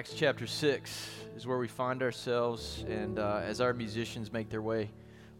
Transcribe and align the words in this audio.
Acts 0.00 0.14
chapter 0.14 0.46
6 0.46 1.10
is 1.36 1.46
where 1.46 1.58
we 1.58 1.68
find 1.68 2.02
ourselves. 2.02 2.86
And 2.88 3.18
uh, 3.18 3.42
as 3.44 3.60
our 3.60 3.74
musicians 3.74 4.32
make 4.32 4.48
their 4.48 4.62
way 4.62 4.88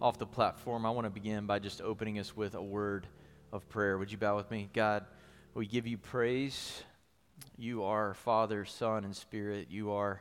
off 0.02 0.18
the 0.18 0.26
platform, 0.26 0.84
I 0.84 0.90
want 0.90 1.06
to 1.06 1.10
begin 1.10 1.46
by 1.46 1.60
just 1.60 1.80
opening 1.80 2.18
us 2.18 2.36
with 2.36 2.54
a 2.54 2.62
word 2.62 3.06
of 3.54 3.66
prayer. 3.70 3.96
Would 3.96 4.12
you 4.12 4.18
bow 4.18 4.36
with 4.36 4.50
me? 4.50 4.68
God, 4.74 5.06
we 5.54 5.64
give 5.64 5.86
you 5.86 5.96
praise. 5.96 6.82
You 7.56 7.84
are 7.84 8.12
Father, 8.12 8.66
Son, 8.66 9.06
and 9.06 9.16
Spirit. 9.16 9.68
You 9.70 9.92
are 9.92 10.20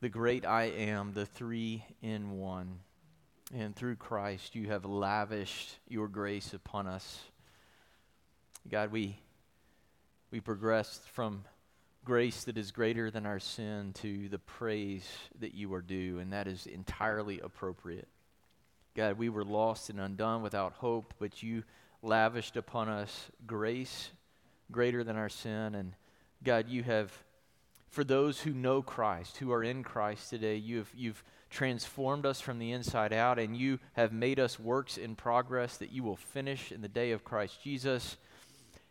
the 0.00 0.08
great 0.08 0.46
I 0.46 0.66
am, 0.66 1.12
the 1.12 1.26
three 1.26 1.84
in 2.00 2.38
one. 2.38 2.78
And 3.52 3.74
through 3.74 3.96
Christ, 3.96 4.54
you 4.54 4.68
have 4.68 4.84
lavished 4.84 5.78
your 5.88 6.06
grace 6.06 6.54
upon 6.54 6.86
us. 6.86 7.22
God, 8.70 8.92
we, 8.92 9.18
we 10.30 10.38
progressed 10.38 11.08
from 11.08 11.42
grace 12.08 12.44
that 12.44 12.56
is 12.56 12.70
greater 12.70 13.10
than 13.10 13.26
our 13.26 13.38
sin 13.38 13.92
to 13.92 14.30
the 14.30 14.38
praise 14.38 15.06
that 15.40 15.52
you 15.52 15.74
are 15.74 15.82
due, 15.82 16.18
and 16.18 16.32
that 16.32 16.46
is 16.46 16.66
entirely 16.66 17.38
appropriate. 17.38 18.08
God, 18.96 19.18
we 19.18 19.28
were 19.28 19.44
lost 19.44 19.90
and 19.90 20.00
undone 20.00 20.40
without 20.40 20.72
hope, 20.72 21.12
but 21.18 21.42
you 21.42 21.64
lavished 22.02 22.56
upon 22.56 22.88
us 22.88 23.26
grace 23.46 24.08
greater 24.72 25.04
than 25.04 25.16
our 25.16 25.28
sin. 25.28 25.74
And 25.74 25.92
God, 26.42 26.70
you 26.70 26.82
have, 26.82 27.12
for 27.90 28.04
those 28.04 28.40
who 28.40 28.54
know 28.54 28.80
Christ, 28.80 29.36
who 29.36 29.52
are 29.52 29.62
in 29.62 29.82
Christ 29.82 30.30
today, 30.30 30.56
you 30.56 30.78
have, 30.78 30.90
you've 30.96 31.22
transformed 31.50 32.24
us 32.24 32.40
from 32.40 32.58
the 32.58 32.72
inside 32.72 33.12
out, 33.12 33.38
and 33.38 33.54
you 33.54 33.80
have 33.92 34.14
made 34.14 34.40
us 34.40 34.58
works 34.58 34.96
in 34.96 35.14
progress 35.14 35.76
that 35.76 35.92
you 35.92 36.02
will 36.02 36.16
finish 36.16 36.72
in 36.72 36.80
the 36.80 36.88
day 36.88 37.10
of 37.10 37.22
Christ 37.22 37.62
Jesus. 37.62 38.16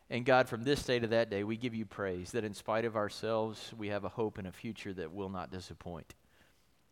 And 0.10 0.26
God, 0.26 0.48
from 0.48 0.64
this 0.64 0.84
day 0.84 1.00
to 1.00 1.08
that 1.08 1.30
day, 1.30 1.44
we 1.44 1.58
give 1.58 1.76
you 1.76 1.86
praise 1.86 2.32
that 2.32 2.46
in 2.46 2.54
spite 2.54 2.86
of 2.86 2.96
ourselves, 2.96 3.74
we 3.78 3.90
have 3.90 4.06
a 4.06 4.10
hope 4.10 4.38
and 4.38 4.48
a 4.48 4.54
future 4.54 4.94
that 4.94 5.12
will 5.12 5.30
not 5.30 5.52
disappoint. 5.52 6.14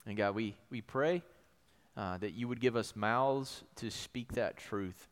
And 0.06 0.18
God, 0.18 0.36
we, 0.36 0.56
we 0.70 0.82
pray 0.82 1.24
uh, 1.96 2.18
that 2.18 2.34
you 2.34 2.50
would 2.50 2.60
give 2.60 2.76
us 2.76 2.94
mouths 2.94 3.64
to 3.78 3.90
speak 3.90 4.34
that 4.34 4.58
truth, 4.58 5.08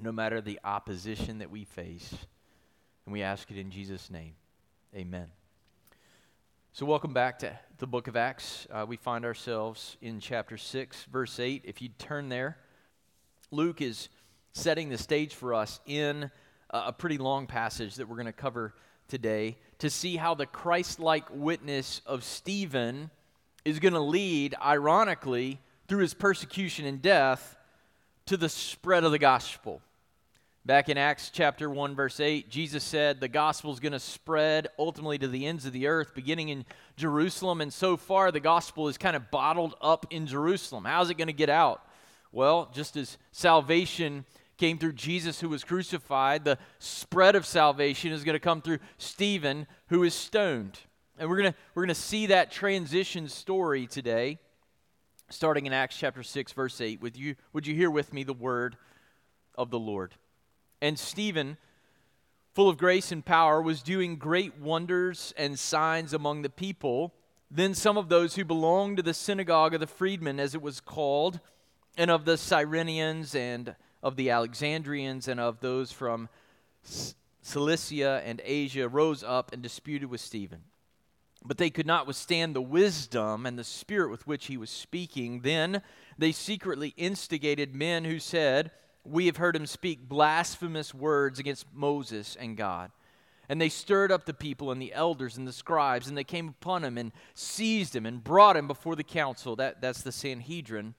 no 0.00 0.12
matter 0.12 0.40
the 0.40 0.60
opposition 0.62 1.38
that 1.38 1.50
we 1.50 1.64
face. 1.64 2.14
And 3.04 3.12
we 3.12 3.22
ask 3.22 3.50
it 3.50 3.58
in 3.58 3.72
Jesus' 3.72 4.08
name. 4.08 4.34
Amen. 4.94 5.26
So, 6.72 6.86
welcome 6.86 7.12
back 7.12 7.40
to 7.40 7.58
the 7.78 7.88
book 7.88 8.06
of 8.06 8.16
Acts. 8.16 8.68
Uh, 8.70 8.84
we 8.86 8.96
find 8.96 9.24
ourselves 9.24 9.96
in 10.00 10.20
chapter 10.20 10.56
6, 10.56 11.04
verse 11.10 11.40
8. 11.40 11.62
If 11.64 11.82
you 11.82 11.88
turn 11.98 12.28
there, 12.28 12.56
Luke 13.50 13.80
is 13.80 14.10
setting 14.52 14.90
the 14.90 14.98
stage 14.98 15.34
for 15.34 15.54
us 15.54 15.80
in 15.86 16.30
a 16.70 16.92
pretty 16.92 17.18
long 17.18 17.46
passage 17.46 17.96
that 17.96 18.08
we're 18.08 18.16
going 18.16 18.26
to 18.26 18.32
cover 18.32 18.74
today 19.08 19.56
to 19.78 19.90
see 19.90 20.16
how 20.16 20.34
the 20.34 20.46
Christ 20.46 20.98
like 20.98 21.24
witness 21.30 22.00
of 22.06 22.24
Stephen 22.24 23.10
is 23.64 23.78
going 23.78 23.94
to 23.94 24.00
lead, 24.00 24.54
ironically, 24.62 25.60
through 25.88 26.00
his 26.00 26.14
persecution 26.14 26.86
and 26.86 27.00
death, 27.02 27.56
to 28.26 28.36
the 28.36 28.48
spread 28.48 29.04
of 29.04 29.12
the 29.12 29.18
gospel. 29.18 29.80
Back 30.64 30.88
in 30.88 30.98
Acts 30.98 31.30
chapter 31.32 31.70
1, 31.70 31.94
verse 31.94 32.18
8, 32.18 32.50
Jesus 32.50 32.82
said 32.82 33.20
the 33.20 33.28
gospel 33.28 33.72
is 33.72 33.78
going 33.78 33.92
to 33.92 34.00
spread 34.00 34.66
ultimately 34.80 35.16
to 35.18 35.28
the 35.28 35.46
ends 35.46 35.64
of 35.64 35.72
the 35.72 35.86
earth, 35.86 36.12
beginning 36.12 36.48
in 36.48 36.64
Jerusalem. 36.96 37.60
And 37.60 37.72
so 37.72 37.96
far, 37.96 38.32
the 38.32 38.40
gospel 38.40 38.88
is 38.88 38.98
kind 38.98 39.14
of 39.14 39.30
bottled 39.30 39.76
up 39.80 40.06
in 40.10 40.26
Jerusalem. 40.26 40.84
How's 40.84 41.08
it 41.08 41.16
going 41.16 41.28
to 41.28 41.32
get 41.32 41.50
out? 41.50 41.86
Well, 42.32 42.68
just 42.74 42.96
as 42.96 43.16
salvation 43.30 44.24
came 44.56 44.78
through 44.78 44.94
Jesus 44.94 45.40
who 45.40 45.48
was 45.48 45.64
crucified. 45.64 46.44
The 46.44 46.58
spread 46.78 47.36
of 47.36 47.46
salvation 47.46 48.12
is 48.12 48.24
going 48.24 48.34
to 48.34 48.40
come 48.40 48.62
through 48.62 48.78
Stephen 48.98 49.66
who 49.88 50.02
is 50.02 50.14
stoned. 50.14 50.78
And 51.18 51.28
we're 51.28 51.36
going 51.36 51.52
to 51.52 51.58
we're 51.74 51.82
going 51.82 51.94
to 51.94 52.00
see 52.00 52.26
that 52.26 52.50
transition 52.50 53.28
story 53.28 53.86
today 53.86 54.38
starting 55.30 55.66
in 55.66 55.72
Acts 55.72 55.96
chapter 55.96 56.22
6 56.22 56.52
verse 56.52 56.80
8. 56.80 57.00
Would 57.00 57.16
you 57.16 57.36
would 57.52 57.66
you 57.66 57.74
hear 57.74 57.90
with 57.90 58.12
me 58.12 58.22
the 58.22 58.32
word 58.32 58.76
of 59.54 59.70
the 59.70 59.78
Lord? 59.78 60.14
And 60.80 60.98
Stephen 60.98 61.56
full 62.56 62.70
of 62.70 62.78
grace 62.78 63.12
and 63.12 63.22
power 63.22 63.60
was 63.60 63.82
doing 63.82 64.16
great 64.16 64.58
wonders 64.58 65.34
and 65.36 65.58
signs 65.58 66.14
among 66.14 66.40
the 66.40 66.48
people. 66.48 67.12
Then 67.50 67.74
some 67.74 67.98
of 67.98 68.08
those 68.08 68.34
who 68.34 68.46
belonged 68.46 68.96
to 68.96 69.02
the 69.02 69.12
synagogue 69.12 69.74
of 69.74 69.80
the 69.80 69.86
freedmen 69.86 70.40
as 70.40 70.54
it 70.54 70.62
was 70.62 70.80
called 70.80 71.38
and 71.98 72.10
of 72.10 72.24
the 72.24 72.38
Cyrenians 72.38 73.34
and 73.34 73.76
of 74.06 74.14
the 74.14 74.30
Alexandrians 74.30 75.26
and 75.26 75.40
of 75.40 75.58
those 75.58 75.90
from 75.90 76.28
Cilicia 77.42 78.22
and 78.24 78.40
Asia 78.44 78.88
rose 78.88 79.24
up 79.24 79.52
and 79.52 79.60
disputed 79.60 80.08
with 80.08 80.20
Stephen. 80.20 80.60
But 81.44 81.58
they 81.58 81.70
could 81.70 81.88
not 81.88 82.06
withstand 82.06 82.54
the 82.54 82.62
wisdom 82.62 83.46
and 83.46 83.58
the 83.58 83.64
spirit 83.64 84.12
with 84.12 84.24
which 84.24 84.46
he 84.46 84.56
was 84.56 84.70
speaking. 84.70 85.40
Then 85.40 85.82
they 86.16 86.30
secretly 86.30 86.94
instigated 86.96 87.74
men 87.74 88.04
who 88.04 88.20
said, 88.20 88.70
We 89.04 89.26
have 89.26 89.38
heard 89.38 89.56
him 89.56 89.66
speak 89.66 90.08
blasphemous 90.08 90.94
words 90.94 91.40
against 91.40 91.66
Moses 91.74 92.36
and 92.38 92.56
God. 92.56 92.92
And 93.48 93.60
they 93.60 93.68
stirred 93.68 94.12
up 94.12 94.24
the 94.24 94.34
people 94.34 94.70
and 94.70 94.80
the 94.80 94.94
elders 94.94 95.36
and 95.36 95.48
the 95.48 95.52
scribes, 95.52 96.06
and 96.06 96.16
they 96.16 96.24
came 96.24 96.48
upon 96.48 96.84
him 96.84 96.96
and 96.96 97.10
seized 97.34 97.96
him 97.96 98.06
and 98.06 98.22
brought 98.22 98.56
him 98.56 98.68
before 98.68 98.94
the 98.94 99.02
council. 99.02 99.56
That, 99.56 99.80
that's 99.80 100.02
the 100.02 100.12
Sanhedrin 100.12 100.94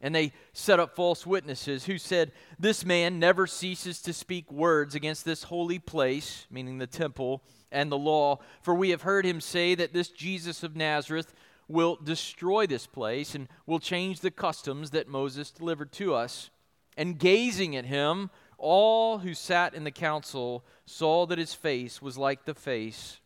and 0.00 0.14
they 0.14 0.32
set 0.52 0.78
up 0.78 0.94
false 0.94 1.26
witnesses 1.26 1.86
who 1.86 1.98
said, 1.98 2.32
This 2.58 2.84
man 2.84 3.18
never 3.18 3.46
ceases 3.46 4.00
to 4.02 4.12
speak 4.12 4.50
words 4.52 4.94
against 4.94 5.24
this 5.24 5.44
holy 5.44 5.78
place, 5.78 6.46
meaning 6.50 6.78
the 6.78 6.86
temple, 6.86 7.42
and 7.72 7.90
the 7.90 7.98
law. 7.98 8.38
For 8.62 8.74
we 8.74 8.90
have 8.90 9.02
heard 9.02 9.24
him 9.24 9.40
say 9.40 9.74
that 9.74 9.92
this 9.92 10.08
Jesus 10.08 10.62
of 10.62 10.76
Nazareth 10.76 11.34
will 11.66 11.96
destroy 12.02 12.66
this 12.66 12.86
place 12.86 13.34
and 13.34 13.48
will 13.66 13.80
change 13.80 14.20
the 14.20 14.30
customs 14.30 14.90
that 14.90 15.08
Moses 15.08 15.50
delivered 15.50 15.92
to 15.92 16.14
us. 16.14 16.50
And 16.96 17.18
gazing 17.18 17.76
at 17.76 17.84
him, 17.84 18.30
all 18.56 19.18
who 19.18 19.34
sat 19.34 19.74
in 19.74 19.84
the 19.84 19.90
council 19.90 20.64
saw 20.86 21.26
that 21.26 21.38
his 21.38 21.54
face 21.54 22.00
was 22.00 22.16
like 22.16 22.44
the 22.44 22.54
face 22.54 23.20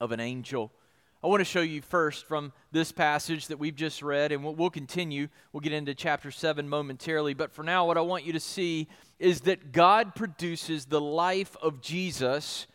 of 0.00 0.12
an 0.12 0.20
angel. 0.20 0.72
I 1.22 1.26
want 1.26 1.40
to 1.42 1.44
show 1.44 1.60
you 1.60 1.82
first 1.82 2.24
from 2.24 2.50
this 2.72 2.92
passage 2.92 3.48
that 3.48 3.58
we've 3.58 3.76
just 3.76 4.00
read, 4.00 4.32
and 4.32 4.42
we'll, 4.42 4.70
continue. 4.70 5.28
We'll 5.52 5.60
get 5.60 5.74
into 5.74 5.94
chapter 5.94 6.30
7 6.30 6.66
momentarily. 6.66 7.34
But 7.34 7.52
for 7.52 7.62
now, 7.62 7.86
what 7.86 7.98
I 7.98 8.00
want 8.00 8.24
you 8.24 8.32
to 8.32 8.40
see 8.40 8.88
is 9.18 9.42
that 9.42 9.70
God 9.70 10.14
produces 10.14 10.86
the 10.86 11.00
life 11.00 11.58
of 11.60 11.82
Jesus 11.82 12.66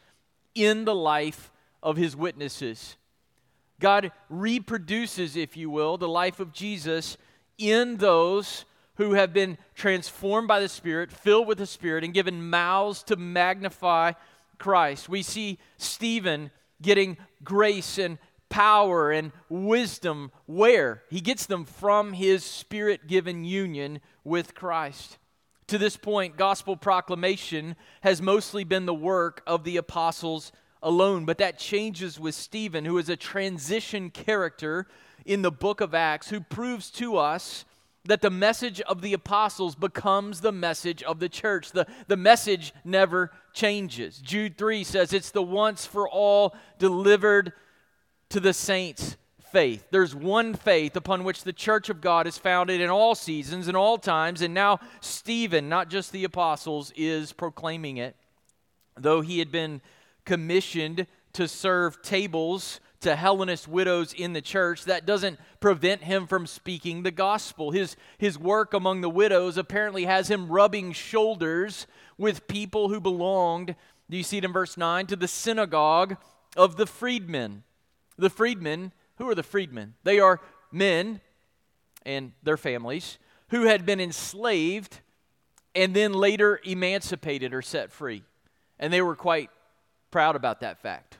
in 0.53 0.85
the 0.85 0.93
life 0.93 1.51
of 1.81 1.97
his 1.97 2.15
witnesses. 2.15 2.97
God 3.79 4.11
reproduces, 4.29 5.35
if 5.35 5.57
you 5.57 5.71
will, 5.71 5.97
the 5.97 6.07
life 6.07 6.39
of 6.39 6.53
Jesus 6.53 7.17
in 7.57 7.97
those 7.97 8.65
who 8.97 9.13
have 9.13 9.33
been 9.33 9.57
transformed 9.73 10.47
by 10.47 10.59
the 10.59 10.69
Spirit, 10.69 11.11
filled 11.11 11.47
with 11.47 11.57
the 11.57 11.65
Spirit, 11.65 12.03
and 12.03 12.13
given 12.13 12.47
mouths 12.47 13.01
to 13.03 13.15
magnify 13.15 14.11
Christ. 14.59 15.09
We 15.09 15.23
see 15.23 15.57
Stephen 15.77 16.51
getting 16.81 17.17
grace 17.43 17.97
and 17.97 18.17
power 18.49 19.11
and 19.11 19.31
wisdom 19.49 20.31
where? 20.45 21.03
He 21.09 21.21
gets 21.21 21.45
them 21.45 21.65
from 21.65 22.13
his 22.13 22.43
spirit 22.43 23.07
given 23.07 23.43
union 23.43 23.99
with 24.23 24.55
Christ. 24.55 25.17
To 25.67 25.77
this 25.77 25.97
point, 25.97 26.37
gospel 26.37 26.77
proclamation 26.77 27.75
has 28.01 28.21
mostly 28.21 28.63
been 28.63 28.85
the 28.85 28.93
work 28.93 29.41
of 29.47 29.63
the 29.63 29.77
apostles 29.77 30.51
alone, 30.83 31.25
but 31.25 31.39
that 31.39 31.57
changes 31.57 32.19
with 32.19 32.35
Stephen, 32.35 32.85
who 32.85 32.97
is 32.99 33.09
a 33.09 33.15
transition 33.15 34.11
character 34.11 34.85
in 35.25 35.41
the 35.41 35.51
book 35.51 35.81
of 35.81 35.95
Acts, 35.95 36.29
who 36.29 36.39
proves 36.39 36.91
to 36.91 37.17
us 37.17 37.65
that 38.05 38.21
the 38.21 38.29
message 38.29 38.79
of 38.81 39.01
the 39.01 39.13
apostles 39.13 39.73
becomes 39.73 40.41
the 40.41 40.51
message 40.51 41.01
of 41.03 41.19
the 41.19 41.29
church. 41.29 41.71
The, 41.71 41.87
the 42.07 42.17
message 42.17 42.71
never 42.83 43.31
changes. 43.51 44.19
Jude 44.19 44.57
3 44.57 44.83
says 44.83 45.11
it's 45.11 45.31
the 45.31 45.41
once 45.41 45.87
for 45.87 46.07
all 46.07 46.55
delivered 46.77 47.51
to 48.29 48.39
the 48.39 48.53
saints' 48.53 49.17
faith. 49.51 49.87
There's 49.89 50.13
one 50.13 50.53
faith 50.53 50.95
upon 50.95 51.23
which 51.23 51.43
the 51.43 51.53
church 51.53 51.89
of 51.89 52.01
God 52.01 52.27
is 52.27 52.37
founded 52.37 52.81
in 52.81 52.89
all 52.89 53.15
seasons 53.15 53.67
and 53.67 53.77
all 53.77 53.97
times, 53.97 54.41
and 54.41 54.53
now 54.53 54.79
Stephen, 54.99 55.69
not 55.69 55.89
just 55.89 56.11
the 56.11 56.25
apostles, 56.25 56.91
is 56.95 57.31
proclaiming 57.31 57.97
it. 57.97 58.15
Though 58.97 59.21
he 59.21 59.39
had 59.39 59.51
been 59.51 59.81
commissioned 60.25 61.07
to 61.33 61.47
serve 61.47 62.01
tables 62.01 62.79
to 63.01 63.15
Hellenist 63.15 63.67
widows 63.67 64.13
in 64.13 64.33
the 64.33 64.41
church, 64.41 64.85
that 64.85 65.05
doesn't 65.05 65.39
prevent 65.59 66.03
him 66.03 66.27
from 66.27 66.47
speaking 66.47 67.03
the 67.03 67.11
gospel. 67.11 67.71
His, 67.71 67.95
his 68.17 68.37
work 68.37 68.73
among 68.73 69.01
the 69.01 69.09
widows 69.09 69.57
apparently 69.57 70.05
has 70.05 70.29
him 70.29 70.49
rubbing 70.49 70.91
shoulders 70.91 71.87
with 72.17 72.47
people 72.47 72.89
who 72.89 72.99
belonged, 72.99 73.75
do 74.09 74.17
you 74.17 74.23
see 74.23 74.39
it 74.39 74.45
in 74.45 74.51
verse 74.51 74.75
9, 74.75 75.07
to 75.07 75.15
the 75.15 75.27
synagogue 75.27 76.17
of 76.57 76.77
the 76.77 76.87
freedmen. 76.87 77.63
The 78.17 78.29
freedmen, 78.29 78.91
who 79.17 79.29
are 79.29 79.35
the 79.35 79.43
freedmen? 79.43 79.95
They 80.03 80.19
are 80.19 80.41
men 80.71 81.21
and 82.05 82.31
their 82.43 82.57
families 82.57 83.17
who 83.49 83.63
had 83.63 83.85
been 83.85 83.99
enslaved 83.99 84.99
and 85.73 85.95
then 85.95 86.13
later 86.13 86.59
emancipated 86.63 87.53
or 87.53 87.61
set 87.61 87.91
free. 87.91 88.23
And 88.79 88.91
they 88.91 89.01
were 89.01 89.15
quite 89.15 89.49
proud 90.11 90.35
about 90.35 90.61
that 90.61 90.81
fact. 90.81 91.17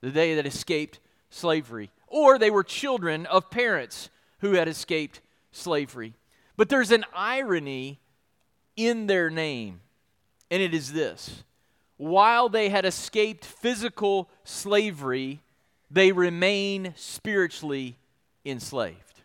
The 0.00 0.10
day 0.10 0.34
that 0.34 0.46
escaped 0.46 1.00
slavery. 1.30 1.90
Or 2.06 2.38
they 2.38 2.50
were 2.50 2.64
children 2.64 3.26
of 3.26 3.50
parents 3.50 4.10
who 4.40 4.52
had 4.52 4.68
escaped 4.68 5.20
slavery. 5.50 6.14
But 6.56 6.68
there's 6.68 6.90
an 6.90 7.04
irony 7.14 8.00
in 8.76 9.06
their 9.06 9.28
name, 9.28 9.80
and 10.50 10.62
it 10.62 10.72
is 10.72 10.92
this 10.92 11.42
while 11.98 12.48
they 12.48 12.68
had 12.68 12.86
escaped 12.86 13.44
physical 13.44 14.30
slavery, 14.44 15.40
they 15.90 16.12
remain 16.12 16.92
spiritually 16.96 17.96
enslaved. 18.44 19.22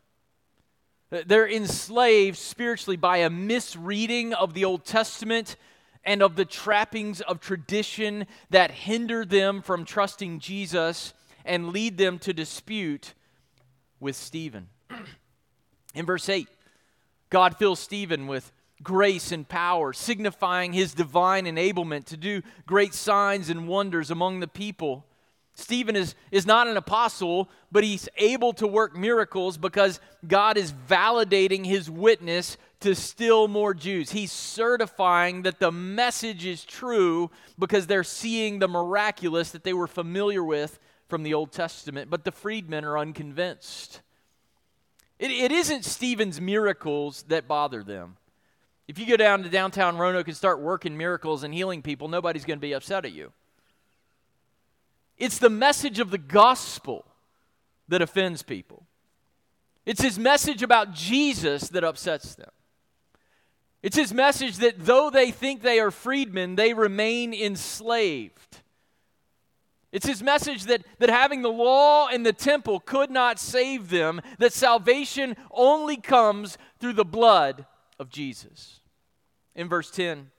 They're 1.10 1.50
enslaved 1.50 2.38
spiritually 2.38 2.98
by 2.98 3.18
a 3.18 3.30
misreading 3.30 4.34
of 4.34 4.54
the 4.54 4.66
Old 4.66 4.84
Testament 4.84 5.58
and 6.04 6.22
of 6.22 6.36
the 6.36 6.46
trappings 6.46 7.22
of 7.22 7.40
tradition 7.40 8.26
that 8.50 8.72
hinder 8.72 9.24
them 9.24 9.62
from 9.62 9.86
trusting 9.86 10.40
Jesus 10.40 11.14
and 11.46 11.70
lead 11.70 11.98
them 11.98 12.20
to 12.20 12.34
dispute 12.34 13.14
with 14.00 14.16
Stephen. 14.16 14.70
In 15.96 16.06
verse 16.06 16.28
8, 16.30 16.48
God 17.30 17.58
fills 17.58 17.80
Stephen 17.80 18.28
with 18.28 18.52
grace 18.82 19.32
and 19.32 19.48
power, 19.48 19.94
signifying 19.94 20.74
his 20.74 20.94
divine 20.94 21.46
enablement 21.46 22.06
to 22.06 22.18
do 22.18 22.42
great 22.66 22.94
signs 22.94 23.50
and 23.50 23.68
wonders 23.68 24.12
among 24.12 24.40
the 24.40 24.48
people. 24.48 25.06
Stephen 25.56 25.96
is, 25.96 26.16
is 26.32 26.46
not 26.46 26.68
an 26.68 26.78
apostle, 26.78 27.50
but 27.72 27.84
he's 27.84 28.10
able 28.18 28.54
to 28.54 28.66
work 28.66 28.96
miracles 28.96 29.58
because 29.58 30.00
God 30.28 30.58
is 30.58 30.74
validating 30.74 31.66
his 31.66 31.90
witness 31.90 32.58
to 32.80 32.96
still 32.96 33.48
more 33.48 33.74
Jews. 33.74 34.12
He's 34.12 34.32
certifying 34.32 35.44
that 35.44 35.60
the 35.60 35.72
message 35.72 36.46
is 36.46 36.66
true 36.66 37.30
because 37.58 37.88
they're 37.88 38.04
seeing 38.04 38.60
the 38.60 38.68
miraculous 38.68 39.52
that 39.52 39.64
they 39.64 39.74
were 39.74 39.88
familiar 39.88 40.44
with 40.44 40.80
from 41.08 41.24
the 41.24 41.36
Old 41.36 41.52
Testament, 41.52 42.10
but 42.10 42.24
the 42.24 42.32
freedmen 42.32 42.84
are 42.84 42.98
unconvinced. 42.98 44.02
It, 45.20 45.30
it 45.30 45.52
isn't 45.52 45.86
Stephen's 45.86 46.42
miracles 46.42 47.24
that 47.28 47.48
bother 47.48 47.84
them. 47.84 48.18
If 48.88 48.98
you 48.98 49.06
go 49.06 49.16
down 49.16 49.44
to 49.44 49.50
downtown 49.50 49.98
Roanoke 49.98 50.28
and 50.28 50.36
start 50.36 50.60
working 50.60 50.98
miracles 50.98 51.44
and 51.44 51.54
healing 51.54 51.84
people, 51.84 52.08
nobody's 52.08 52.44
going 52.44 52.58
to 52.58 52.62
be 52.62 52.74
upset 52.74 53.06
at 53.06 53.14
you. 53.14 53.32
It's 55.24 55.38
the 55.38 55.50
message 55.50 56.00
of 56.00 56.12
the 56.12 56.18
gospel 56.18 57.06
that 57.88 58.02
offends 58.02 58.44
people. 58.44 58.86
It's 59.86 60.02
his 60.02 60.20
message 60.20 60.62
about 60.62 60.94
Jesus 60.94 61.70
that 61.70 61.86
upsets 61.86 62.36
them. 62.36 62.50
It's 63.82 63.96
his 63.96 64.14
message 64.14 64.58
that 64.58 64.86
though 64.86 65.10
they 65.10 65.32
think 65.32 65.62
they 65.62 65.80
are 65.80 65.92
freedmen, 65.92 66.56
they 66.56 66.74
remain 66.74 67.34
enslaved. 67.34 68.64
It's 69.94 70.06
his 70.06 70.22
message 70.22 70.66
that, 70.66 70.84
that 71.00 71.10
having 71.10 71.42
the 71.42 71.48
law 71.48 72.10
and 72.10 72.26
the 72.26 72.34
temple 72.34 72.82
could 72.82 73.10
not 73.10 73.40
save 73.40 73.90
them, 73.90 74.20
that 74.40 74.52
salvation 74.52 75.38
only 75.52 75.96
comes 75.96 76.58
through 76.80 76.94
the 76.94 77.06
blood 77.06 77.66
of 77.98 78.10
Jesus. 78.10 78.82
In 79.56 79.70
verse 79.70 79.90
10, 79.90 80.32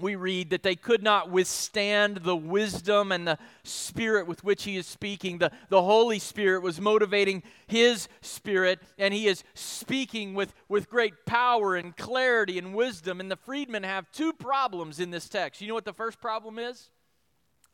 we 0.00 0.14
read 0.14 0.50
that 0.50 0.62
they 0.62 0.74
could 0.74 1.02
not 1.02 1.30
withstand 1.30 2.18
the 2.18 2.36
wisdom 2.36 3.12
and 3.12 3.26
the 3.26 3.38
spirit 3.62 4.26
with 4.26 4.42
which 4.44 4.64
he 4.64 4.76
is 4.76 4.86
speaking. 4.86 5.38
The, 5.38 5.50
the 5.68 5.82
Holy 5.82 6.18
Spirit 6.18 6.62
was 6.62 6.80
motivating 6.80 7.42
his 7.66 8.08
spirit, 8.20 8.80
and 8.98 9.14
he 9.14 9.26
is 9.26 9.44
speaking 9.54 10.34
with, 10.34 10.54
with 10.68 10.90
great 10.90 11.26
power 11.26 11.76
and 11.76 11.96
clarity 11.96 12.58
and 12.58 12.74
wisdom. 12.74 13.20
And 13.20 13.30
the 13.30 13.36
freedmen 13.36 13.82
have 13.82 14.10
two 14.12 14.32
problems 14.32 15.00
in 15.00 15.10
this 15.10 15.28
text. 15.28 15.60
You 15.60 15.68
know 15.68 15.74
what 15.74 15.84
the 15.84 15.92
first 15.92 16.20
problem 16.20 16.58
is? 16.58 16.90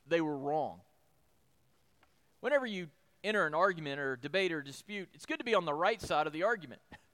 They 0.08 0.20
were 0.20 0.36
wrong. 0.36 0.80
Whenever 2.40 2.66
you 2.66 2.88
enter 3.24 3.46
an 3.46 3.54
argument 3.54 3.98
or 3.98 4.16
debate 4.16 4.52
or 4.52 4.62
dispute, 4.62 5.08
it's 5.14 5.26
good 5.26 5.38
to 5.38 5.44
be 5.44 5.54
on 5.54 5.64
the 5.64 5.74
right 5.74 6.00
side 6.00 6.26
of 6.26 6.32
the 6.32 6.44
argument. 6.44 6.80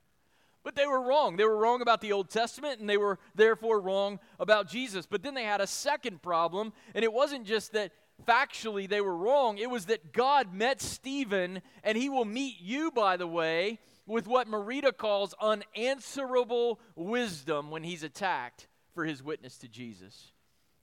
But 0.65 0.77
they 0.77 0.87
were 0.87 1.03
wrong. 1.03 1.37
They 1.37 1.45
were 1.45 1.57
wrong 1.57 1.83
about 1.83 2.01
the 2.01 2.13
Old 2.13 2.31
Testament, 2.31 2.81
and 2.81 2.89
they 2.89 2.97
were 2.97 3.19
therefore 3.35 3.81
wrong 3.81 4.21
about 4.39 4.69
Jesus. 4.69 5.07
But 5.07 5.23
then 5.23 5.35
they 5.35 5.45
had 5.45 5.61
a 5.61 5.67
second 5.67 6.23
problem, 6.23 6.73
and 6.95 7.05
it 7.05 7.13
wasn't 7.13 7.47
just 7.47 7.73
that 7.73 7.93
factually 8.27 8.89
they 8.89 9.01
were 9.01 9.17
wrong, 9.17 9.59
it 9.59 9.71
was 9.71 9.87
that 9.87 10.13
God 10.13 10.55
met 10.55 10.81
Stephen, 10.81 11.63
and 11.83 11.99
he 11.99 12.09
will 12.09 12.25
meet 12.25 12.61
you, 12.61 12.91
by 12.91 13.17
the 13.17 13.27
way, 13.27 13.79
with 14.07 14.27
what 14.27 14.49
Merida 14.49 14.93
calls 14.93 15.35
unanswerable 15.41 16.81
wisdom 16.95 17.71
when 17.71 17.83
he's 17.83 18.03
attacked 18.03 18.69
for 18.95 19.05
his 19.05 19.23
witness 19.23 19.59
to 19.59 19.69
Jesus. 19.69 20.33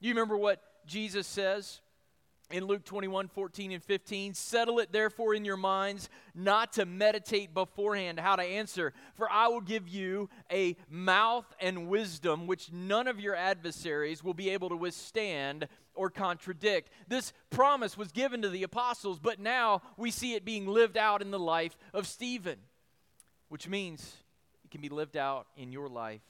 Do 0.02 0.08
you 0.08 0.14
remember 0.14 0.38
what 0.38 0.62
Jesus 0.86 1.28
says? 1.28 1.82
In 2.52 2.66
Luke 2.66 2.84
21 2.84 3.28
14 3.28 3.72
and 3.72 3.84
15. 3.84 4.34
Settle 4.34 4.80
it 4.80 4.92
therefore 4.92 5.34
in 5.34 5.46
your 5.46 5.58
minds 5.58 6.10
not 6.34 6.74
to 6.74 6.86
meditate 6.86 7.54
beforehand 7.54 8.20
how 8.20 8.36
to 8.36 8.44
answer, 8.44 8.94
for 9.16 9.30
I 9.30 9.48
will 9.48 9.62
give 9.62 9.88
you 9.88 10.30
a 10.52 10.76
mouth 10.90 11.46
and 11.60 11.88
wisdom 11.88 12.48
which 12.48 12.72
none 12.72 13.08
of 13.08 13.20
your 13.20 13.36
adversaries 13.36 14.24
will 14.24 14.34
be 14.34 14.50
able 14.50 14.70
to 14.70 14.76
withstand 14.76 15.68
or 15.94 16.10
contradict. 16.10 16.90
This 17.08 17.34
promise 17.50 17.98
was 17.98 18.12
given 18.12 18.42
to 18.42 18.50
the 18.50 18.64
apostles, 18.64 19.20
but 19.20 19.40
now 19.40 19.82
we 19.98 20.12
see 20.12 20.34
it 20.34 20.46
being 20.46 20.66
lived 20.66 20.98
out 20.98 21.22
in 21.22 21.32
the 21.32 21.40
life 21.40 21.78
of 21.94 22.08
Stephen, 22.08 22.60
which 23.50 23.68
means 23.68 24.16
it 24.64 24.72
can 24.72 24.82
be 24.82 24.90
lived 24.90 25.18
out 25.18 25.48
in 25.58 25.72
your 25.72 25.90
life 25.90 26.22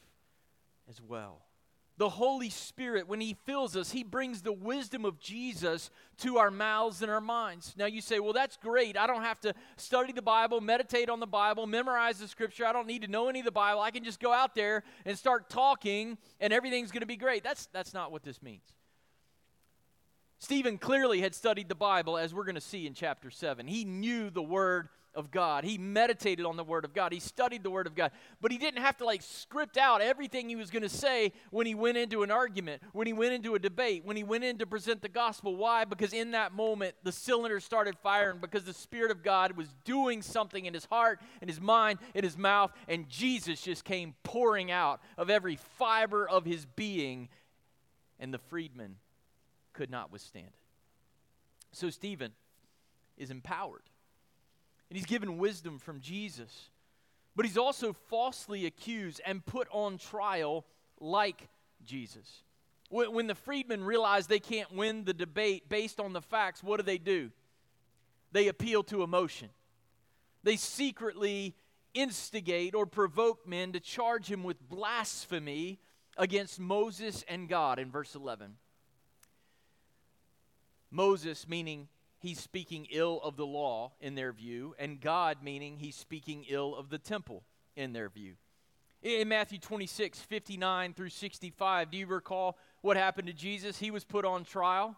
as 0.90 1.02
well 1.02 1.44
the 2.00 2.08
Holy 2.08 2.50
Spirit, 2.50 3.10
when 3.10 3.20
He 3.20 3.36
fills 3.46 3.76
us, 3.76 3.92
He 3.92 4.04
brings 4.04 4.42
the 4.42 4.54
wisdom 4.54 5.04
of 5.04 5.20
Jesus 5.20 5.92
to 6.20 6.38
our 6.38 6.50
mouths 6.50 7.02
and 7.02 7.12
our 7.12 7.20
minds. 7.20 7.76
Now 7.78 7.88
you 7.88 8.00
say, 8.00 8.22
well, 8.22 8.32
that's 8.32 8.56
great. 8.56 8.98
I 8.98 9.06
don't 9.06 9.22
have 9.22 9.42
to 9.42 9.54
study 9.76 10.14
the 10.14 10.22
Bible, 10.22 10.62
meditate 10.62 11.10
on 11.10 11.20
the 11.20 11.28
Bible, 11.28 11.68
memorize 11.68 12.18
the 12.18 12.30
Scripture. 12.30 12.66
I 12.66 12.72
don't 12.72 12.88
need 12.88 13.02
to 13.02 13.10
know 13.10 13.28
any 13.28 13.40
of 13.40 13.46
the 13.46 13.52
Bible. 13.52 13.82
I 13.82 13.92
can 13.92 14.06
just 14.06 14.22
go 14.22 14.32
out 14.32 14.56
there 14.56 14.84
and 15.06 15.18
start 15.18 15.50
talking, 15.50 16.18
and 16.40 16.54
everything's 16.54 16.92
going 16.92 17.02
to 17.02 17.06
be 17.06 17.18
great. 17.18 17.44
That's, 17.44 17.66
that's 17.74 17.94
not 17.94 18.14
what 18.14 18.24
this 18.24 18.42
means. 18.42 18.64
Stephen 20.40 20.78
clearly 20.78 21.20
had 21.20 21.36
studied 21.36 21.68
the 21.68 21.76
Bible, 21.76 22.18
as 22.18 22.34
we're 22.34 22.46
going 22.46 22.56
to 22.56 22.62
see 22.62 22.88
in 22.88 22.94
chapter 22.94 23.30
7. 23.30 23.68
He 23.68 23.84
knew 23.84 24.30
the 24.30 24.42
Word 24.42 24.88
of 25.20 25.30
God. 25.30 25.64
He 25.64 25.78
meditated 25.78 26.46
on 26.46 26.58
the 26.58 26.64
Word 26.64 26.86
of 26.86 26.94
God. 26.94 27.14
He 27.14 27.20
studied 27.20 27.62
the 27.62 27.70
Word 27.70 27.86
of 27.86 27.94
God. 27.94 28.12
But 28.42 28.52
he 28.52 28.58
didn't 28.58 28.82
have 28.82 28.98
to 28.98 29.06
like 29.06 29.22
script 29.22 29.78
out 29.78 30.02
everything 30.02 30.50
he 30.50 30.56
was 30.56 30.72
going 30.72 30.84
to 30.84 30.90
say 30.90 31.34
when 31.52 31.68
he 31.68 31.76
went 31.76 31.98
into 31.98 32.24
an 32.24 32.32
argument, 32.32 32.82
when 32.94 33.06
he 33.06 33.14
went 33.14 33.34
into 33.34 33.54
a 33.54 33.60
debate, 33.60 34.04
when 34.06 34.18
he 34.18 34.24
went 34.24 34.44
in 34.44 34.58
to 34.58 34.66
present 34.66 35.02
the 35.02 35.10
gospel. 35.10 35.56
Why? 35.56 35.86
Because 35.86 36.14
in 36.14 36.32
that 36.32 36.54
moment, 36.54 36.96
the 37.04 37.12
cylinder 37.12 37.60
started 37.60 37.98
firing 38.02 38.40
because 38.40 38.64
the 38.64 38.74
Spirit 38.74 39.12
of 39.12 39.22
God 39.22 39.58
was 39.58 39.68
doing 39.84 40.22
something 40.22 40.66
in 40.66 40.74
his 40.74 40.86
heart, 40.86 41.20
in 41.42 41.48
his 41.48 41.60
mind, 41.60 42.00
in 42.16 42.24
his 42.24 42.38
mouth, 42.38 42.72
and 42.88 43.10
Jesus 43.10 43.62
just 43.62 43.84
came 43.84 44.16
pouring 44.24 44.72
out 44.72 45.02
of 45.18 45.30
every 45.30 45.58
fiber 45.78 46.28
of 46.28 46.46
his 46.46 46.66
being, 46.66 47.28
and 48.20 48.34
the 48.34 48.38
freedman 48.38 48.96
could 49.74 49.92
not 49.92 50.12
withstand 50.12 50.48
it. 50.48 50.54
So 51.72 51.90
Stephen 51.90 52.32
is 53.18 53.30
empowered 53.30 53.84
and 54.90 54.98
he's 54.98 55.06
given 55.06 55.38
wisdom 55.38 55.80
from 55.80 56.02
Jesus. 56.02 56.70
But 57.36 57.46
he's 57.46 57.58
also 57.58 57.94
falsely 57.94 58.66
accused 58.66 59.22
and 59.26 59.46
put 59.46 59.68
on 59.72 59.98
trial 59.98 60.66
like 61.00 61.48
Jesus. 61.86 62.44
When 62.90 63.28
the 63.28 63.36
freedmen 63.36 63.84
realize 63.84 64.26
they 64.28 64.40
can't 64.40 64.74
win 64.74 65.04
the 65.04 65.14
debate 65.14 65.70
based 65.70 66.00
on 66.00 66.12
the 66.12 66.22
facts, 66.22 66.64
what 66.64 66.78
do 66.78 66.84
they 66.84 66.98
do? 66.98 67.30
They 68.32 68.48
appeal 68.48 68.84
to 68.86 69.04
emotion. 69.04 69.50
They 70.44 70.56
secretly 70.56 71.56
instigate 71.94 72.74
or 72.74 72.86
provoke 72.86 73.48
men 73.48 73.74
to 73.74 73.80
charge 73.80 74.28
him 74.28 74.44
with 74.44 74.68
blasphemy 74.68 75.80
against 76.18 76.60
Moses 76.60 77.24
and 77.28 77.48
God 77.48 77.78
in 77.78 77.92
verse 77.92 78.16
11. 78.16 78.56
Moses, 80.92 81.48
meaning 81.48 81.88
he's 82.20 82.40
speaking 82.40 82.88
ill 82.92 83.20
of 83.24 83.36
the 83.36 83.46
law 83.46 83.94
in 84.00 84.16
their 84.16 84.32
view, 84.32 84.76
and 84.78 85.02
God 85.02 85.38
meaning 85.44 85.78
he's 85.78 85.96
speaking 85.96 86.46
ill 86.50 86.76
of 86.76 86.90
the 86.90 86.98
temple 86.98 87.44
in 87.76 87.94
their 87.94 88.10
view. 88.10 88.36
In 89.02 89.30
Matthew 89.30 89.60
26, 89.60 90.20
59 90.20 90.94
through 90.94 91.10
65, 91.10 91.92
do 91.92 91.98
you 91.98 92.06
recall 92.06 92.58
what 92.82 92.98
happened 92.98 93.28
to 93.28 93.34
Jesus? 93.34 93.80
He 93.80 93.92
was 93.92 94.04
put 94.04 94.26
on 94.26 94.44
trial. 94.44 94.98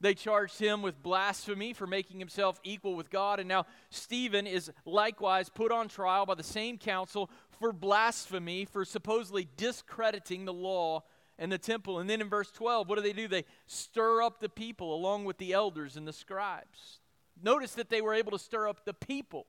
They 0.00 0.14
charged 0.14 0.58
him 0.58 0.82
with 0.82 1.02
blasphemy 1.02 1.72
for 1.72 1.86
making 1.86 2.18
himself 2.18 2.60
equal 2.64 2.94
with 2.94 3.10
God. 3.10 3.38
And 3.40 3.48
now 3.48 3.66
Stephen 3.90 4.46
is 4.46 4.70
likewise 4.84 5.48
put 5.48 5.72
on 5.72 5.88
trial 5.88 6.26
by 6.26 6.34
the 6.34 6.42
same 6.42 6.78
council 6.78 7.30
for 7.58 7.72
blasphemy, 7.72 8.66
for 8.66 8.84
supposedly 8.84 9.48
discrediting 9.56 10.44
the 10.44 10.52
law 10.52 11.02
and 11.38 11.50
the 11.50 11.58
temple. 11.58 11.98
And 11.98 12.08
then 12.08 12.20
in 12.20 12.28
verse 12.28 12.50
12, 12.50 12.88
what 12.88 12.96
do 12.96 13.02
they 13.02 13.12
do? 13.12 13.28
They 13.28 13.44
stir 13.66 14.22
up 14.22 14.40
the 14.40 14.48
people 14.48 14.94
along 14.94 15.24
with 15.24 15.38
the 15.38 15.52
elders 15.52 15.96
and 15.96 16.06
the 16.06 16.12
scribes. 16.12 17.00
Notice 17.42 17.72
that 17.72 17.90
they 17.90 18.00
were 18.00 18.14
able 18.14 18.32
to 18.32 18.38
stir 18.38 18.68
up 18.68 18.84
the 18.84 18.94
people. 18.94 19.46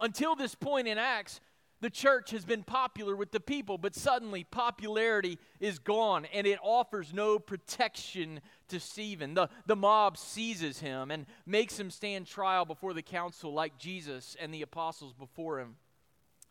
Until 0.00 0.34
this 0.34 0.54
point 0.54 0.88
in 0.88 0.98
Acts, 0.98 1.40
the 1.80 1.90
church 1.90 2.30
has 2.30 2.46
been 2.46 2.62
popular 2.62 3.14
with 3.14 3.30
the 3.30 3.40
people, 3.40 3.76
but 3.76 3.94
suddenly 3.94 4.44
popularity 4.44 5.38
is 5.60 5.78
gone 5.78 6.24
and 6.32 6.46
it 6.46 6.58
offers 6.62 7.12
no 7.12 7.38
protection 7.38 8.40
to 8.68 8.80
Stephen. 8.80 9.34
The, 9.34 9.50
the 9.66 9.76
mob 9.76 10.16
seizes 10.16 10.80
him 10.80 11.10
and 11.10 11.26
makes 11.44 11.78
him 11.78 11.90
stand 11.90 12.26
trial 12.26 12.64
before 12.64 12.94
the 12.94 13.02
council 13.02 13.52
like 13.52 13.76
Jesus 13.76 14.34
and 14.40 14.52
the 14.52 14.62
apostles 14.62 15.12
before 15.12 15.60
him. 15.60 15.76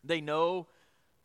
They 0.03 0.21
know 0.21 0.67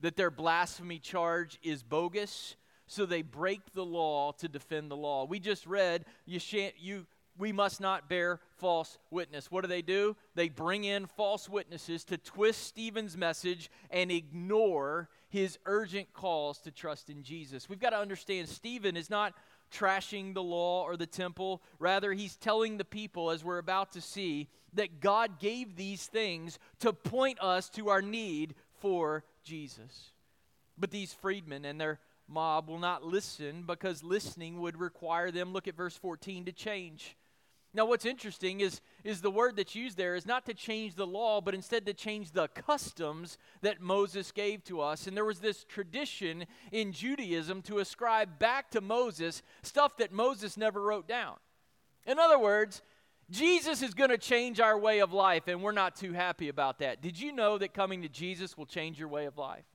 that 0.00 0.16
their 0.16 0.30
blasphemy 0.30 0.98
charge 0.98 1.58
is 1.62 1.82
bogus, 1.82 2.56
so 2.88 3.06
they 3.06 3.22
break 3.22 3.60
the 3.72 3.84
law 3.84 4.32
to 4.32 4.48
defend 4.48 4.90
the 4.90 4.96
law. 4.96 5.24
We 5.24 5.38
just 5.38 5.66
read, 5.66 6.04
you, 6.26 6.38
shan't, 6.38 6.74
you 6.78 7.06
we 7.38 7.52
must 7.52 7.80
not 7.80 8.08
bear 8.08 8.40
false 8.56 8.98
witness. 9.10 9.50
What 9.50 9.62
do 9.62 9.68
they 9.68 9.82
do? 9.82 10.16
They 10.34 10.48
bring 10.48 10.84
in 10.84 11.06
false 11.06 11.48
witnesses 11.48 12.04
to 12.06 12.18
twist 12.18 12.64
Stephen's 12.64 13.16
message 13.16 13.70
and 13.90 14.10
ignore 14.10 15.08
his 15.28 15.58
urgent 15.64 16.12
calls 16.12 16.58
to 16.62 16.72
trust 16.72 17.08
in 17.08 17.22
Jesus. 17.22 17.68
We've 17.68 17.78
got 17.78 17.90
to 17.90 17.98
understand 17.98 18.48
Stephen 18.48 18.96
is 18.96 19.08
not 19.08 19.34
trashing 19.72 20.34
the 20.34 20.42
law 20.42 20.82
or 20.82 20.96
the 20.96 21.06
temple. 21.06 21.62
Rather, 21.78 22.12
he's 22.12 22.36
telling 22.36 22.76
the 22.76 22.84
people, 22.84 23.30
as 23.30 23.44
we're 23.44 23.58
about 23.58 23.92
to 23.92 24.00
see, 24.00 24.48
that 24.74 25.00
God 25.00 25.38
gave 25.38 25.76
these 25.76 26.06
things 26.06 26.58
to 26.80 26.92
point 26.92 27.38
us 27.40 27.68
to 27.70 27.88
our 27.88 28.02
need 28.02 28.54
for 28.80 29.24
Jesus. 29.44 30.12
But 30.76 30.90
these 30.90 31.12
freedmen 31.12 31.64
and 31.64 31.80
their 31.80 32.00
mob 32.28 32.68
will 32.68 32.78
not 32.78 33.04
listen 33.04 33.64
because 33.66 34.02
listening 34.02 34.60
would 34.60 34.78
require 34.78 35.30
them, 35.30 35.52
look 35.52 35.68
at 35.68 35.76
verse 35.76 35.96
14, 35.96 36.44
to 36.46 36.52
change. 36.52 37.16
Now, 37.74 37.84
what's 37.84 38.06
interesting 38.06 38.60
is, 38.60 38.80
is 39.04 39.20
the 39.20 39.30
word 39.30 39.56
that's 39.56 39.74
used 39.74 39.98
there 39.98 40.14
is 40.14 40.26
not 40.26 40.46
to 40.46 40.54
change 40.54 40.94
the 40.94 41.06
law, 41.06 41.40
but 41.40 41.54
instead 41.54 41.84
to 41.86 41.92
change 41.92 42.30
the 42.30 42.48
customs 42.48 43.36
that 43.60 43.80
Moses 43.80 44.32
gave 44.32 44.64
to 44.64 44.80
us. 44.80 45.06
And 45.06 45.16
there 45.16 45.24
was 45.24 45.40
this 45.40 45.64
tradition 45.64 46.46
in 46.72 46.92
Judaism 46.92 47.60
to 47.62 47.78
ascribe 47.78 48.38
back 48.38 48.70
to 48.70 48.80
Moses 48.80 49.42
stuff 49.62 49.98
that 49.98 50.12
Moses 50.12 50.56
never 50.56 50.82
wrote 50.82 51.06
down. 51.06 51.36
In 52.06 52.18
other 52.18 52.38
words, 52.38 52.80
Jesus 53.30 53.82
is 53.82 53.92
going 53.92 54.10
to 54.10 54.18
change 54.18 54.60
our 54.60 54.78
way 54.78 55.00
of 55.00 55.12
life, 55.12 55.46
and 55.46 55.62
we're 55.62 55.72
not 55.72 55.94
too 55.94 56.14
happy 56.14 56.48
about 56.48 56.78
that. 56.78 57.02
Did 57.02 57.20
you 57.20 57.32
know 57.32 57.58
that 57.58 57.74
coming 57.74 58.00
to 58.00 58.08
Jesus 58.08 58.56
will 58.56 58.66
change 58.66 58.98
your 58.98 59.08
way 59.08 59.26
of 59.26 59.36
life? 59.36 59.66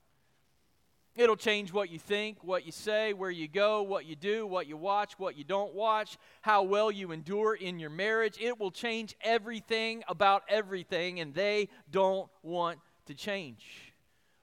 It'll 1.16 1.36
change 1.36 1.72
what 1.72 1.92
you 1.92 2.00
think, 2.00 2.44
what 2.44 2.66
you 2.66 2.72
say, 2.72 3.14
where 3.14 3.30
you 3.30 3.48
go, 3.48 3.84
what 3.84 4.06
you 4.06 4.16
do, 4.16 4.48
what 4.48 4.68
you 4.68 4.78
watch, 4.78 5.20
what 5.20 5.38
you 5.38 5.44
don't 5.44 5.76
watch, 5.76 6.18
how 6.42 6.64
well 6.64 6.90
you 6.90 7.12
endure 7.12 7.54
in 7.54 7.78
your 7.78 7.92
marriage. 7.92 8.38
It 8.42 8.60
will 8.60 8.72
change 8.72 9.16
everything 9.22 10.04
about 10.08 10.42
everything, 10.50 11.20
and 11.20 11.34
they 11.36 11.70
don't 11.92 12.30
want 12.42 12.80
to 13.06 13.14
change. 13.14 13.94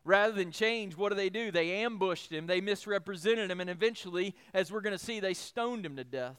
Rather 0.05 0.33
than 0.33 0.53
change, 0.53 0.97
what 0.97 1.09
do 1.09 1.17
they 1.17 1.29
do? 1.29 1.51
They 1.51 1.83
ambushed 1.83 2.31
him, 2.31 2.47
they 2.47 2.61
misrepresented 2.61 3.51
him, 3.51 3.61
and 3.61 3.69
eventually, 3.69 4.37
as 4.55 4.71
we're 4.71 4.81
going 4.81 4.97
to 4.97 5.05
see, 5.05 5.19
they 5.19 5.35
stoned 5.35 5.85
him 5.85 5.97
to 5.97 6.05
death. 6.05 6.37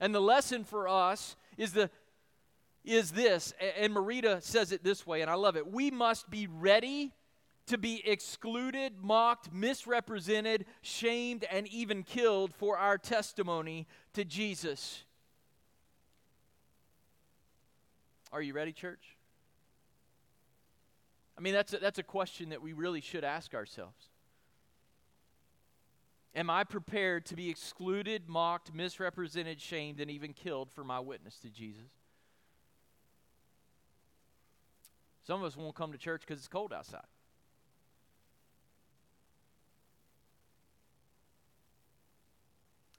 And 0.00 0.14
the 0.14 0.20
lesson 0.20 0.64
for 0.64 0.88
us 0.88 1.36
is 1.58 1.72
the 1.72 1.90
is 2.84 3.12
this, 3.12 3.54
and 3.78 3.92
Merida 3.92 4.40
says 4.40 4.72
it 4.72 4.82
this 4.82 5.06
way, 5.06 5.20
and 5.20 5.30
I 5.30 5.34
love 5.34 5.56
it. 5.56 5.70
We 5.70 5.92
must 5.92 6.28
be 6.28 6.48
ready 6.48 7.12
to 7.66 7.78
be 7.78 8.02
excluded, 8.06 8.94
mocked, 9.00 9.52
misrepresented, 9.52 10.66
shamed, 10.82 11.44
and 11.50 11.66
even 11.68 12.02
killed 12.02 12.54
for 12.54 12.76
our 12.76 12.98
testimony 12.98 13.86
to 14.14 14.24
Jesus. 14.24 15.04
Are 18.32 18.42
you 18.42 18.54
ready, 18.54 18.72
church? 18.72 19.16
I 21.36 21.40
mean, 21.40 21.54
that's 21.54 21.72
a, 21.72 21.78
that's 21.78 21.98
a 21.98 22.02
question 22.02 22.50
that 22.50 22.62
we 22.62 22.72
really 22.72 23.00
should 23.00 23.24
ask 23.24 23.54
ourselves. 23.54 24.08
Am 26.34 26.48
I 26.48 26.64
prepared 26.64 27.26
to 27.26 27.36
be 27.36 27.50
excluded, 27.50 28.28
mocked, 28.28 28.72
misrepresented, 28.72 29.60
shamed, 29.60 30.00
and 30.00 30.10
even 30.10 30.32
killed 30.32 30.70
for 30.70 30.82
my 30.82 30.98
witness 30.98 31.38
to 31.40 31.50
Jesus? 31.50 31.90
Some 35.26 35.40
of 35.40 35.46
us 35.46 35.56
won't 35.56 35.74
come 35.74 35.92
to 35.92 35.98
church 35.98 36.22
because 36.26 36.38
it's 36.38 36.48
cold 36.48 36.72
outside. 36.72 37.02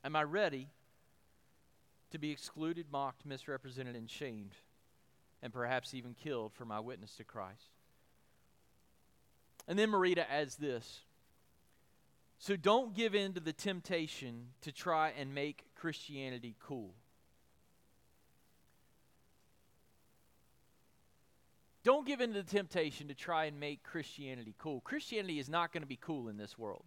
Am 0.03 0.15
I 0.15 0.23
ready 0.23 0.69
to 2.11 2.17
be 2.17 2.31
excluded, 2.31 2.87
mocked, 2.91 3.25
misrepresented, 3.25 3.95
and 3.95 4.09
shamed, 4.09 4.55
and 5.41 5.53
perhaps 5.53 5.93
even 5.93 6.13
killed 6.13 6.53
for 6.53 6.65
my 6.65 6.79
witness 6.79 7.15
to 7.15 7.23
Christ? 7.23 7.71
And 9.67 9.79
then 9.79 9.89
Merida 9.89 10.29
adds 10.29 10.55
this. 10.57 11.01
So 12.37 12.57
don't 12.57 12.93
give 12.93 13.15
in 13.15 13.33
to 13.33 13.39
the 13.39 13.53
temptation 13.53 14.47
to 14.61 14.71
try 14.73 15.13
and 15.17 15.33
make 15.33 15.63
Christianity 15.75 16.55
cool. 16.59 16.93
Don't 21.83 22.05
give 22.05 22.21
in 22.21 22.33
to 22.33 22.41
the 22.41 22.49
temptation 22.49 23.09
to 23.09 23.13
try 23.13 23.45
and 23.45 23.59
make 23.59 23.83
Christianity 23.83 24.55
cool. 24.57 24.81
Christianity 24.81 25.39
is 25.39 25.49
not 25.49 25.73
going 25.73 25.83
to 25.83 25.87
be 25.87 25.99
cool 25.99 26.29
in 26.29 26.37
this 26.37 26.57
world. 26.57 26.85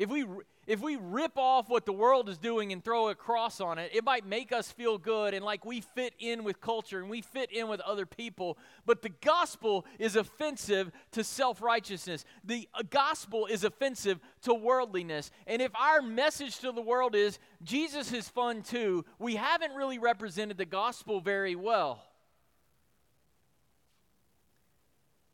If 0.00 0.08
we, 0.08 0.24
if 0.66 0.80
we 0.80 0.96
rip 0.96 1.36
off 1.36 1.68
what 1.68 1.84
the 1.84 1.92
world 1.92 2.30
is 2.30 2.38
doing 2.38 2.72
and 2.72 2.82
throw 2.82 3.10
a 3.10 3.14
cross 3.14 3.60
on 3.60 3.76
it, 3.76 3.90
it 3.92 4.02
might 4.02 4.24
make 4.24 4.50
us 4.50 4.72
feel 4.72 4.96
good 4.96 5.34
and 5.34 5.44
like 5.44 5.66
we 5.66 5.82
fit 5.82 6.14
in 6.18 6.42
with 6.42 6.58
culture 6.58 7.00
and 7.00 7.10
we 7.10 7.20
fit 7.20 7.52
in 7.52 7.68
with 7.68 7.80
other 7.80 8.06
people. 8.06 8.56
But 8.86 9.02
the 9.02 9.10
gospel 9.10 9.84
is 9.98 10.16
offensive 10.16 10.90
to 11.12 11.22
self 11.22 11.60
righteousness. 11.60 12.24
The 12.44 12.66
uh, 12.72 12.82
gospel 12.88 13.44
is 13.44 13.62
offensive 13.62 14.20
to 14.44 14.54
worldliness. 14.54 15.30
And 15.46 15.60
if 15.60 15.70
our 15.76 16.00
message 16.00 16.60
to 16.60 16.72
the 16.72 16.80
world 16.80 17.14
is 17.14 17.38
Jesus 17.62 18.10
is 18.10 18.26
fun 18.26 18.62
too, 18.62 19.04
we 19.18 19.36
haven't 19.36 19.74
really 19.74 19.98
represented 19.98 20.56
the 20.56 20.64
gospel 20.64 21.20
very 21.20 21.56
well. 21.56 22.02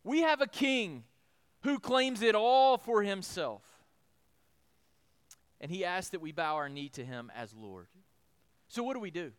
We 0.02 0.23
have 0.23 0.40
a 0.40 0.49
king 0.49 1.04
who 1.62 1.78
claims 1.78 2.20
it 2.20 2.35
all 2.35 2.78
for 2.78 3.04
himself 3.04 3.62
and 5.61 5.71
he 5.71 5.85
asks 5.85 6.11
that 6.11 6.21
we 6.21 6.33
bow 6.33 6.57
our 6.57 6.69
knee 6.69 6.89
to 6.91 7.05
him 7.05 7.31
as 7.35 7.55
Lord. 7.55 7.87
So, 8.69 8.83
what 8.83 8.95
do 8.95 9.01
we 9.01 9.11
do? 9.11 9.33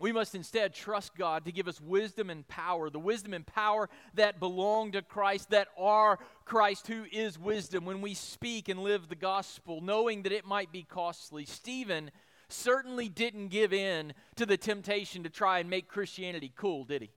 We 0.00 0.12
must 0.12 0.34
instead 0.34 0.72
trust 0.72 1.14
God 1.14 1.44
to 1.44 1.52
give 1.52 1.68
us 1.68 1.78
wisdom 1.78 2.30
and 2.30 2.48
power, 2.48 2.88
the 2.88 2.98
wisdom 2.98 3.34
and 3.34 3.46
power 3.46 3.90
that 4.14 4.40
belong 4.40 4.92
to 4.92 5.02
Christ, 5.02 5.50
that 5.50 5.68
are 5.76 6.18
Christ, 6.46 6.86
who 6.86 7.04
is 7.12 7.38
wisdom, 7.38 7.84
when 7.84 8.00
we 8.00 8.14
speak 8.14 8.70
and 8.70 8.80
live 8.80 9.08
the 9.08 9.14
gospel, 9.14 9.82
knowing 9.82 10.22
that 10.22 10.32
it 10.32 10.46
might 10.46 10.72
be 10.72 10.84
costly. 10.84 11.44
Stephen 11.44 12.10
certainly 12.48 13.10
didn't 13.10 13.48
give 13.48 13.74
in 13.74 14.14
to 14.36 14.46
the 14.46 14.56
temptation 14.56 15.22
to 15.24 15.28
try 15.28 15.58
and 15.58 15.68
make 15.68 15.86
Christianity 15.86 16.50
cool, 16.56 16.84
did 16.84 17.02
he? 17.02 17.10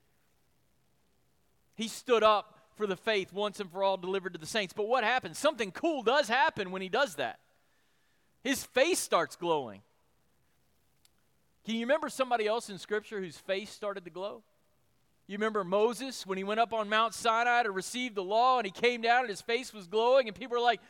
He 1.76 1.88
stood 1.88 2.22
up 2.22 2.60
for 2.76 2.86
the 2.86 2.98
faith 2.98 3.32
once 3.32 3.62
and 3.62 3.72
for 3.72 3.82
all 3.82 3.98
delivered 3.98 4.34
to 4.34 4.40
the 4.40 4.46
saints. 4.46 4.74
But 4.74 4.90
what 4.90 5.06
happens? 5.06 5.38
Something 5.38 5.72
cool 5.72 6.04
does 6.04 6.28
happen 6.28 6.72
when 6.72 6.82
he 6.82 6.90
does 6.90 7.16
that. 7.16 7.40
His 8.44 8.64
face 8.64 9.00
starts 9.00 9.36
glowing. 9.36 9.82
Can 11.66 11.76
you 11.76 11.82
remember 11.82 12.10
somebody 12.10 12.46
else 12.46 12.70
in 12.70 12.78
Scripture 12.78 13.20
whose 13.20 13.38
face 13.38 13.70
started 13.70 14.04
to 14.04 14.10
glow? 14.10 14.44
You 15.28 15.38
remember 15.38 15.64
Moses 15.64 16.28
when 16.28 16.38
he 16.38 16.44
went 16.44 16.60
up 16.60 16.74
on 16.74 16.90
Mount 16.90 17.14
Sinai 17.14 17.64
to 17.64 17.72
receive 17.72 18.14
the 18.14 18.24
law 18.24 18.58
and 18.58 18.66
he 18.66 18.72
came 18.72 19.02
down 19.02 19.22
and 19.22 19.30
his 19.30 19.42
face 19.42 19.74
was 19.74 19.88
glowing 19.88 20.28
and 20.28 20.36
people 20.36 20.58
were 20.58 20.64
like, 20.64 20.82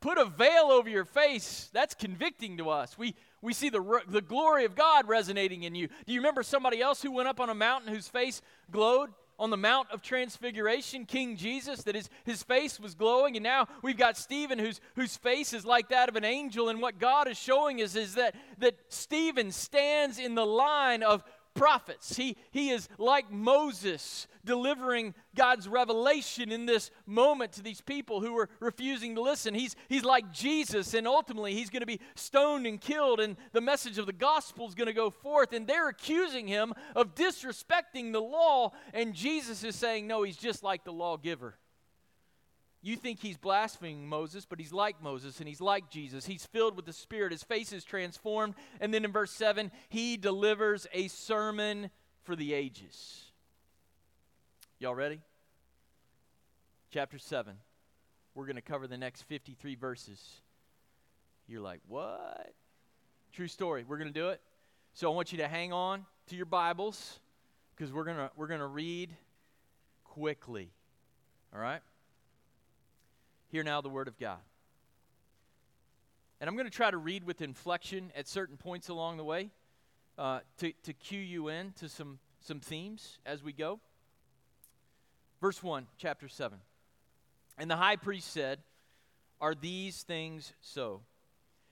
put 0.00 0.18
a 0.18 0.26
veil 0.26 0.68
over 0.70 0.90
your 0.90 1.06
face. 1.06 1.70
That's 1.72 1.94
convicting 1.94 2.58
to 2.58 2.68
us. 2.68 2.98
We, 2.98 3.14
we 3.40 3.54
see 3.54 3.70
the, 3.70 4.00
the 4.06 4.20
glory 4.20 4.66
of 4.66 4.74
God 4.74 5.08
resonating 5.08 5.62
in 5.62 5.74
you. 5.74 5.88
Do 6.06 6.12
you 6.12 6.20
remember 6.20 6.42
somebody 6.42 6.82
else 6.82 7.00
who 7.00 7.10
went 7.10 7.28
up 7.28 7.40
on 7.40 7.48
a 7.48 7.54
mountain 7.54 7.92
whose 7.92 8.08
face 8.08 8.42
glowed? 8.70 9.10
On 9.38 9.50
the 9.50 9.56
Mount 9.56 9.88
of 9.90 10.02
Transfiguration, 10.02 11.04
King 11.04 11.36
Jesus, 11.36 11.82
that 11.84 11.94
his, 11.94 12.10
his 12.24 12.42
face 12.42 12.80
was 12.80 12.94
glowing. 12.94 13.36
And 13.36 13.44
now 13.44 13.68
we've 13.82 13.96
got 13.96 14.16
Stephen, 14.16 14.58
whose, 14.58 14.80
whose 14.96 15.16
face 15.16 15.52
is 15.52 15.64
like 15.64 15.90
that 15.90 16.08
of 16.08 16.16
an 16.16 16.24
angel. 16.24 16.68
And 16.68 16.82
what 16.82 16.98
God 16.98 17.28
is 17.28 17.38
showing 17.38 17.80
us 17.80 17.94
is 17.94 18.14
that, 18.14 18.34
that 18.58 18.74
Stephen 18.88 19.52
stands 19.52 20.18
in 20.18 20.34
the 20.34 20.46
line 20.46 21.02
of 21.02 21.22
prophets. 21.58 22.16
He, 22.16 22.36
he 22.50 22.70
is 22.70 22.88
like 22.98 23.30
Moses 23.30 24.26
delivering 24.44 25.14
God's 25.34 25.68
revelation 25.68 26.50
in 26.50 26.66
this 26.66 26.90
moment 27.06 27.52
to 27.52 27.62
these 27.62 27.80
people 27.80 28.20
who 28.20 28.32
were 28.32 28.48
refusing 28.60 29.14
to 29.16 29.20
listen. 29.20 29.54
He's, 29.54 29.76
he's 29.88 30.04
like 30.04 30.32
Jesus, 30.32 30.94
and 30.94 31.06
ultimately 31.06 31.54
he's 31.54 31.70
going 31.70 31.80
to 31.80 31.86
be 31.86 32.00
stoned 32.14 32.66
and 32.66 32.80
killed, 32.80 33.20
and 33.20 33.36
the 33.52 33.60
message 33.60 33.98
of 33.98 34.06
the 34.06 34.12
gospel 34.12 34.66
is 34.68 34.74
going 34.74 34.86
to 34.86 34.92
go 34.92 35.10
forth. 35.10 35.52
And 35.52 35.66
they're 35.66 35.88
accusing 35.88 36.46
him 36.46 36.72
of 36.94 37.14
disrespecting 37.14 38.12
the 38.12 38.20
law, 38.20 38.72
and 38.94 39.14
Jesus 39.14 39.64
is 39.64 39.76
saying, 39.76 40.06
No, 40.06 40.22
he's 40.22 40.36
just 40.36 40.62
like 40.62 40.84
the 40.84 40.92
lawgiver. 40.92 41.58
You 42.80 42.96
think 42.96 43.20
he's 43.20 43.36
blaspheming 43.36 44.08
Moses, 44.08 44.46
but 44.46 44.60
he's 44.60 44.72
like 44.72 45.02
Moses 45.02 45.40
and 45.40 45.48
he's 45.48 45.60
like 45.60 45.90
Jesus. 45.90 46.26
He's 46.26 46.46
filled 46.46 46.76
with 46.76 46.86
the 46.86 46.92
Spirit. 46.92 47.32
His 47.32 47.42
face 47.42 47.72
is 47.72 47.82
transformed. 47.82 48.54
And 48.80 48.94
then 48.94 49.04
in 49.04 49.10
verse 49.10 49.32
7, 49.32 49.72
he 49.88 50.16
delivers 50.16 50.86
a 50.92 51.08
sermon 51.08 51.90
for 52.22 52.36
the 52.36 52.54
ages. 52.54 53.24
Y'all 54.78 54.94
ready? 54.94 55.20
Chapter 56.92 57.18
7. 57.18 57.54
We're 58.34 58.46
going 58.46 58.56
to 58.56 58.62
cover 58.62 58.86
the 58.86 58.96
next 58.96 59.22
53 59.22 59.74
verses. 59.74 60.40
You're 61.48 61.60
like, 61.60 61.80
what? 61.88 62.54
True 63.32 63.48
story. 63.48 63.84
We're 63.86 63.98
going 63.98 64.12
to 64.12 64.20
do 64.20 64.28
it. 64.28 64.40
So 64.94 65.10
I 65.10 65.14
want 65.14 65.32
you 65.32 65.38
to 65.38 65.48
hang 65.48 65.72
on 65.72 66.06
to 66.28 66.36
your 66.36 66.46
Bibles 66.46 67.18
because 67.74 67.92
we're 67.92 68.04
going 68.04 68.16
to 68.16 68.30
we're 68.36 68.46
going 68.46 68.60
to 68.60 68.66
read 68.66 69.14
quickly. 70.04 70.70
All 71.52 71.60
right? 71.60 71.80
Hear 73.50 73.62
now 73.62 73.80
the 73.80 73.88
word 73.88 74.08
of 74.08 74.18
God. 74.18 74.38
And 76.40 76.48
I'm 76.48 76.54
going 76.54 76.66
to 76.66 76.70
try 76.70 76.90
to 76.90 76.98
read 76.98 77.24
with 77.24 77.40
inflection 77.40 78.12
at 78.14 78.28
certain 78.28 78.56
points 78.56 78.88
along 78.88 79.16
the 79.16 79.24
way 79.24 79.50
uh, 80.18 80.40
to, 80.58 80.72
to 80.84 80.92
cue 80.92 81.18
you 81.20 81.48
in 81.48 81.72
to 81.80 81.88
some, 81.88 82.18
some 82.40 82.60
themes 82.60 83.18
as 83.24 83.42
we 83.42 83.52
go. 83.52 83.80
Verse 85.40 85.62
1, 85.62 85.86
chapter 85.96 86.28
7. 86.28 86.58
And 87.56 87.70
the 87.70 87.76
high 87.76 87.96
priest 87.96 88.32
said, 88.32 88.58
Are 89.40 89.54
these 89.54 90.02
things 90.02 90.52
so? 90.60 91.00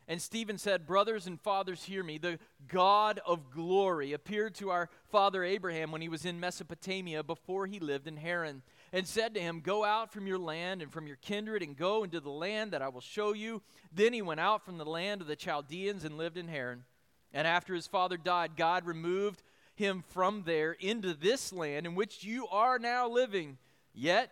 And 0.08 0.22
Stephen 0.22 0.56
said, 0.56 0.86
Brothers 0.86 1.26
and 1.26 1.40
fathers, 1.40 1.84
hear 1.84 2.02
me. 2.02 2.18
The 2.18 2.38
God 2.68 3.20
of 3.26 3.50
glory 3.50 4.12
appeared 4.12 4.54
to 4.56 4.70
our 4.70 4.88
father 5.10 5.44
Abraham 5.44 5.90
when 5.90 6.00
he 6.00 6.08
was 6.08 6.24
in 6.24 6.40
Mesopotamia 6.40 7.22
before 7.22 7.66
he 7.66 7.80
lived 7.80 8.06
in 8.06 8.16
Haran 8.16 8.62
and 8.96 9.06
said 9.06 9.34
to 9.34 9.40
him, 9.40 9.60
Go 9.60 9.84
out 9.84 10.10
from 10.10 10.26
your 10.26 10.38
land 10.38 10.80
and 10.80 10.90
from 10.90 11.06
your 11.06 11.16
kindred 11.16 11.62
and 11.62 11.76
go 11.76 12.02
into 12.02 12.18
the 12.18 12.30
land 12.30 12.72
that 12.72 12.80
I 12.80 12.88
will 12.88 13.02
show 13.02 13.34
you. 13.34 13.60
Then 13.92 14.14
he 14.14 14.22
went 14.22 14.40
out 14.40 14.64
from 14.64 14.78
the 14.78 14.86
land 14.86 15.20
of 15.20 15.26
the 15.26 15.36
Chaldeans 15.36 16.02
and 16.02 16.16
lived 16.16 16.38
in 16.38 16.48
Haran. 16.48 16.84
And 17.30 17.46
after 17.46 17.74
his 17.74 17.86
father 17.86 18.16
died, 18.16 18.56
God 18.56 18.86
removed 18.86 19.42
him 19.74 20.02
from 20.08 20.44
there 20.46 20.72
into 20.72 21.12
this 21.12 21.52
land 21.52 21.84
in 21.84 21.94
which 21.94 22.24
you 22.24 22.48
are 22.48 22.78
now 22.78 23.06
living. 23.06 23.58
Yet 23.92 24.30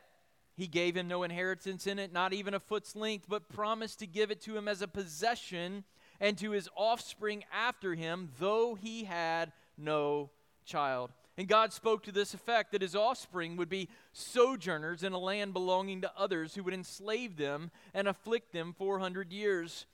he 0.56 0.66
gave 0.66 0.97
him 0.97 1.09
no 1.09 1.25
inheritance 1.25 1.87
in 1.87 1.99
it, 1.99 2.11
not 2.11 2.33
even 2.33 2.54
a 2.54 2.61
foot's 2.61 2.97
length, 2.97 3.26
but 3.28 3.50
promised 3.50 3.99
to 3.99 4.06
give 4.06 4.30
it 4.30 4.40
to 4.44 4.56
him 4.56 4.66
as 4.66 4.80
a 4.80 4.88
possession 4.88 5.85
and 6.21 6.38
to 6.38 6.52
his 6.52 6.71
offspring 6.75 7.44
after 7.52 7.94
him, 7.94 8.30
though 8.38 8.75
he 8.75 9.04
had 9.04 9.52
no 9.76 10.30
child. 10.64 11.11
And 11.36 11.48
God 11.48 11.72
spoke 11.72 12.04
to 12.04 12.12
this 12.12 12.32
effect 12.32 12.72
that 12.72 12.82
his 12.82 12.94
offspring 12.94 13.56
would 13.56 13.68
be 13.68 13.88
sojourners 14.12 15.02
in 15.02 15.12
a 15.12 15.18
land 15.18 15.52
belonging 15.52 16.02
to 16.02 16.12
others 16.16 16.54
who 16.54 16.62
would 16.62 16.74
enslave 16.74 17.36
them 17.36 17.72
and 17.92 18.06
afflict 18.06 18.52
them 18.52 18.72
400 18.72 19.32
years. 19.32 19.86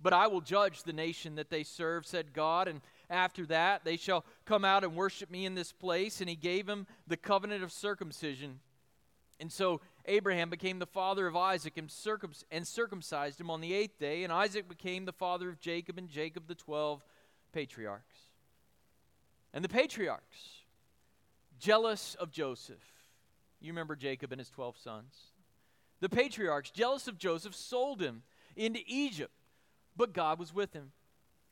But 0.00 0.14
I 0.14 0.26
will 0.26 0.40
judge 0.40 0.82
the 0.82 0.94
nation 0.94 1.34
that 1.34 1.50
they 1.50 1.64
serve, 1.64 2.06
said 2.06 2.32
God, 2.32 2.66
and 2.66 2.80
after 3.10 3.44
that 3.46 3.84
they 3.84 3.96
shall 3.98 4.24
come 4.46 4.64
out 4.64 4.84
and 4.84 4.94
worship 4.94 5.30
me 5.30 5.44
in 5.44 5.54
this 5.54 5.70
place. 5.70 6.20
And 6.20 6.30
he 6.30 6.36
gave 6.36 6.66
him 6.66 6.86
the 7.06 7.16
covenant 7.16 7.62
of 7.62 7.72
circumcision. 7.72 8.60
And 9.38 9.52
so 9.52 9.82
Abraham 10.06 10.48
became 10.48 10.78
the 10.78 10.86
father 10.86 11.26
of 11.26 11.36
Isaac 11.36 11.76
and, 11.76 11.92
and 12.50 12.66
circumcised 12.66 13.38
him 13.38 13.50
on 13.50 13.60
the 13.60 13.74
eighth 13.74 13.98
day. 13.98 14.24
And 14.24 14.32
Isaac 14.32 14.66
became 14.66 15.04
the 15.04 15.12
father 15.12 15.50
of 15.50 15.60
Jacob, 15.60 15.98
and 15.98 16.08
Jacob 16.08 16.46
the 16.46 16.54
twelve 16.54 17.04
patriarchs. 17.52 18.16
And 19.52 19.62
the 19.62 19.68
patriarchs 19.68 20.55
jealous 21.58 22.14
of 22.16 22.30
Joseph. 22.30 22.82
You 23.60 23.72
remember 23.72 23.96
Jacob 23.96 24.32
and 24.32 24.38
his 24.38 24.50
12 24.50 24.76
sons. 24.78 25.14
The 26.00 26.08
patriarchs, 26.08 26.70
jealous 26.70 27.08
of 27.08 27.18
Joseph, 27.18 27.54
sold 27.54 28.00
him 28.00 28.22
into 28.54 28.80
Egypt, 28.86 29.32
but 29.96 30.12
God 30.12 30.38
was 30.38 30.54
with 30.54 30.72
him 30.72 30.92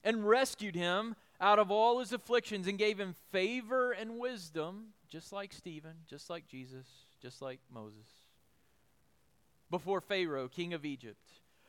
and 0.02 0.29
rescued 0.29 0.74
him 0.74 1.16
out 1.40 1.59
of 1.59 1.70
all 1.70 1.98
his 1.98 2.12
afflictions 2.12 2.66
and 2.66 2.79
gave 2.79 2.98
him 2.98 3.14
favor 3.33 3.92
and 3.92 4.18
wisdom, 4.18 4.88
just 5.09 5.33
like 5.33 5.52
Stephen, 5.52 5.94
just 6.07 6.31
like 6.31 6.46
Jesus, 6.46 6.87
just 7.20 7.40
like 7.42 7.61
Moses. 7.72 8.07
Before 9.70 10.00
Pharaoh, 10.00 10.48
king 10.48 10.74
of 10.74 10.85
Egypt, 10.85 11.18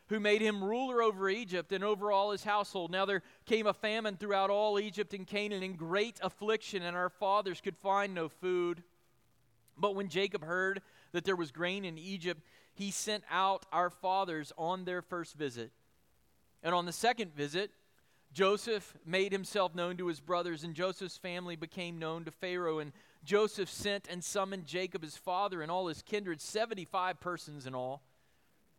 who 0.08 0.20
made 0.20 0.42
him 0.42 0.64
ruler 0.64 1.02
over 1.02 1.30
Egypt 1.30 1.72
and 1.72 1.84
over 1.84 2.12
all 2.12 2.32
his 2.32 2.44
household. 2.44 2.92
Now 2.92 3.06
there 3.06 3.24
came 3.46 3.66
a 3.66 3.74
famine 3.74 4.18
throughout 4.18 4.50
all 4.50 4.80
Egypt 4.80 5.14
and 5.14 5.26
Canaan, 5.26 5.64
and 5.64 5.78
great 5.78 6.20
affliction, 6.22 6.84
and 6.84 6.96
our 6.96 7.10
fathers 7.10 7.62
could 7.62 7.78
find 7.78 8.14
no 8.14 8.30
food. 8.30 8.84
But 9.78 9.96
when 9.96 10.10
Jacob 10.10 10.44
heard 10.44 10.82
that 11.12 11.26
there 11.26 11.36
was 11.36 11.52
grain 11.52 11.86
in 11.86 11.98
Egypt, 11.98 12.42
he 12.74 12.92
sent 12.92 13.24
out 13.32 13.66
our 13.72 13.90
fathers 13.90 14.54
on 14.58 14.86
their 14.86 15.02
first 15.02 15.36
visit. 15.36 15.72
And 16.62 16.76
on 16.76 16.86
the 16.86 16.92
second 16.92 17.34
visit, 17.34 17.72
Joseph 18.34 18.96
made 19.06 19.32
himself 19.32 19.74
known 19.74 19.98
to 19.98 20.08
his 20.08 20.20
brothers, 20.20 20.64
and 20.64 20.76
Joseph's 20.76 21.18
family 21.18 21.56
became 21.56 21.98
known 21.98 22.26
to 22.26 22.32
Pharaoh. 22.32 22.80
And 22.80 22.92
Joseph 23.24 23.70
sent 23.70 24.08
and 24.10 24.24
summoned 24.24 24.66
Jacob, 24.66 25.04
his 25.04 25.16
father, 25.16 25.62
and 25.62 25.72
all 25.72 25.88
his 25.88 26.02
kindred, 26.02 26.42
75 26.42 27.20
persons 27.20 27.66
in 27.66 27.74
all. 27.74 28.04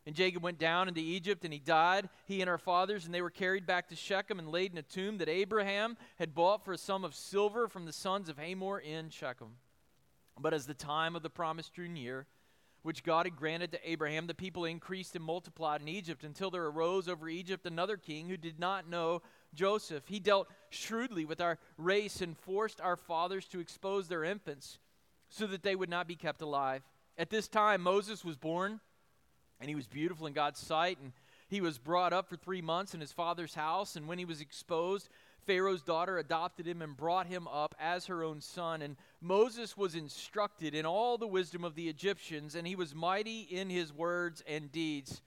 And 0.06 0.14
Jacob 0.14 0.44
went 0.44 0.58
down 0.58 0.86
into 0.86 1.00
Egypt 1.00 1.44
and 1.44 1.52
he 1.52 1.58
died, 1.58 2.08
he 2.26 2.40
and 2.40 2.48
our 2.48 2.58
fathers, 2.58 3.04
and 3.04 3.12
they 3.12 3.22
were 3.22 3.30
carried 3.30 3.66
back 3.66 3.88
to 3.88 3.96
Shechem 3.96 4.38
and 4.38 4.48
laid 4.48 4.70
in 4.70 4.78
a 4.78 4.82
tomb 4.82 5.18
that 5.18 5.28
Abraham 5.28 5.96
had 6.18 6.32
bought 6.34 6.64
for 6.64 6.72
a 6.72 6.78
sum 6.78 7.04
of 7.04 7.14
silver 7.14 7.66
from 7.66 7.86
the 7.86 7.92
sons 7.92 8.28
of 8.28 8.38
Hamor 8.38 8.78
in 8.78 9.10
Shechem. 9.10 9.56
But 10.38 10.54
as 10.54 10.66
the 10.66 10.74
time 10.74 11.16
of 11.16 11.22
the 11.22 11.30
promise 11.30 11.68
drew 11.68 11.88
near, 11.88 12.26
which 12.82 13.02
God 13.02 13.26
had 13.26 13.34
granted 13.34 13.72
to 13.72 13.90
Abraham, 13.90 14.28
the 14.28 14.34
people 14.34 14.64
increased 14.64 15.16
and 15.16 15.24
multiplied 15.24 15.80
in 15.80 15.88
Egypt 15.88 16.22
until 16.22 16.52
there 16.52 16.66
arose 16.66 17.08
over 17.08 17.28
Egypt 17.28 17.66
another 17.66 17.96
king 17.96 18.28
who 18.28 18.36
did 18.36 18.60
not 18.60 18.88
know 18.88 19.22
Joseph. 19.54 20.04
He 20.06 20.20
dealt 20.20 20.46
shrewdly 20.70 21.24
with 21.24 21.40
our 21.40 21.58
race 21.78 22.20
and 22.20 22.38
forced 22.38 22.80
our 22.80 22.96
fathers 22.96 23.46
to 23.46 23.58
expose 23.58 24.06
their 24.06 24.22
infants 24.22 24.78
so 25.30 25.48
that 25.48 25.64
they 25.64 25.74
would 25.74 25.90
not 25.90 26.06
be 26.06 26.14
kept 26.14 26.42
alive. 26.42 26.82
At 27.18 27.30
this 27.30 27.48
time, 27.48 27.80
Moses 27.80 28.24
was 28.24 28.36
born 28.36 28.78
and 29.60 29.68
he 29.68 29.74
was 29.74 29.86
beautiful 29.86 30.26
in 30.26 30.32
God's 30.32 30.60
sight. 30.60 30.98
And 31.02 31.12
he 31.48 31.60
was 31.60 31.78
brought 31.78 32.12
up 32.12 32.28
for 32.28 32.36
three 32.36 32.62
months 32.62 32.94
in 32.94 33.00
his 33.00 33.12
father's 33.12 33.54
house. 33.54 33.96
And 33.96 34.08
when 34.08 34.18
he 34.18 34.24
was 34.24 34.40
exposed, 34.40 35.08
Pharaoh's 35.46 35.82
daughter 35.82 36.18
adopted 36.18 36.66
him 36.66 36.82
and 36.82 36.96
brought 36.96 37.26
him 37.26 37.46
up 37.48 37.74
as 37.78 38.06
her 38.06 38.22
own 38.22 38.40
son. 38.40 38.82
And 38.82 38.96
Moses 39.20 39.76
was 39.76 39.94
instructed 39.94 40.74
in 40.74 40.84
all 40.84 41.18
the 41.18 41.26
wisdom 41.26 41.64
of 41.64 41.76
the 41.76 41.88
Egyptians, 41.88 42.54
and 42.54 42.66
he 42.66 42.74
was 42.74 42.94
mighty 42.94 43.42
in 43.42 43.70
his 43.70 43.92
words 43.92 44.42
and 44.46 44.72
deeds. 44.72 45.22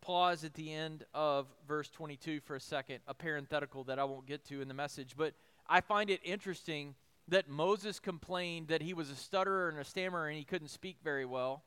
Pause 0.00 0.44
at 0.44 0.54
the 0.54 0.72
end 0.72 1.04
of 1.12 1.46
verse 1.66 1.90
22 1.90 2.40
for 2.40 2.54
a 2.54 2.60
second, 2.60 3.00
a 3.08 3.14
parenthetical 3.14 3.84
that 3.84 3.98
I 3.98 4.04
won't 4.04 4.26
get 4.26 4.44
to 4.46 4.62
in 4.62 4.68
the 4.68 4.74
message. 4.74 5.14
But 5.16 5.34
I 5.68 5.80
find 5.80 6.08
it 6.08 6.20
interesting 6.24 6.94
that 7.26 7.48
Moses 7.48 7.98
complained 7.98 8.68
that 8.68 8.80
he 8.80 8.94
was 8.94 9.10
a 9.10 9.16
stutterer 9.16 9.68
and 9.68 9.78
a 9.78 9.84
stammerer 9.84 10.28
and 10.28 10.38
he 10.38 10.44
couldn't 10.44 10.68
speak 10.68 10.98
very 11.02 11.26
well. 11.26 11.62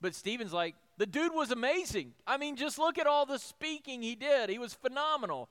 But 0.00 0.14
Stephen's 0.14 0.52
like, 0.52 0.74
the 0.96 1.06
dude 1.06 1.34
was 1.34 1.50
amazing. 1.50 2.12
I 2.26 2.36
mean, 2.36 2.56
just 2.56 2.78
look 2.78 2.98
at 2.98 3.06
all 3.06 3.26
the 3.26 3.38
speaking 3.38 4.02
he 4.02 4.14
did. 4.14 4.50
He 4.50 4.58
was 4.58 4.74
phenomenal. 4.74 5.48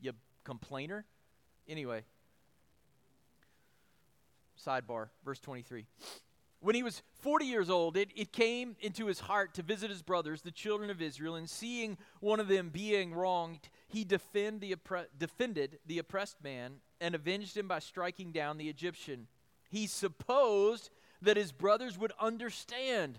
You 0.00 0.12
complainer? 0.44 1.04
Anyway, 1.68 2.04
sidebar, 4.64 5.08
verse 5.24 5.40
23. 5.40 5.86
When 6.60 6.74
he 6.76 6.82
was 6.82 7.02
40 7.20 7.44
years 7.44 7.70
old, 7.70 7.96
it, 7.96 8.10
it 8.14 8.32
came 8.32 8.76
into 8.80 9.06
his 9.06 9.18
heart 9.18 9.54
to 9.54 9.62
visit 9.62 9.90
his 9.90 10.02
brothers, 10.02 10.42
the 10.42 10.52
children 10.52 10.90
of 10.90 11.02
Israel, 11.02 11.34
and 11.34 11.50
seeing 11.50 11.98
one 12.20 12.38
of 12.38 12.46
them 12.46 12.68
being 12.68 13.14
wronged, 13.14 13.68
he 13.88 14.04
defend 14.04 14.60
the 14.60 14.76
oppre- 14.76 15.06
defended 15.18 15.80
the 15.86 15.98
oppressed 15.98 16.42
man 16.42 16.74
and 17.00 17.16
avenged 17.16 17.56
him 17.56 17.66
by 17.66 17.80
striking 17.80 18.30
down 18.30 18.58
the 18.58 18.68
Egyptian. 18.68 19.26
He 19.70 19.88
supposed 19.88 20.90
that 21.20 21.36
his 21.36 21.50
brothers 21.50 21.98
would 21.98 22.12
understand 22.20 23.18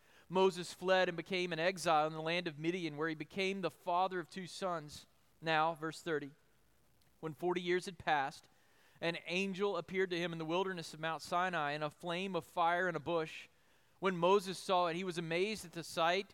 Moses 0.31 0.73
fled 0.73 1.09
and 1.09 1.17
became 1.17 1.51
an 1.51 1.59
exile 1.59 2.07
in 2.07 2.13
the 2.13 2.21
land 2.21 2.47
of 2.47 2.57
Midian, 2.57 2.95
where 2.95 3.09
he 3.09 3.15
became 3.15 3.61
the 3.61 3.69
father 3.69 4.19
of 4.19 4.29
two 4.29 4.47
sons. 4.47 5.05
Now, 5.41 5.75
verse 5.79 5.99
30, 5.99 6.31
when 7.19 7.33
40 7.33 7.59
years 7.59 7.85
had 7.85 7.97
passed, 7.97 8.45
an 9.01 9.17
angel 9.27 9.75
appeared 9.75 10.09
to 10.11 10.17
him 10.17 10.31
in 10.31 10.37
the 10.37 10.45
wilderness 10.45 10.93
of 10.93 10.99
Mount 10.99 11.21
Sinai 11.21 11.73
in 11.73 11.83
a 11.83 11.89
flame 11.89 12.35
of 12.35 12.45
fire 12.45 12.87
in 12.87 12.95
a 12.95 12.99
bush. 12.99 13.49
When 13.99 14.15
Moses 14.15 14.57
saw 14.57 14.87
it, 14.87 14.95
he 14.95 15.03
was 15.03 15.17
amazed 15.17 15.65
at 15.65 15.73
the 15.73 15.83
sight. 15.83 16.33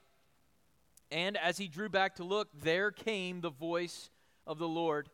And 1.10 1.36
as 1.36 1.58
he 1.58 1.68
drew 1.68 1.90
back 1.90 2.16
to 2.18 2.24
look, 2.24 2.50
there 2.54 2.92
came 2.92 3.42
the 3.42 3.50
voice 3.50 4.10
of 4.46 4.60
the 4.60 4.68
Lord 4.68 5.10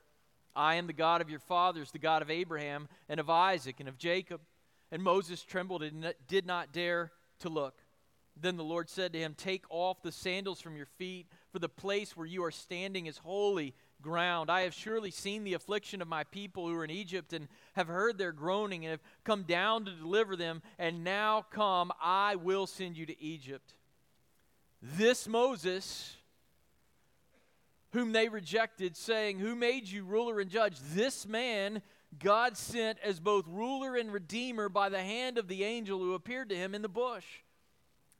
I 0.55 0.75
am 0.75 0.85
the 0.85 0.93
God 0.93 1.21
of 1.21 1.31
your 1.31 1.39
fathers, 1.39 1.91
the 1.91 1.99
God 1.99 2.21
of 2.21 2.29
Abraham, 2.29 2.87
and 3.09 3.19
of 3.19 3.29
Isaac, 3.29 3.79
and 3.79 3.89
of 3.89 3.97
Jacob. 3.97 4.41
And 4.91 5.01
Moses 5.01 5.41
trembled 5.41 5.81
and 5.81 6.13
did 6.27 6.45
not 6.45 6.71
dare 6.71 7.11
to 7.39 7.49
look. 7.49 7.82
Then 8.39 8.57
the 8.57 8.63
Lord 8.63 8.89
said 8.89 9.13
to 9.13 9.19
him, 9.19 9.35
Take 9.37 9.65
off 9.69 10.01
the 10.01 10.11
sandals 10.11 10.59
from 10.59 10.75
your 10.75 10.85
feet, 10.85 11.27
for 11.51 11.59
the 11.59 11.69
place 11.69 12.17
where 12.17 12.25
you 12.25 12.43
are 12.43 12.51
standing 12.51 13.05
is 13.05 13.17
holy 13.19 13.75
ground. 14.01 14.49
I 14.49 14.61
have 14.61 14.73
surely 14.73 15.11
seen 15.11 15.43
the 15.43 15.53
affliction 15.53 16.01
of 16.01 16.07
my 16.07 16.23
people 16.25 16.67
who 16.67 16.75
are 16.75 16.83
in 16.83 16.89
Egypt, 16.91 17.33
and 17.33 17.47
have 17.73 17.87
heard 17.87 18.17
their 18.17 18.31
groaning, 18.31 18.85
and 18.85 18.91
have 18.91 19.03
come 19.23 19.43
down 19.43 19.85
to 19.85 19.91
deliver 19.91 20.35
them. 20.35 20.61
And 20.77 21.03
now 21.03 21.45
come, 21.51 21.91
I 22.01 22.35
will 22.35 22.67
send 22.67 22.97
you 22.97 23.05
to 23.05 23.21
Egypt. 23.21 23.73
This 24.81 25.27
Moses 25.27 26.17
whom 27.93 28.11
they 28.11 28.27
rejected, 28.27 28.97
saying, 28.97 29.39
Who 29.39 29.55
made 29.55 29.87
you 29.87 30.03
ruler 30.03 30.39
and 30.39 30.49
judge? 30.49 30.77
This 30.93 31.27
man 31.27 31.81
God 32.19 32.57
sent 32.57 32.99
as 33.03 33.19
both 33.19 33.45
ruler 33.47 33.95
and 33.95 34.11
redeemer 34.11 34.69
by 34.69 34.89
the 34.89 35.01
hand 35.01 35.37
of 35.37 35.47
the 35.47 35.63
angel 35.63 35.99
who 35.99 36.13
appeared 36.13 36.49
to 36.49 36.55
him 36.55 36.75
in 36.75 36.81
the 36.81 36.89
bush. 36.89 37.25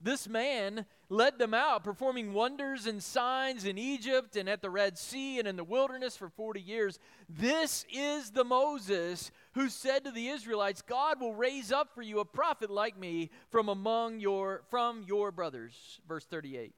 This 0.04 0.28
man 0.28 0.86
led 1.08 1.40
them 1.40 1.54
out, 1.54 1.86
performing 1.86 2.34
wonders 2.34 2.86
and 2.86 3.02
signs 3.02 3.64
in 3.64 3.78
Egypt 3.78 4.36
and 4.36 4.50
at 4.50 4.62
the 4.62 4.70
Red 4.70 4.98
Sea 4.98 5.40
and 5.40 5.48
in 5.48 5.56
the 5.56 5.64
wilderness 5.64 6.18
for 6.18 6.28
40 6.28 6.60
years. 6.60 7.00
This 7.30 7.86
is 7.90 8.32
the 8.32 8.44
Moses 8.44 9.32
who 9.54 9.70
said 9.70 10.04
to 10.04 10.12
the 10.12 10.28
Israelites, 10.28 10.82
God 10.82 11.22
will 11.22 11.34
raise 11.34 11.72
up 11.72 11.96
for 11.96 12.02
you 12.02 12.20
a 12.20 12.26
prophet 12.26 12.70
like 12.70 13.00
me 13.00 13.30
from 13.50 13.70
among 13.70 14.20
your 14.20 14.64
from 14.70 15.04
your 15.08 15.32
brothers. 15.32 16.02
Verse 16.06 16.26
38. 16.26 16.74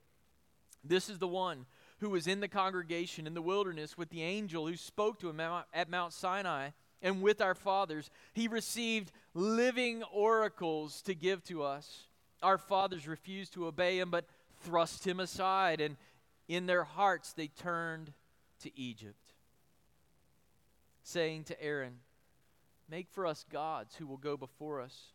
This 0.83 1.09
is 1.09 1.17
the 1.17 1.27
one 1.27 1.65
who 1.99 2.11
was 2.11 2.27
in 2.27 2.41
the 2.41 2.47
congregation 2.47 3.25
in 3.25 3.33
the 3.33 3.41
wilderness 3.41 3.97
with 3.97 4.09
the 4.09 4.21
angel 4.21 4.67
who 4.67 4.75
spoke 4.75 5.19
to 5.19 5.29
him 5.29 5.39
at 5.73 5.89
Mount 5.89 6.13
Sinai 6.13 6.69
and 7.01 7.23
with 7.23 7.41
our 7.41 7.55
fathers. 7.55 8.11
He 8.33 8.47
received 8.47 9.11
living 9.33 10.03
oracles 10.03 11.01
to 11.03 11.15
give 11.15 11.43
to 11.45 11.63
us. 11.63 12.07
Our 12.45 12.59
fathers 12.59 13.07
refused 13.07 13.53
to 13.53 13.65
obey 13.65 13.97
him, 13.97 14.11
but 14.11 14.27
thrust 14.61 15.07
him 15.07 15.19
aside, 15.19 15.81
and 15.81 15.97
in 16.47 16.67
their 16.67 16.83
hearts 16.83 17.33
they 17.33 17.47
turned 17.47 18.13
to 18.61 18.79
Egypt, 18.79 19.33
saying 21.01 21.45
to 21.45 21.59
Aaron, 21.59 22.01
Make 22.87 23.09
for 23.09 23.25
us 23.25 23.43
gods 23.51 23.95
who 23.95 24.05
will 24.05 24.17
go 24.17 24.37
before 24.37 24.79
us. 24.79 25.13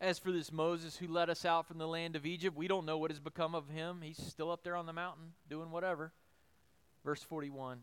As 0.00 0.18
for 0.18 0.32
this 0.32 0.50
Moses 0.50 0.96
who 0.96 1.06
led 1.06 1.30
us 1.30 1.44
out 1.44 1.68
from 1.68 1.78
the 1.78 1.86
land 1.86 2.16
of 2.16 2.26
Egypt, 2.26 2.56
we 2.56 2.66
don't 2.66 2.84
know 2.84 2.98
what 2.98 3.12
has 3.12 3.20
become 3.20 3.54
of 3.54 3.68
him. 3.68 4.00
He's 4.02 4.20
still 4.20 4.50
up 4.50 4.64
there 4.64 4.74
on 4.74 4.86
the 4.86 4.92
mountain 4.92 5.34
doing 5.48 5.70
whatever. 5.70 6.12
Verse 7.04 7.22
41 7.22 7.78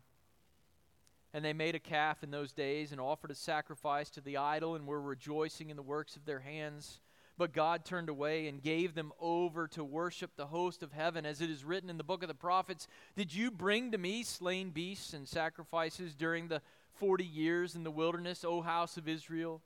And 1.33 1.45
they 1.45 1.53
made 1.53 1.75
a 1.75 1.79
calf 1.79 2.21
in 2.21 2.31
those 2.31 2.51
days 2.51 2.91
and 2.91 2.99
offered 2.99 3.31
a 3.31 3.35
sacrifice 3.35 4.09
to 4.09 4.19
the 4.19 4.35
idol 4.35 4.75
and 4.75 4.85
were 4.85 5.01
rejoicing 5.01 5.69
in 5.69 5.77
the 5.77 5.81
works 5.81 6.17
of 6.17 6.25
their 6.25 6.41
hands. 6.41 6.99
But 7.39 7.53
God 7.53 7.85
turned 7.85 8.09
away 8.09 8.47
and 8.47 8.61
gave 8.61 8.93
them 8.93 9.11
over 9.19 9.67
to 9.69 9.83
worship 9.83 10.35
the 10.35 10.45
host 10.45 10.83
of 10.83 10.91
heaven, 10.91 11.25
as 11.25 11.41
it 11.41 11.49
is 11.49 11.63
written 11.63 11.89
in 11.89 11.97
the 11.97 12.03
book 12.03 12.21
of 12.21 12.27
the 12.27 12.35
prophets 12.35 12.87
Did 13.15 13.33
you 13.33 13.49
bring 13.49 13.91
to 13.91 13.97
me 13.97 14.21
slain 14.21 14.69
beasts 14.69 15.13
and 15.13 15.27
sacrifices 15.27 16.13
during 16.13 16.49
the 16.49 16.61
forty 16.93 17.25
years 17.25 17.73
in 17.73 17.83
the 17.83 17.89
wilderness, 17.89 18.45
O 18.45 18.61
house 18.61 18.97
of 18.97 19.07
Israel? 19.07 19.63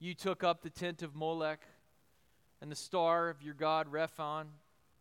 You 0.00 0.14
took 0.14 0.42
up 0.42 0.62
the 0.62 0.70
tent 0.70 1.02
of 1.02 1.14
Molech 1.14 1.60
and 2.60 2.72
the 2.72 2.76
star 2.76 3.28
of 3.28 3.40
your 3.40 3.54
God 3.54 3.92
Rephan 3.92 4.46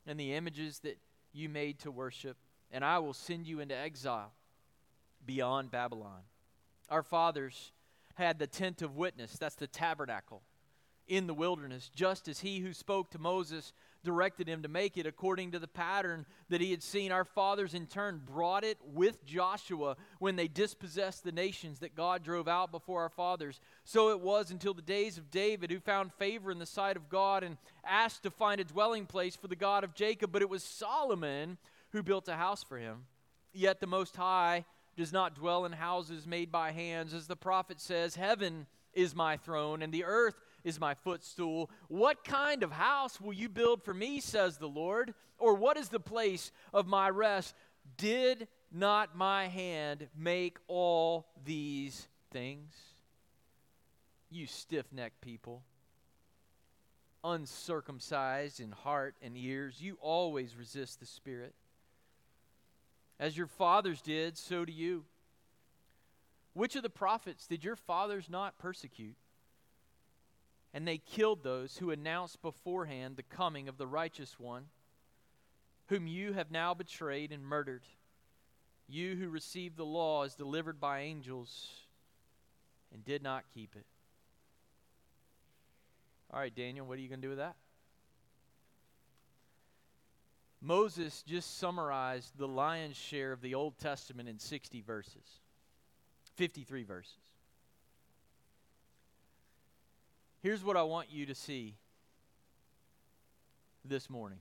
and 0.05 0.19
the 0.19 0.33
images 0.33 0.79
that 0.79 0.99
you 1.33 1.49
made 1.49 1.79
to 1.79 1.89
worship 1.89 2.37
and 2.71 2.83
I 2.83 2.99
will 2.99 3.13
send 3.13 3.47
you 3.47 3.61
into 3.61 3.75
exile 3.75 4.33
beyond 5.25 5.71
Babylon. 5.71 6.21
Our 6.89 7.03
fathers 7.03 7.71
had 8.15 8.37
the 8.37 8.47
tent 8.47 8.81
of 8.81 8.95
witness, 8.95 9.37
that's 9.37 9.55
the 9.55 9.67
tabernacle, 9.67 10.41
in 11.07 11.27
the 11.27 11.33
wilderness, 11.33 11.89
just 11.93 12.27
as 12.27 12.39
he 12.39 12.59
who 12.59 12.73
spoke 12.73 13.11
to 13.11 13.19
Moses 13.19 13.73
directed 14.03 14.47
him 14.47 14.61
to 14.61 14.69
make 14.69 14.97
it 14.97 15.05
according 15.05 15.51
to 15.51 15.59
the 15.59 15.67
pattern 15.67 16.25
that 16.49 16.61
he 16.61 16.71
had 16.71 16.83
seen. 16.83 17.11
Our 17.11 17.25
fathers, 17.25 17.73
in 17.73 17.87
turn, 17.87 18.21
brought 18.23 18.63
it 18.63 18.77
with 18.93 19.25
Joshua 19.25 19.97
when 20.19 20.35
they 20.35 20.47
dispossessed 20.47 21.23
the 21.23 21.31
nations 21.31 21.79
that 21.79 21.95
God 21.95 22.23
drove 22.23 22.47
out 22.47 22.71
before 22.71 23.01
our 23.01 23.09
fathers. 23.09 23.59
So 23.83 24.11
it 24.11 24.21
was 24.21 24.51
until 24.51 24.73
the 24.73 24.81
days 24.81 25.17
of 25.17 25.31
David, 25.31 25.71
who 25.71 25.79
found 25.79 26.13
favor 26.13 26.51
in 26.51 26.59
the 26.59 26.65
sight 26.65 26.95
of 26.95 27.09
God 27.09 27.43
and 27.43 27.57
asked 27.85 28.23
to 28.23 28.31
find 28.31 28.61
a 28.61 28.65
dwelling 28.65 29.05
place 29.05 29.35
for 29.35 29.47
the 29.47 29.55
God 29.55 29.83
of 29.83 29.95
Jacob. 29.95 30.31
But 30.31 30.43
it 30.43 30.49
was 30.49 30.63
Solomon 30.63 31.57
who 31.89 32.03
built 32.03 32.27
a 32.27 32.35
house 32.35 32.63
for 32.63 32.77
him. 32.77 33.05
Yet 33.53 33.79
the 33.79 33.87
Most 33.87 34.15
High 34.15 34.65
does 34.95 35.11
not 35.11 35.35
dwell 35.35 35.65
in 35.65 35.71
houses 35.71 36.25
made 36.25 36.51
by 36.51 36.71
hands. 36.71 37.13
As 37.13 37.27
the 37.27 37.35
prophet 37.35 37.81
says, 37.81 38.15
Heaven 38.15 38.67
is 38.93 39.15
my 39.15 39.37
throne, 39.37 39.81
and 39.81 39.93
the 39.93 40.05
earth 40.05 40.35
is 40.65 40.79
my 40.79 40.95
footstool. 40.95 41.69
What 41.87 42.25
kind 42.25 42.63
of 42.63 42.71
house 42.73 43.21
will 43.21 43.31
you 43.31 43.47
build 43.47 43.83
for 43.83 43.93
me, 43.93 44.19
says 44.19 44.57
the 44.57 44.67
Lord? 44.67 45.13
Or 45.37 45.53
what 45.53 45.77
is 45.77 45.89
the 45.89 45.99
place 45.99 46.51
of 46.73 46.87
my 46.87 47.09
rest? 47.09 47.55
Did 47.97 48.47
not 48.71 49.15
my 49.15 49.47
hand 49.47 50.07
make 50.17 50.57
all 50.67 51.27
these 51.45 52.07
things? 52.31 52.75
You 54.29 54.47
stiff 54.47 54.91
necked 54.91 55.21
people, 55.21 55.61
uncircumcised 57.23 58.59
in 58.59 58.71
heart 58.71 59.15
and 59.21 59.37
ears, 59.37 59.79
you 59.79 59.97
always 60.01 60.57
resist 60.57 60.99
the 60.99 61.05
Spirit. 61.05 61.53
As 63.19 63.37
your 63.37 63.47
fathers 63.47 64.01
did, 64.01 64.37
so 64.37 64.65
do 64.65 64.73
you. 64.73 65.05
Which 66.53 66.75
of 66.75 66.83
the 66.83 66.89
prophets 66.89 67.47
did 67.47 67.63
your 67.63 67.75
fathers 67.75 68.29
not 68.29 68.57
persecute? 68.57 69.15
And 70.75 70.85
they 70.85 70.97
killed 70.97 71.41
those 71.41 71.77
who 71.77 71.91
announced 71.91 72.41
beforehand 72.41 73.15
the 73.15 73.23
coming 73.23 73.69
of 73.69 73.77
the 73.77 73.87
righteous 73.87 74.37
one, 74.37 74.65
whom 75.87 76.05
you 76.05 76.33
have 76.33 76.51
now 76.51 76.73
betrayed 76.73 77.31
and 77.31 77.41
murdered. 77.41 77.83
You 78.89 79.15
who 79.15 79.29
received 79.29 79.77
the 79.77 79.85
law 79.85 80.25
as 80.25 80.35
delivered 80.35 80.81
by 80.81 80.99
angels 80.99 81.69
and 82.93 83.05
did 83.05 83.23
not 83.23 83.45
keep 83.53 83.73
it. 83.77 83.85
All 86.33 86.41
right, 86.41 86.53
Daniel, 86.53 86.85
what 86.85 86.97
are 86.97 87.01
you 87.01 87.07
going 87.07 87.21
to 87.21 87.25
do 87.25 87.29
with 87.29 87.37
that? 87.37 87.55
Moses 90.59 91.23
just 91.25 91.57
summarized 91.57 92.37
the 92.37 92.49
lion's 92.49 92.97
share 92.97 93.31
of 93.31 93.39
the 93.39 93.55
Old 93.55 93.77
Testament 93.77 94.27
in 94.27 94.39
60 94.39 94.81
verses, 94.81 95.39
53 96.33 96.83
verses. 96.83 97.24
Here's 100.45 100.63
what 100.63 100.77
I 100.77 100.83
want 100.83 101.07
you 101.09 101.25
to 101.25 101.33
see 101.33 101.73
this 103.83 104.11
morning. 104.11 104.37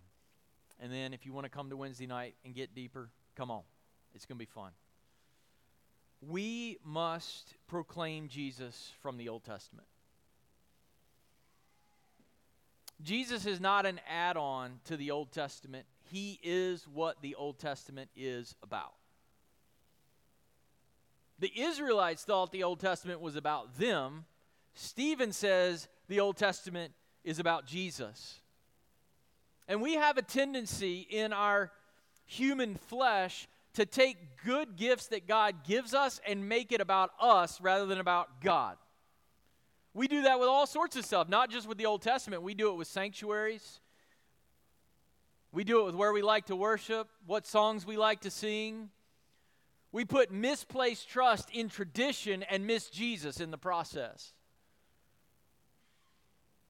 And 0.79 0.93
then 0.93 1.14
if 1.14 1.25
you 1.25 1.33
want 1.33 1.47
to 1.47 1.49
come 1.49 1.71
to 1.71 1.79
Wednesday 1.79 2.07
night 2.07 2.35
and 2.45 2.55
get 2.55 2.75
deeper, 2.75 3.09
come 3.37 3.51
on. 3.51 3.62
It's 4.14 4.27
going 4.27 4.37
to 4.37 4.38
be 4.38 4.45
fun. 4.45 4.73
We 6.21 6.77
must 6.85 7.55
proclaim 7.69 8.29
Jesus 8.29 8.93
from 9.01 9.17
the 9.17 9.31
Old 9.31 9.45
Testament. 9.45 9.87
Jesus 13.03 13.47
is 13.47 13.59
not 13.59 13.87
an 13.87 13.99
add 14.07 14.37
on 14.37 14.81
to 14.85 14.99
the 14.99 15.11
Old 15.11 15.33
Testament, 15.33 15.87
he 16.11 16.38
is 16.43 16.87
what 16.87 17.23
the 17.23 17.35
Old 17.35 17.59
Testament 17.59 18.11
is 18.14 18.55
about. 18.62 18.93
The 21.38 21.51
Israelites 21.59 22.25
thought 22.25 22.53
the 22.53 22.64
Old 22.64 22.81
Testament 22.81 23.23
was 23.23 23.37
about 23.37 23.79
them. 23.79 24.27
Stephen 24.75 25.33
says 25.33 25.88
the 26.09 26.21
Old 26.21 26.37
Testament 26.37 26.93
is 27.25 27.38
about 27.38 27.67
Jesus. 27.67 28.40
And 29.67 29.81
we 29.81 29.95
have 29.95 30.19
a 30.19 30.23
tendency 30.23 31.07
in 31.09 31.33
our 31.33 31.71
human 32.27 32.77
flesh 32.77 33.49
to 33.75 33.87
take 33.87 34.17
good 34.45 34.77
gifts 34.77 35.09
that 35.09 35.27
God 35.27 35.64
gives 35.64 35.95
us 35.95 36.21
and 36.27 36.49
make 36.49 36.71
it 36.73 36.81
about 36.81 37.11
us 37.21 37.61
rather 37.61 37.87
than 37.87 37.99
about 37.99 38.40
God. 38.40 38.77
We 39.95 40.09
do 40.09 40.23
that 40.23 40.38
with 40.38 40.49
all 40.49 40.67
sorts 40.67 40.97
of 40.97 41.05
stuff, 41.05 41.29
not 41.29 41.51
just 41.51 41.69
with 41.69 41.79
the 41.79 41.87
Old 41.87 42.03
Testament. 42.03 42.43
We 42.43 42.55
do 42.55 42.71
it 42.71 42.75
with 42.75 42.88
sanctuaries. 42.88 43.81
We 45.53 45.64
do 45.64 45.81
it 45.81 45.85
with 45.85 45.95
where 45.95 46.12
we 46.12 46.21
like 46.21 46.47
to 46.47 46.57
worship, 46.57 47.09
what 47.27 47.47
songs 47.47 47.87
we 47.87 47.97
like 47.97 48.23
to 48.23 48.31
sing. 48.31 48.90
We 49.93 50.05
put 50.05 50.33
misplaced 50.33 51.09
trust 51.09 51.49
in 51.53 51.69
tradition 51.69 52.43
and 52.43 52.67
miss 52.67 52.90
Jesus 52.90 53.40
in 53.40 53.53
the 53.53 53.59
process. 53.59 54.35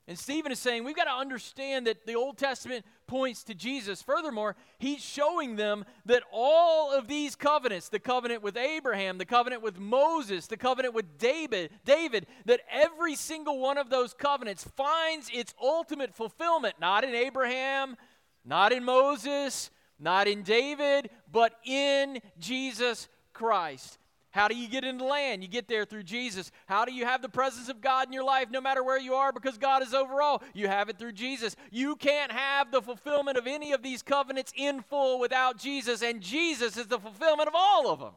And 0.06 0.18
Stephen 0.18 0.52
is 0.52 0.58
saying 0.58 0.84
we've 0.84 0.94
got 0.94 1.04
to 1.04 1.12
understand 1.12 1.86
that 1.86 2.04
the 2.06 2.14
Old 2.14 2.36
Testament 2.36 2.84
points 3.06 3.42
to 3.44 3.54
Jesus. 3.54 4.02
Furthermore, 4.02 4.54
he's 4.78 5.02
showing 5.02 5.56
them 5.56 5.84
that 6.04 6.22
all 6.30 6.92
of 6.92 7.08
these 7.08 7.34
covenants, 7.34 7.88
the 7.88 7.98
covenant 7.98 8.42
with 8.42 8.56
Abraham, 8.56 9.16
the 9.16 9.24
covenant 9.24 9.62
with 9.62 9.78
Moses, 9.78 10.46
the 10.46 10.58
covenant 10.58 10.92
with 10.92 11.16
David, 11.16 11.70
David, 11.86 12.26
that 12.44 12.60
every 12.70 13.14
single 13.14 13.58
one 13.58 13.78
of 13.78 13.88
those 13.88 14.12
covenants 14.12 14.64
finds 14.76 15.30
its 15.32 15.54
ultimate 15.62 16.14
fulfillment 16.14 16.74
not 16.78 17.04
in 17.04 17.14
Abraham, 17.14 17.96
not 18.44 18.72
in 18.72 18.84
Moses, 18.84 19.70
not 19.98 20.28
in 20.28 20.42
David, 20.42 21.08
but 21.32 21.54
in 21.64 22.20
Jesus 22.38 23.08
Christ. 23.32 23.98
How 24.34 24.48
do 24.48 24.56
you 24.56 24.66
get 24.66 24.82
into 24.82 25.04
land? 25.04 25.44
You 25.44 25.48
get 25.48 25.68
there 25.68 25.84
through 25.84 26.02
Jesus. 26.02 26.50
How 26.66 26.84
do 26.84 26.92
you 26.92 27.04
have 27.04 27.22
the 27.22 27.28
presence 27.28 27.68
of 27.68 27.80
God 27.80 28.08
in 28.08 28.12
your 28.12 28.24
life 28.24 28.50
no 28.50 28.60
matter 28.60 28.82
where 28.82 28.98
you 28.98 29.14
are 29.14 29.32
because 29.32 29.58
God 29.58 29.80
is 29.80 29.94
over 29.94 30.20
all? 30.20 30.42
You 30.52 30.66
have 30.66 30.88
it 30.88 30.98
through 30.98 31.12
Jesus. 31.12 31.54
You 31.70 31.94
can't 31.94 32.32
have 32.32 32.72
the 32.72 32.82
fulfillment 32.82 33.38
of 33.38 33.46
any 33.46 33.70
of 33.70 33.84
these 33.84 34.02
covenants 34.02 34.52
in 34.56 34.82
full 34.82 35.20
without 35.20 35.56
Jesus, 35.56 36.02
and 36.02 36.20
Jesus 36.20 36.76
is 36.76 36.88
the 36.88 36.98
fulfillment 36.98 37.46
of 37.46 37.54
all 37.56 37.88
of 37.88 38.00
them. 38.00 38.14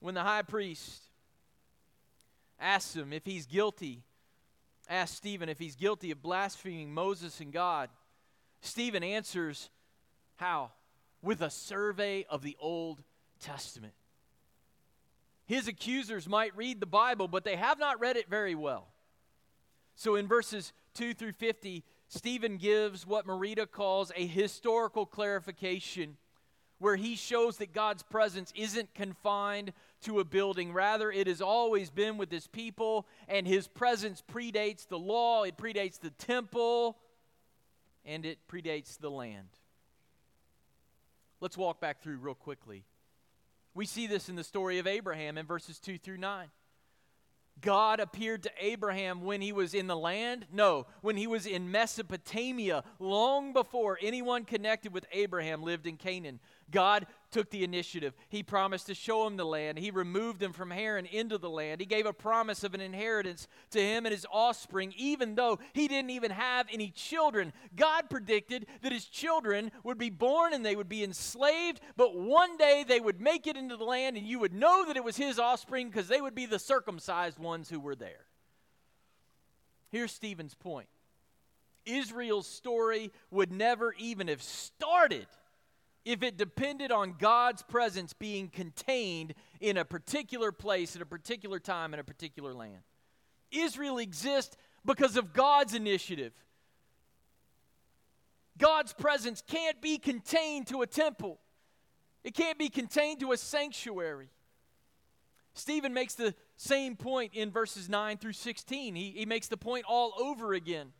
When 0.00 0.14
the 0.14 0.24
high 0.24 0.42
priest 0.42 1.02
asks 2.58 2.96
him 2.96 3.12
if 3.12 3.24
he's 3.24 3.46
guilty, 3.46 4.02
asks 4.88 5.16
Stephen 5.16 5.48
if 5.48 5.60
he's 5.60 5.76
guilty 5.76 6.10
of 6.10 6.20
blaspheming 6.20 6.92
Moses 6.92 7.38
and 7.38 7.52
God, 7.52 7.88
Stephen 8.62 9.04
answers, 9.04 9.70
How? 10.34 10.72
With 11.22 11.40
a 11.40 11.50
survey 11.50 12.26
of 12.28 12.42
the 12.42 12.56
Old 12.58 13.04
Testament. 13.40 13.94
His 15.46 15.68
accusers 15.68 16.28
might 16.28 16.56
read 16.56 16.80
the 16.80 16.86
Bible, 16.86 17.28
but 17.28 17.44
they 17.44 17.56
have 17.56 17.78
not 17.78 18.00
read 18.00 18.16
it 18.16 18.28
very 18.28 18.54
well. 18.54 18.88
So 19.94 20.16
in 20.16 20.26
verses 20.26 20.72
2 20.94 21.14
through 21.14 21.32
50, 21.32 21.84
Stephen 22.08 22.56
gives 22.56 23.06
what 23.06 23.26
Merida 23.26 23.66
calls 23.66 24.12
a 24.14 24.26
historical 24.26 25.06
clarification, 25.06 26.16
where 26.78 26.96
he 26.96 27.14
shows 27.16 27.56
that 27.58 27.72
God's 27.72 28.02
presence 28.02 28.52
isn't 28.56 28.94
confined 28.94 29.72
to 30.02 30.20
a 30.20 30.24
building. 30.24 30.72
Rather, 30.72 31.10
it 31.10 31.26
has 31.26 31.40
always 31.40 31.90
been 31.90 32.18
with 32.18 32.30
his 32.30 32.48
people, 32.48 33.06
and 33.28 33.46
his 33.46 33.68
presence 33.68 34.22
predates 34.30 34.86
the 34.86 34.98
law, 34.98 35.44
it 35.44 35.56
predates 35.56 35.98
the 35.98 36.10
temple, 36.10 36.98
and 38.04 38.26
it 38.26 38.38
predates 38.48 38.98
the 38.98 39.10
land. 39.10 39.48
Let's 41.40 41.56
walk 41.56 41.80
back 41.80 42.02
through 42.02 42.18
real 42.18 42.34
quickly 42.34 42.84
we 43.76 43.86
see 43.86 44.06
this 44.06 44.28
in 44.28 44.36
the 44.36 44.42
story 44.42 44.78
of 44.78 44.86
Abraham 44.86 45.36
in 45.36 45.46
verses 45.46 45.78
2 45.78 45.98
through 45.98 46.16
9. 46.16 46.48
God 47.60 48.00
appeared 48.00 48.42
to 48.42 48.50
Abraham 48.58 49.22
when 49.22 49.40
he 49.40 49.52
was 49.52 49.74
in 49.74 49.86
the 49.86 49.96
land? 49.96 50.46
No, 50.52 50.86
when 51.02 51.16
he 51.16 51.26
was 51.26 51.46
in 51.46 51.70
Mesopotamia, 51.70 52.84
long 52.98 53.52
before 53.52 53.98
anyone 54.02 54.44
connected 54.44 54.92
with 54.92 55.06
Abraham 55.12 55.62
lived 55.62 55.86
in 55.86 55.96
Canaan. 55.96 56.40
God 56.70 57.06
took 57.30 57.50
the 57.50 57.64
initiative. 57.64 58.14
He 58.28 58.42
promised 58.42 58.86
to 58.86 58.94
show 58.94 59.26
him 59.26 59.36
the 59.36 59.44
land. 59.44 59.78
He 59.78 59.90
removed 59.90 60.42
him 60.42 60.52
from 60.52 60.70
Haran 60.70 61.06
into 61.06 61.38
the 61.38 61.50
land. 61.50 61.80
He 61.80 61.86
gave 61.86 62.06
a 62.06 62.12
promise 62.12 62.64
of 62.64 62.74
an 62.74 62.80
inheritance 62.80 63.46
to 63.70 63.80
him 63.80 64.06
and 64.06 64.12
his 64.12 64.26
offspring, 64.32 64.92
even 64.96 65.34
though 65.34 65.58
he 65.72 65.86
didn't 65.86 66.10
even 66.10 66.30
have 66.30 66.66
any 66.72 66.90
children. 66.90 67.52
God 67.74 68.10
predicted 68.10 68.66
that 68.82 68.92
his 68.92 69.04
children 69.04 69.70
would 69.84 69.98
be 69.98 70.10
born 70.10 70.54
and 70.54 70.64
they 70.64 70.76
would 70.76 70.88
be 70.88 71.04
enslaved, 71.04 71.80
but 71.96 72.16
one 72.16 72.56
day 72.56 72.84
they 72.86 73.00
would 73.00 73.20
make 73.20 73.46
it 73.46 73.56
into 73.56 73.76
the 73.76 73.84
land 73.84 74.16
and 74.16 74.26
you 74.26 74.38
would 74.38 74.54
know 74.54 74.86
that 74.86 74.96
it 74.96 75.04
was 75.04 75.16
his 75.16 75.38
offspring 75.38 75.88
because 75.88 76.08
they 76.08 76.20
would 76.20 76.34
be 76.34 76.46
the 76.46 76.58
circumcised 76.58 77.38
ones 77.38 77.68
who 77.68 77.80
were 77.80 77.96
there. 77.96 78.26
Here's 79.90 80.12
Stephen's 80.12 80.54
point 80.54 80.88
Israel's 81.84 82.46
story 82.46 83.12
would 83.30 83.52
never 83.52 83.94
even 83.98 84.28
have 84.28 84.42
started 84.42 85.26
if 86.06 86.22
it 86.22 86.36
depended 86.36 86.92
on 86.92 87.16
God's 87.18 87.64
presence 87.64 88.12
being 88.12 88.48
contained 88.48 89.34
in 89.60 89.76
a 89.76 89.84
particular 89.84 90.52
place 90.52 90.94
at 90.94 91.02
a 91.02 91.06
particular 91.06 91.58
time 91.58 91.92
in 91.92 91.98
a 91.98 92.04
particular 92.04 92.54
land. 92.54 92.78
Israel 93.50 93.98
exists 93.98 94.56
because 94.84 95.16
of 95.16 95.32
God's 95.32 95.74
initiative. 95.74 96.32
God's 98.56 98.92
presence 98.92 99.42
can't 99.44 99.82
be 99.82 99.98
contained 99.98 100.68
to 100.68 100.82
a 100.82 100.86
temple, 100.86 101.40
it 102.22 102.34
can't 102.34 102.56
be 102.56 102.68
contained 102.68 103.18
to 103.20 103.32
a 103.32 103.36
sanctuary. 103.36 104.28
Stephen 105.54 105.92
makes 105.92 106.14
the 106.14 106.34
same 106.56 106.96
point 106.96 107.32
in 107.34 107.50
verses 107.50 107.88
9 107.88 108.18
through 108.18 108.34
16. 108.34 108.94
He, 108.94 109.10
he 109.10 109.24
makes 109.24 109.48
the 109.48 109.56
point 109.56 109.86
all 109.88 110.12
over 110.18 110.52
again 110.52 110.92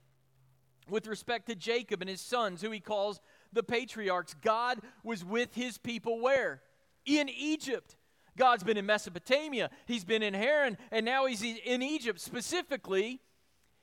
with 0.89 1.07
respect 1.07 1.47
to 1.49 1.55
Jacob 1.55 2.01
and 2.01 2.09
his 2.09 2.23
sons, 2.23 2.63
who 2.63 2.71
he 2.71 2.81
calls 2.81 3.21
the 3.57 3.65
patriarchs, 3.65 4.35
God 4.41 4.79
was 5.03 5.25
with 5.25 5.55
his 5.55 5.79
people 5.79 6.21
where? 6.21 6.63
In 7.05 7.29
Egypt. 7.29 7.97
God's 8.37 8.63
been 8.63 8.77
in 8.77 8.87
Mesopotamia, 8.87 9.71
he's 9.87 10.05
been 10.05 10.23
in 10.23 10.35
Haran, 10.35 10.77
and 10.91 11.05
now 11.07 11.27
he's 11.27 11.43
in 11.43 11.83
Egypt. 11.83 12.21
Specifically, 12.21 13.19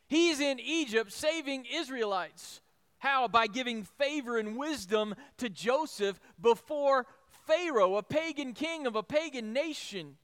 he's 0.07 0.39
in 0.39 0.59
Egypt 0.59 1.11
saving 1.11 1.65
Israelites. 1.73 2.61
How? 2.99 3.27
By 3.27 3.47
giving 3.47 3.83
favor 3.83 4.37
and 4.37 4.55
wisdom 4.55 5.15
to 5.37 5.49
Joseph 5.49 6.19
before 6.39 7.05
Pharaoh, 7.47 7.97
a 7.97 8.03
pagan 8.03 8.53
king 8.53 8.87
of 8.87 8.95
a 8.95 9.03
pagan 9.03 9.51
nation. 9.51 10.17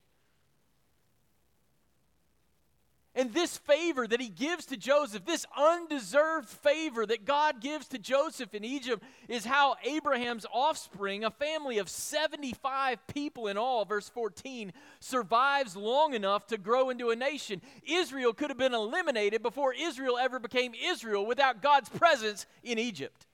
And 3.16 3.34
this 3.34 3.58
favor 3.58 4.06
that 4.08 4.22
he 4.22 4.30
gives 4.30 4.68
to 4.68 4.78
Joseph, 4.78 5.26
this 5.26 5.46
undeserved 5.58 6.48
favor 6.48 7.06
that 7.08 7.26
God 7.26 7.60
gives 7.60 7.88
to 7.88 7.98
Joseph 7.98 8.54
in 8.54 8.64
Egypt, 8.64 9.04
is 9.28 9.46
how 9.46 9.76
Abraham's 9.84 10.46
offspring, 10.54 11.24
a 11.24 11.32
family 11.32 11.80
of 11.80 11.90
75 11.90 13.06
people 13.08 13.48
in 13.48 13.58
all, 13.58 13.84
verse 13.84 14.08
14, 14.10 14.74
survives 15.00 15.76
long 15.76 16.14
enough 16.14 16.46
to 16.48 16.58
grow 16.58 16.92
into 16.92 17.10
a 17.10 17.16
nation. 17.16 17.62
Israel 17.84 18.32
could 18.32 18.52
have 18.52 18.60
been 18.60 18.76
eliminated 18.76 19.42
before 19.42 19.74
Israel 19.74 20.18
ever 20.18 20.40
became 20.40 20.74
Israel 20.76 21.26
without 21.26 21.64
God's 21.64 21.90
presence 21.90 22.46
in 22.64 22.78
Egypt. 22.78 23.26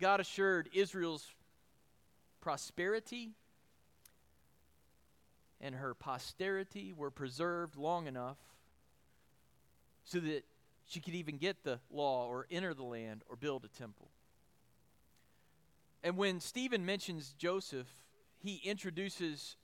God 0.00 0.20
assured 0.20 0.70
Israel's 0.72 1.26
prosperity 2.40 3.32
and 5.64 5.74
her 5.74 5.94
posterity 5.94 6.92
were 6.94 7.10
preserved 7.10 7.76
long 7.76 8.06
enough 8.06 8.36
so 10.04 10.20
that 10.20 10.44
she 10.86 11.00
could 11.00 11.14
even 11.14 11.38
get 11.38 11.64
the 11.64 11.80
law 11.90 12.28
or 12.28 12.46
enter 12.50 12.74
the 12.74 12.82
land 12.82 13.22
or 13.30 13.34
build 13.34 13.64
a 13.64 13.68
temple. 13.68 14.10
And 16.02 16.18
when 16.18 16.38
Stephen 16.40 16.84
mentions 16.84 17.34
Joseph, 17.38 17.88
he 18.40 18.60
introduces 18.62 19.56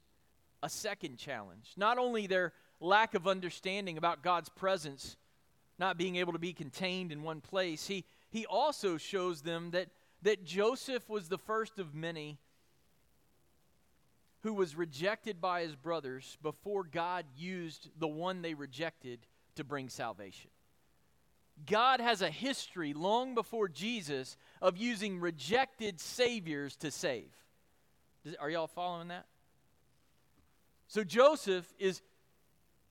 a 0.62 0.70
second 0.70 1.18
challenge. 1.18 1.72
Not 1.76 1.98
only 1.98 2.26
their 2.26 2.54
lack 2.80 3.12
of 3.12 3.28
understanding 3.28 3.98
about 3.98 4.22
God's 4.22 4.48
presence, 4.48 5.18
not 5.78 5.98
being 5.98 6.16
able 6.16 6.32
to 6.32 6.38
be 6.38 6.54
contained 6.54 7.12
in 7.12 7.22
one 7.22 7.42
place, 7.42 7.86
he, 7.86 8.06
he 8.30 8.46
also 8.46 8.96
shows 8.96 9.42
them 9.42 9.72
that, 9.72 9.88
that 10.22 10.46
Joseph 10.46 11.10
was 11.10 11.28
the 11.28 11.36
first 11.36 11.78
of 11.78 11.94
many 11.94 12.38
who 14.42 14.54
was 14.54 14.74
rejected 14.74 15.40
by 15.40 15.62
his 15.62 15.76
brothers 15.76 16.38
before 16.42 16.84
God 16.84 17.26
used 17.36 17.88
the 17.98 18.08
one 18.08 18.42
they 18.42 18.54
rejected 18.54 19.26
to 19.56 19.64
bring 19.64 19.88
salvation. 19.88 20.50
God 21.66 22.00
has 22.00 22.22
a 22.22 22.30
history 22.30 22.94
long 22.94 23.34
before 23.34 23.68
Jesus 23.68 24.36
of 24.62 24.76
using 24.76 25.20
rejected 25.20 26.00
saviors 26.00 26.76
to 26.76 26.90
save. 26.90 27.30
Are 28.38 28.50
y'all 28.50 28.66
following 28.66 29.08
that? 29.08 29.26
So 30.88 31.04
Joseph 31.04 31.72
is 31.78 32.02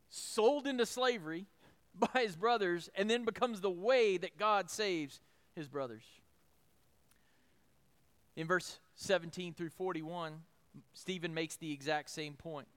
sold 0.09 0.67
into 0.67 0.85
slavery 0.85 1.47
by 1.95 2.21
his 2.21 2.35
brothers 2.35 2.89
and 2.95 3.09
then 3.09 3.25
becomes 3.25 3.61
the 3.61 3.71
way 3.71 4.17
that 4.17 4.37
God 4.37 4.69
saves 4.69 5.19
his 5.55 5.67
brothers. 5.67 6.03
In 8.35 8.47
verse 8.47 8.79
17 8.95 9.53
through 9.53 9.69
41, 9.69 10.33
Stephen 10.93 11.33
makes 11.33 11.55
the 11.55 11.71
exact 11.71 12.09
same 12.09 12.33
point. 12.33 12.67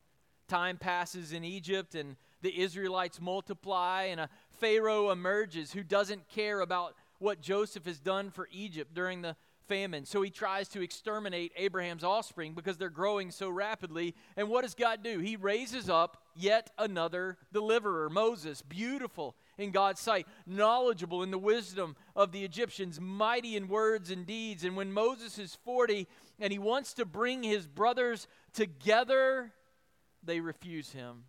Time 0.49 0.77
passes 0.77 1.33
in 1.33 1.45
Egypt, 1.45 1.95
and 1.95 2.17
the 2.43 2.61
Israelites 2.61 3.21
multiply, 3.21 4.05
and 4.05 4.21
a 4.21 4.29
Pharaoh 4.51 5.11
emerges 5.11 5.73
who 5.73 5.83
doesn't 5.83 6.29
care 6.29 6.61
about 6.61 6.95
what 7.19 7.41
Joseph 7.41 7.87
has 7.87 8.01
done 8.01 8.31
for 8.31 8.49
Egypt 8.53 8.95
during 8.95 9.23
the 9.23 9.37
famine. 9.69 10.05
So 10.05 10.23
he 10.23 10.31
tries 10.31 10.69
to 10.71 10.83
exterminate 10.83 11.53
Abraham's 11.57 12.05
offspring 12.05 12.55
because 12.55 12.77
they're 12.77 12.91
growing 12.91 13.31
so 13.31 13.49
rapidly. 13.49 14.15
And 14.37 14.49
what 14.49 14.63
does 14.63 14.75
God 14.75 15.03
do? 15.03 15.21
He 15.21 15.37
raises 15.37 15.89
up 15.89 16.22
yet 16.35 16.71
another 16.79 17.39
deliverer, 17.53 18.09
Moses, 18.11 18.63
beautiful 18.63 19.37
in 19.59 19.71
God's 19.71 20.01
sight, 20.01 20.27
knowledgeable 20.47 21.23
in 21.23 21.31
the 21.31 21.39
wisdom 21.39 21.97
of 22.17 22.33
the 22.33 22.45
Egyptians, 22.45 23.01
mighty 23.01 23.57
in 23.57 23.69
words 23.69 24.11
and 24.11 24.27
deeds. 24.27 24.65
And 24.65 24.77
when 24.77 24.93
Moses 24.93 25.39
is 25.39 25.57
40 25.65 26.07
and 26.41 26.53
he 26.53 26.59
wants 26.59 26.95
to 26.95 27.05
bring 27.05 27.43
his 27.43 27.67
brothers 27.67 28.27
together, 28.53 29.53
they 30.23 30.41
refuse 30.41 30.91
him. 30.91 31.25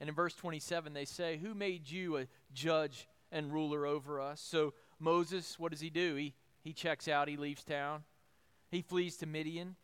And 0.00 0.08
in 0.08 0.14
verse 0.14 0.34
27, 0.34 0.94
they 0.94 1.04
say, 1.04 1.38
Who 1.38 1.54
made 1.54 1.88
you 1.88 2.16
a 2.16 2.26
judge 2.52 3.08
and 3.30 3.52
ruler 3.52 3.86
over 3.86 4.20
us? 4.20 4.40
So 4.40 4.74
Moses, 4.98 5.58
what 5.58 5.70
does 5.70 5.80
he 5.80 5.90
do? 5.90 6.16
He, 6.16 6.34
he 6.62 6.72
checks 6.72 7.08
out, 7.08 7.28
he 7.28 7.36
leaves 7.36 7.62
town, 7.62 8.02
he 8.70 8.82
flees 8.82 9.16
to 9.18 9.26
Midian. 9.26 9.76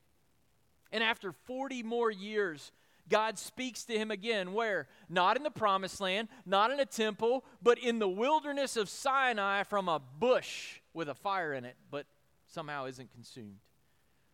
And 0.91 1.05
after 1.05 1.33
40 1.33 1.83
more 1.83 2.11
years, 2.11 2.73
God 3.09 3.39
speaks 3.39 3.85
to 3.85 3.99
him 3.99 4.11
again. 4.11 4.53
Where? 4.53 4.87
Not 5.09 5.37
in 5.37 5.43
the 5.43 5.51
promised 5.51 6.01
land, 6.01 6.29
not 6.45 6.71
in 6.71 6.81
a 6.81 6.87
temple, 6.87 7.45
but 7.63 7.79
in 7.79 7.99
the 7.99 8.09
wilderness 8.09 8.77
of 8.77 8.89
Sinai 8.89 9.63
from 9.63 9.89
a 9.89 9.99
bush 9.99 10.81
with 10.93 11.09
a 11.09 11.15
fire 11.15 11.53
in 11.53 11.65
it, 11.65 11.77
but 11.91 12.07
somehow 12.47 12.87
isn't 12.87 13.13
consumed. 13.13 13.59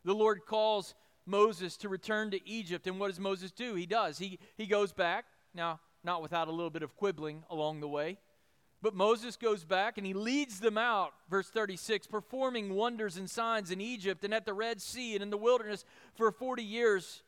The 0.05 0.15
Lord 0.15 0.47
calls 0.47 0.95
Moses 1.27 1.77
to 1.79 1.89
return 1.89 2.31
to 2.33 2.49
Egypt. 2.49 2.87
And 2.87 2.99
what 2.99 3.09
does 3.09 3.21
Moses 3.21 3.51
do? 3.51 3.75
He 3.75 3.87
does. 3.87 4.19
He, 4.19 4.39
he 4.57 4.67
goes 4.67 4.93
back. 4.93 5.25
Now, 5.55 5.81
not 6.03 6.23
without 6.23 6.49
a 6.49 6.53
little 6.53 6.71
bit 6.71 6.83
of 6.83 6.97
quibbling 6.97 7.45
along 7.51 7.81
the 7.81 7.89
way. 7.89 8.19
But 8.83 8.95
Moses 8.95 9.37
goes 9.37 9.65
back 9.65 9.97
and 9.97 10.07
he 10.07 10.13
leads 10.13 10.61
them 10.61 10.77
out, 10.77 11.15
verse 11.31 11.49
36, 11.49 12.07
performing 12.07 12.75
wonders 12.75 13.17
and 13.17 13.31
signs 13.31 13.71
in 13.71 13.81
Egypt 13.81 14.25
and 14.25 14.35
at 14.35 14.45
the 14.45 14.53
Red 14.53 14.83
Sea 14.83 15.15
and 15.15 15.23
in 15.23 15.31
the 15.31 15.39
wilderness 15.39 15.87
for 16.15 16.31
40 16.31 16.63
years. 16.63 17.23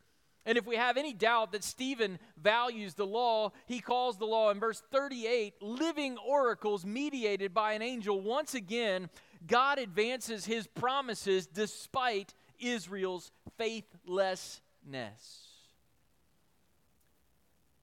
And 0.47 0.57
if 0.57 0.65
we 0.65 0.77
have 0.77 0.95
any 0.95 1.11
doubt 1.11 1.51
that 1.51 1.63
Stephen 1.63 2.19
values 2.41 2.93
the 2.93 3.05
law, 3.05 3.51
he 3.65 3.81
calls 3.81 4.17
the 4.17 4.25
law 4.25 4.49
in 4.49 4.61
verse 4.61 4.81
38 4.91 5.61
living 5.61 6.17
oracles 6.25 6.85
mediated 6.85 7.53
by 7.53 7.73
an 7.73 7.81
angel. 7.81 8.21
Once 8.21 8.53
again, 8.53 9.09
God 9.45 9.77
advances 9.77 10.45
his 10.45 10.65
promises 10.65 11.47
despite 11.47 12.33
Israel's 12.59 13.29
faithlessness. 13.57 14.61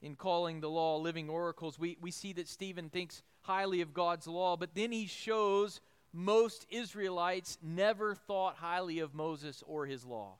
In 0.01 0.15
calling 0.15 0.59
the 0.59 0.69
law 0.69 0.97
living 0.97 1.29
oracles, 1.29 1.77
we, 1.77 1.97
we 2.01 2.09
see 2.09 2.33
that 2.33 2.47
Stephen 2.47 2.89
thinks 2.89 3.21
highly 3.41 3.81
of 3.81 3.93
God's 3.93 4.25
law, 4.25 4.57
but 4.57 4.73
then 4.73 4.91
he 4.91 5.05
shows 5.05 5.81
most 6.11 6.65
Israelites 6.71 7.59
never 7.61 8.15
thought 8.15 8.55
highly 8.55 8.99
of 8.99 9.13
Moses 9.13 9.63
or 9.67 9.85
his 9.85 10.03
law. 10.03 10.37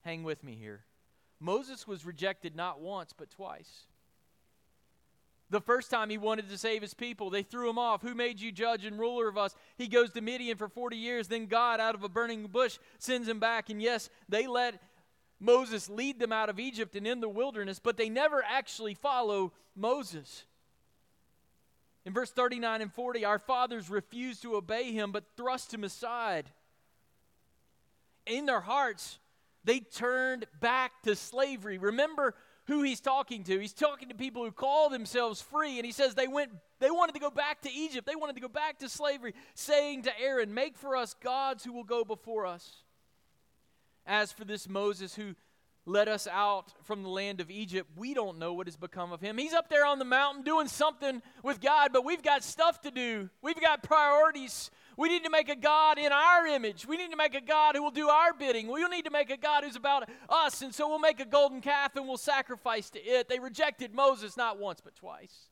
Hang 0.00 0.22
with 0.22 0.42
me 0.42 0.54
here. 0.54 0.84
Moses 1.40 1.86
was 1.86 2.06
rejected 2.06 2.56
not 2.56 2.80
once, 2.80 3.12
but 3.16 3.30
twice. 3.30 3.86
The 5.50 5.60
first 5.60 5.90
time 5.90 6.10
he 6.10 6.18
wanted 6.18 6.48
to 6.48 6.58
save 6.58 6.82
his 6.82 6.94
people, 6.94 7.30
they 7.30 7.42
threw 7.42 7.68
him 7.68 7.78
off. 7.78 8.02
Who 8.02 8.14
made 8.14 8.40
you 8.40 8.50
judge 8.50 8.84
and 8.84 8.98
ruler 8.98 9.28
of 9.28 9.36
us? 9.36 9.54
He 9.76 9.88
goes 9.88 10.10
to 10.12 10.20
Midian 10.20 10.56
for 10.56 10.68
40 10.68 10.96
years. 10.96 11.28
Then 11.28 11.46
God, 11.46 11.80
out 11.80 11.94
of 11.94 12.02
a 12.02 12.08
burning 12.08 12.46
bush, 12.46 12.78
sends 12.98 13.28
him 13.28 13.38
back. 13.38 13.70
And 13.70 13.80
yes, 13.80 14.08
they 14.28 14.46
let 14.46 14.80
Moses 15.38 15.90
lead 15.90 16.18
them 16.18 16.32
out 16.32 16.48
of 16.48 16.58
Egypt 16.58 16.96
and 16.96 17.06
in 17.06 17.20
the 17.20 17.28
wilderness, 17.28 17.78
but 17.78 17.96
they 17.96 18.08
never 18.08 18.42
actually 18.42 18.94
follow 18.94 19.52
Moses. 19.76 20.44
In 22.06 22.12
verse 22.12 22.30
39 22.30 22.82
and 22.82 22.92
40, 22.92 23.24
our 23.24 23.38
fathers 23.38 23.90
refused 23.90 24.42
to 24.42 24.56
obey 24.56 24.92
him, 24.92 25.12
but 25.12 25.24
thrust 25.36 25.72
him 25.72 25.84
aside. 25.84 26.50
In 28.26 28.46
their 28.46 28.60
hearts, 28.60 29.18
they 29.64 29.80
turned 29.80 30.46
back 30.60 31.02
to 31.02 31.16
slavery. 31.16 31.78
Remember 31.78 32.34
who 32.66 32.82
he's 32.82 33.00
talking 33.00 33.44
to. 33.44 33.58
He's 33.58 33.72
talking 33.74 34.08
to 34.08 34.14
people 34.14 34.44
who 34.44 34.50
call 34.50 34.88
themselves 34.88 35.42
free, 35.42 35.78
and 35.78 35.84
he 35.84 35.92
says 35.92 36.14
they 36.14 36.28
went 36.28 36.50
they 36.78 36.90
wanted 36.90 37.14
to 37.14 37.20
go 37.20 37.30
back 37.30 37.62
to 37.62 37.70
Egypt. 37.70 38.06
They 38.06 38.16
wanted 38.16 38.34
to 38.34 38.42
go 38.42 38.48
back 38.48 38.78
to 38.80 38.88
slavery, 38.88 39.34
saying 39.54 40.02
to 40.02 40.20
Aaron, 40.20 40.52
"Make 40.52 40.76
for 40.76 40.96
us 40.96 41.14
gods 41.14 41.64
who 41.64 41.72
will 41.72 41.84
go 41.84 42.04
before 42.04 42.46
us." 42.46 42.82
As 44.06 44.32
for 44.32 44.44
this 44.44 44.68
Moses 44.68 45.14
who 45.14 45.34
led 45.86 46.08
us 46.08 46.26
out 46.26 46.72
from 46.84 47.02
the 47.02 47.08
land 47.08 47.40
of 47.40 47.50
Egypt, 47.50 47.90
we 47.96 48.14
don't 48.14 48.38
know 48.38 48.54
what 48.54 48.66
has 48.66 48.76
become 48.76 49.12
of 49.12 49.20
him. 49.20 49.36
He's 49.36 49.52
up 49.52 49.68
there 49.68 49.84
on 49.84 49.98
the 49.98 50.04
mountain 50.04 50.42
doing 50.42 50.68
something 50.68 51.22
with 51.42 51.60
God, 51.60 51.92
but 51.92 52.04
we've 52.04 52.22
got 52.22 52.42
stuff 52.42 52.80
to 52.82 52.90
do. 52.90 53.28
We've 53.42 53.60
got 53.60 53.82
priorities. 53.82 54.70
We 54.96 55.08
need 55.08 55.24
to 55.24 55.30
make 55.30 55.48
a 55.48 55.56
God 55.56 55.98
in 55.98 56.12
our 56.12 56.46
image. 56.46 56.86
We 56.86 56.96
need 56.96 57.10
to 57.10 57.16
make 57.16 57.34
a 57.34 57.40
God 57.40 57.74
who 57.74 57.82
will 57.82 57.90
do 57.90 58.08
our 58.08 58.32
bidding. 58.32 58.68
We 58.68 58.86
need 58.88 59.04
to 59.04 59.10
make 59.10 59.30
a 59.30 59.36
God 59.36 59.64
who's 59.64 59.76
about 59.76 60.08
us, 60.28 60.62
and 60.62 60.74
so 60.74 60.88
we'll 60.88 60.98
make 60.98 61.20
a 61.20 61.24
golden 61.24 61.60
calf 61.60 61.96
and 61.96 62.06
we'll 62.06 62.16
sacrifice 62.16 62.90
to 62.90 63.00
it. 63.00 63.28
They 63.28 63.38
rejected 63.38 63.94
Moses 63.94 64.36
not 64.36 64.58
once, 64.58 64.80
but 64.80 64.94
twice. 64.94 65.48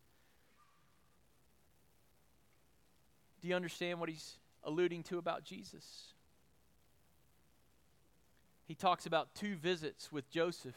Do 3.41 3.49
you 3.49 3.57
understand 3.57 3.99
what 3.99 4.09
he's 4.09 4.37
alluding 4.65 5.03
to 5.05 5.19
about 5.19 5.45
Jesus? 5.45 6.13
he 8.73 8.75
talks 8.75 9.05
about 9.05 9.35
two 9.35 9.55
visits 9.57 10.11
with 10.11 10.31
Joseph 10.31 10.77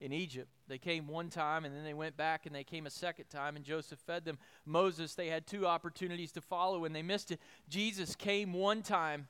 in 0.00 0.14
Egypt. 0.14 0.48
They 0.68 0.78
came 0.78 1.08
one 1.08 1.30
time 1.30 1.64
and 1.64 1.74
then 1.74 1.84
they 1.84 1.94
went 1.94 2.16
back 2.16 2.46
and 2.46 2.54
they 2.54 2.64
came 2.64 2.86
a 2.86 2.90
second 2.90 3.26
time 3.26 3.56
and 3.56 3.64
Joseph 3.64 3.98
fed 4.00 4.24
them. 4.24 4.38
Moses, 4.64 5.14
they 5.14 5.28
had 5.28 5.46
two 5.46 5.66
opportunities 5.66 6.32
to 6.32 6.40
follow 6.40 6.84
and 6.84 6.94
they 6.94 7.02
missed 7.02 7.30
it. 7.30 7.40
Jesus 7.68 8.14
came 8.14 8.52
one 8.52 8.82
time 8.82 9.28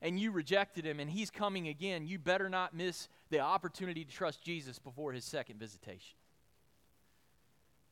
and 0.00 0.18
you 0.18 0.32
rejected 0.32 0.84
him 0.84 1.00
and 1.00 1.10
he's 1.10 1.30
coming 1.30 1.68
again. 1.68 2.06
You 2.06 2.18
better 2.18 2.48
not 2.48 2.74
miss 2.74 3.08
the 3.30 3.40
opportunity 3.40 4.04
to 4.04 4.10
trust 4.10 4.42
Jesus 4.42 4.78
before 4.78 5.12
his 5.12 5.24
second 5.24 5.58
visitation 5.58 6.16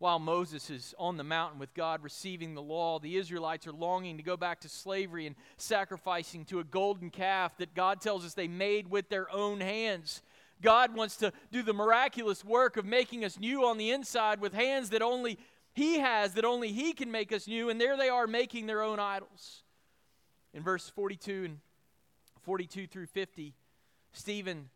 while 0.00 0.18
Moses 0.18 0.70
is 0.70 0.94
on 0.98 1.18
the 1.18 1.24
mountain 1.24 1.58
with 1.58 1.74
God 1.74 2.02
receiving 2.02 2.54
the 2.54 2.62
law, 2.62 2.98
the 2.98 3.18
Israelites 3.18 3.66
are 3.66 3.72
longing 3.72 4.16
to 4.16 4.22
go 4.22 4.34
back 4.34 4.60
to 4.62 4.68
slavery 4.68 5.26
and 5.26 5.36
sacrificing 5.58 6.46
to 6.46 6.58
a 6.58 6.64
golden 6.64 7.10
calf 7.10 7.58
that 7.58 7.74
God 7.74 8.00
tells 8.00 8.24
us 8.24 8.32
they 8.32 8.48
made 8.48 8.88
with 8.88 9.10
their 9.10 9.30
own 9.30 9.60
hands. 9.60 10.22
God 10.62 10.94
wants 10.94 11.16
to 11.18 11.32
do 11.50 11.62
the 11.62 11.72
miraculous 11.72 12.44
work 12.44 12.76
of 12.76 12.84
making 12.84 13.24
us 13.24 13.38
new 13.38 13.64
on 13.64 13.78
the 13.78 13.90
inside 13.90 14.40
with 14.40 14.52
hands 14.52 14.90
that 14.90 15.02
only 15.02 15.38
He 15.72 15.98
has, 15.98 16.34
that 16.34 16.44
only 16.44 16.72
He 16.72 16.92
can 16.92 17.10
make 17.10 17.32
us 17.32 17.46
new, 17.46 17.70
and 17.70 17.80
there 17.80 17.96
they 17.96 18.08
are 18.08 18.26
making 18.26 18.66
their 18.66 18.82
own 18.82 18.98
idols. 18.98 19.62
In 20.52 20.62
verse 20.62 20.88
42 20.88 21.44
and 21.44 21.58
42 22.42 22.86
through 22.86 23.06
50, 23.06 23.54
Stephen 24.12 24.68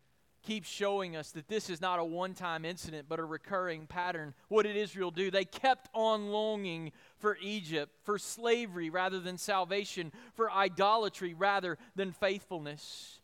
keeps 0.45 0.69
showing 0.69 1.15
us 1.15 1.31
that 1.31 1.47
this 1.47 1.69
is 1.69 1.81
not 1.81 1.99
a 1.99 2.03
one 2.03 2.33
time 2.33 2.63
incident, 2.63 3.07
but 3.09 3.19
a 3.19 3.25
recurring 3.25 3.87
pattern. 3.87 4.33
What 4.47 4.63
did 4.63 4.75
Israel 4.75 5.11
do? 5.11 5.31
They 5.31 5.45
kept 5.45 5.89
on 5.93 6.27
longing 6.27 6.91
for 7.17 7.37
Egypt, 7.41 7.91
for 8.03 8.17
slavery 8.17 8.89
rather 8.89 9.19
than 9.19 9.37
salvation, 9.37 10.11
for 10.33 10.51
idolatry 10.51 11.33
rather 11.33 11.77
than 11.95 12.11
faithfulness. 12.11 13.19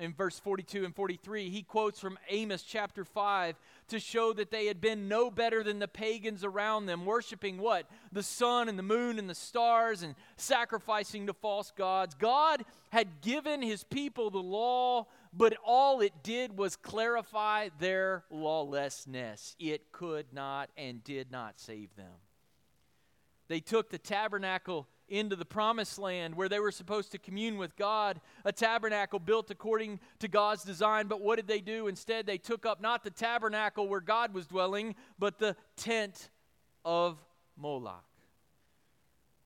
In 0.00 0.14
verse 0.14 0.38
42 0.38 0.84
and 0.84 0.96
43, 0.96 1.50
he 1.50 1.62
quotes 1.62 2.00
from 2.00 2.18
Amos 2.28 2.62
chapter 2.62 3.04
5 3.04 3.54
to 3.88 4.00
show 4.00 4.32
that 4.32 4.50
they 4.50 4.66
had 4.66 4.80
been 4.80 5.08
no 5.08 5.30
better 5.30 5.62
than 5.62 5.78
the 5.78 5.86
pagans 5.86 6.42
around 6.42 6.86
them, 6.86 7.04
worshiping 7.04 7.58
what? 7.58 7.86
The 8.10 8.22
sun 8.22 8.68
and 8.68 8.78
the 8.78 8.82
moon 8.82 9.18
and 9.18 9.28
the 9.28 9.34
stars 9.34 10.02
and 10.02 10.14
sacrificing 10.36 11.26
to 11.26 11.34
false 11.34 11.70
gods. 11.76 12.14
God 12.14 12.64
had 12.88 13.20
given 13.20 13.60
his 13.60 13.84
people 13.84 14.30
the 14.30 14.38
law 14.38 15.06
but 15.32 15.56
all 15.64 16.00
it 16.00 16.22
did 16.22 16.56
was 16.56 16.76
clarify 16.76 17.68
their 17.78 18.24
lawlessness. 18.30 19.54
It 19.58 19.92
could 19.92 20.32
not 20.32 20.70
and 20.76 21.04
did 21.04 21.30
not 21.30 21.60
save 21.60 21.94
them. 21.94 22.12
They 23.48 23.60
took 23.60 23.90
the 23.90 23.98
tabernacle 23.98 24.88
into 25.10 25.36
the 25.36 25.44
promised 25.44 25.98
land 25.98 26.34
where 26.34 26.48
they 26.48 26.60
were 26.60 26.70
supposed 26.70 27.12
to 27.12 27.18
commune 27.18 27.58
with 27.58 27.76
God, 27.76 28.20
a 28.44 28.52
tabernacle 28.52 29.18
built 29.18 29.50
according 29.50 30.00
to 30.20 30.28
God's 30.28 30.62
design. 30.62 31.06
But 31.08 31.20
what 31.20 31.36
did 31.36 31.48
they 31.48 31.60
do? 31.60 31.88
Instead, 31.88 32.26
they 32.26 32.38
took 32.38 32.64
up 32.64 32.80
not 32.80 33.04
the 33.04 33.10
tabernacle 33.10 33.88
where 33.88 34.00
God 34.00 34.32
was 34.32 34.46
dwelling, 34.46 34.94
but 35.18 35.38
the 35.38 35.56
tent 35.76 36.30
of 36.84 37.18
Moloch. 37.56 38.04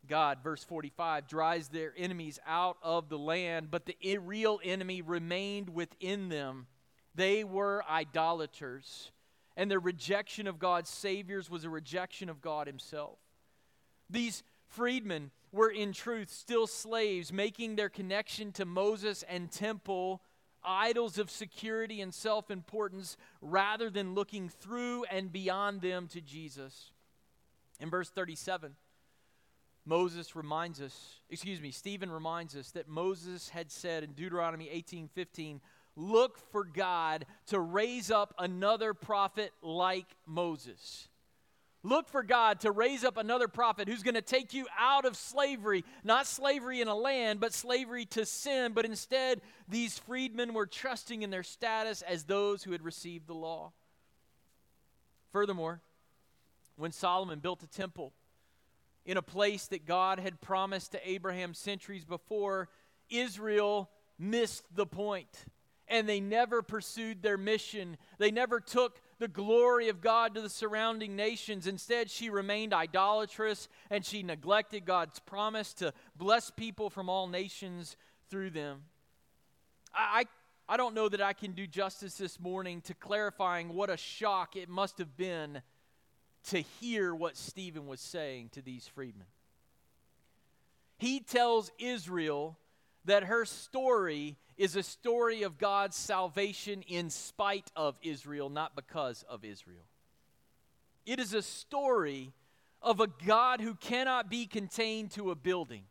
God, 0.06 0.38
verse 0.42 0.62
45, 0.62 1.26
drives 1.26 1.68
their 1.68 1.94
enemies 1.96 2.38
out 2.46 2.76
of 2.82 3.08
the 3.08 3.18
land, 3.18 3.70
but 3.70 3.86
the 3.86 4.18
real 4.18 4.60
enemy 4.62 5.00
remained 5.00 5.70
within 5.70 6.28
them. 6.28 6.66
They 7.14 7.42
were 7.42 7.82
idolaters, 7.88 9.12
and 9.56 9.70
their 9.70 9.80
rejection 9.80 10.46
of 10.46 10.58
God's 10.58 10.90
saviors 10.90 11.48
was 11.48 11.64
a 11.64 11.70
rejection 11.70 12.28
of 12.28 12.42
God 12.42 12.66
Himself. 12.66 13.18
These 14.10 14.42
freedmen 14.74 15.30
were 15.52 15.70
in 15.70 15.92
truth 15.92 16.30
still 16.30 16.66
slaves, 16.66 17.32
making 17.32 17.76
their 17.76 17.88
connection 17.88 18.52
to 18.52 18.64
Moses 18.64 19.22
and 19.28 19.50
temple 19.50 20.20
idols 20.64 21.18
of 21.18 21.30
security 21.30 22.00
and 22.00 22.12
self 22.12 22.50
importance 22.50 23.16
rather 23.40 23.90
than 23.90 24.14
looking 24.14 24.48
through 24.48 25.04
and 25.04 25.32
beyond 25.32 25.80
them 25.80 26.08
to 26.08 26.20
Jesus. 26.20 26.90
In 27.80 27.90
verse 27.90 28.08
37, 28.08 28.74
Moses 29.84 30.34
reminds 30.34 30.80
us, 30.80 31.20
excuse 31.28 31.60
me, 31.60 31.70
Stephen 31.70 32.10
reminds 32.10 32.56
us 32.56 32.70
that 32.70 32.88
Moses 32.88 33.50
had 33.50 33.70
said 33.70 34.02
in 34.02 34.12
Deuteronomy 34.12 34.68
18:15, 34.68 35.60
look 35.96 36.38
for 36.50 36.64
God 36.64 37.26
to 37.46 37.60
raise 37.60 38.10
up 38.10 38.34
another 38.38 38.94
prophet 38.94 39.52
like 39.62 40.16
Moses. 40.26 41.08
Look 41.86 42.08
for 42.08 42.22
God 42.22 42.60
to 42.60 42.70
raise 42.70 43.04
up 43.04 43.18
another 43.18 43.46
prophet 43.46 43.88
who's 43.88 44.02
going 44.02 44.14
to 44.14 44.22
take 44.22 44.54
you 44.54 44.66
out 44.78 45.04
of 45.04 45.16
slavery, 45.16 45.84
not 46.02 46.26
slavery 46.26 46.80
in 46.80 46.88
a 46.88 46.94
land, 46.94 47.40
but 47.40 47.52
slavery 47.52 48.06
to 48.06 48.24
sin. 48.24 48.72
But 48.72 48.86
instead, 48.86 49.42
these 49.68 49.98
freedmen 49.98 50.54
were 50.54 50.66
trusting 50.66 51.20
in 51.20 51.28
their 51.28 51.42
status 51.42 52.00
as 52.00 52.24
those 52.24 52.62
who 52.62 52.72
had 52.72 52.82
received 52.82 53.26
the 53.26 53.34
law. 53.34 53.72
Furthermore, 55.30 55.82
when 56.76 56.90
Solomon 56.90 57.40
built 57.40 57.62
a 57.62 57.68
temple 57.68 58.14
in 59.04 59.18
a 59.18 59.22
place 59.22 59.66
that 59.66 59.84
God 59.84 60.18
had 60.18 60.40
promised 60.40 60.92
to 60.92 61.08
Abraham 61.08 61.52
centuries 61.52 62.06
before, 62.06 62.70
Israel 63.10 63.90
missed 64.18 64.64
the 64.74 64.86
point 64.86 65.44
and 65.88 66.08
they 66.08 66.20
never 66.20 66.62
pursued 66.62 67.22
their 67.22 67.36
mission. 67.36 67.98
They 68.16 68.30
never 68.30 68.58
took 68.58 69.00
the 69.24 69.28
glory 69.28 69.88
of 69.88 70.02
God 70.02 70.34
to 70.34 70.42
the 70.42 70.50
surrounding 70.50 71.16
nations. 71.16 71.66
Instead, 71.66 72.10
she 72.10 72.28
remained 72.28 72.74
idolatrous 72.74 73.68
and 73.88 74.04
she 74.04 74.22
neglected 74.22 74.84
God's 74.84 75.18
promise 75.18 75.72
to 75.74 75.94
bless 76.14 76.50
people 76.50 76.90
from 76.90 77.08
all 77.08 77.26
nations 77.26 77.96
through 78.28 78.50
them. 78.50 78.82
I, 79.94 80.26
I, 80.68 80.74
I 80.74 80.76
don't 80.76 80.94
know 80.94 81.08
that 81.08 81.22
I 81.22 81.32
can 81.32 81.52
do 81.52 81.66
justice 81.66 82.18
this 82.18 82.38
morning 82.38 82.82
to 82.82 82.92
clarifying 82.92 83.70
what 83.70 83.88
a 83.88 83.96
shock 83.96 84.56
it 84.56 84.68
must 84.68 84.98
have 84.98 85.16
been 85.16 85.62
to 86.50 86.60
hear 86.60 87.14
what 87.14 87.38
Stephen 87.38 87.86
was 87.86 88.02
saying 88.02 88.50
to 88.50 88.60
these 88.60 88.86
freedmen. 88.88 89.26
He 90.98 91.20
tells 91.20 91.70
Israel 91.78 92.58
that 93.04 93.24
her 93.24 93.44
story 93.44 94.36
is 94.56 94.76
a 94.76 94.82
story 94.82 95.42
of 95.42 95.58
God's 95.58 95.96
salvation 95.96 96.82
in 96.82 97.10
spite 97.10 97.70
of 97.74 97.96
Israel, 98.02 98.48
not 98.48 98.76
because 98.76 99.24
of 99.28 99.44
Israel. 99.44 99.84
It 101.04 101.18
is 101.18 101.34
a 101.34 101.42
story 101.42 102.32
of 102.80 103.00
a 103.00 103.08
God 103.26 103.60
who 103.60 103.74
cannot 103.74 104.30
be 104.30 104.46
contained 104.46 105.10
to 105.12 105.30
a 105.30 105.34
building. 105.34 105.84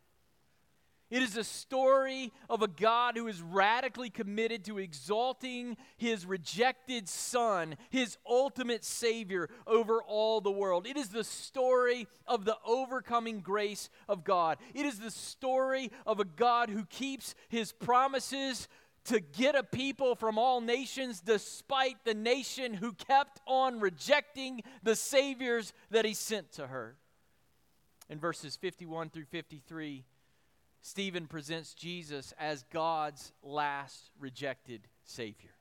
It 1.09 1.21
is 1.21 1.37
a 1.37 1.43
story 1.43 2.31
of 2.49 2.63
a 2.63 2.67
God 2.67 3.17
who 3.17 3.27
is 3.27 3.41
radically 3.41 4.09
committed 4.09 4.65
to 4.65 4.79
exalting 4.79 5.77
his 5.95 6.25
rejected 6.25 7.07
Son, 7.07 7.75
his 7.91 8.17
ultimate 8.27 8.83
Savior, 8.83 9.49
over 9.67 10.01
all 10.01 10.41
the 10.41 10.51
world. 10.51 10.87
It 10.87 10.97
is 10.97 11.09
the 11.09 11.23
story 11.23 12.07
of 12.25 12.45
the 12.45 12.57
overcoming 12.65 13.41
grace 13.41 13.89
of 14.09 14.23
God. 14.23 14.57
It 14.73 14.85
is 14.87 14.99
the 14.99 15.11
story 15.11 15.91
of 16.07 16.19
a 16.19 16.25
God 16.25 16.69
who 16.69 16.85
keeps 16.85 17.35
his 17.47 17.71
promises 17.71 18.67
to 19.05 19.19
get 19.19 19.55
a 19.55 19.63
people 19.63 20.15
from 20.15 20.37
all 20.37 20.61
nations 20.61 21.19
despite 21.19 22.03
the 22.05 22.13
nation 22.13 22.73
who 22.73 22.93
kept 22.93 23.39
on 23.45 23.79
rejecting 23.79 24.63
the 24.81 24.95
Saviors 24.95 25.73
that 25.91 26.05
he 26.05 26.13
sent 26.13 26.53
to 26.53 26.67
her. 26.67 26.95
In 28.09 28.19
verses 28.19 28.55
51 28.55 29.09
through 29.09 29.25
53, 29.25 30.05
Stephen 30.85 31.27
presents 31.27 31.73
Jesus 31.73 32.33
as 32.37 32.65
God's 32.69 33.31
last 33.41 34.11
rejected 34.19 34.81
Savior. 35.05 35.51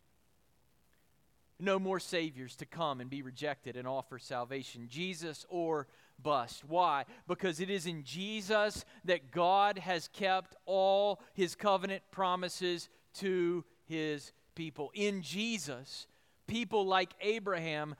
No 1.60 1.78
more 1.78 2.00
Saviors 2.00 2.56
to 2.56 2.66
come 2.66 3.00
and 3.00 3.08
be 3.08 3.22
rejected 3.22 3.76
and 3.76 3.86
offer 3.86 4.18
salvation. 4.18 4.88
Jesus 4.88 5.46
or 5.48 5.86
bust. 6.20 6.64
Why? 6.64 7.04
Because 7.28 7.60
it 7.60 7.70
is 7.70 7.86
in 7.86 8.02
Jesus 8.02 8.84
that 9.04 9.30
God 9.30 9.78
has 9.78 10.08
kept 10.08 10.56
all 10.66 11.22
his 11.34 11.54
covenant 11.54 12.02
promises 12.10 12.88
to 13.20 13.64
his 13.84 14.32
people. 14.56 14.90
In 14.92 15.22
Jesus, 15.22 16.08
people 16.48 16.84
like 16.84 17.12
Abraham 17.20 17.94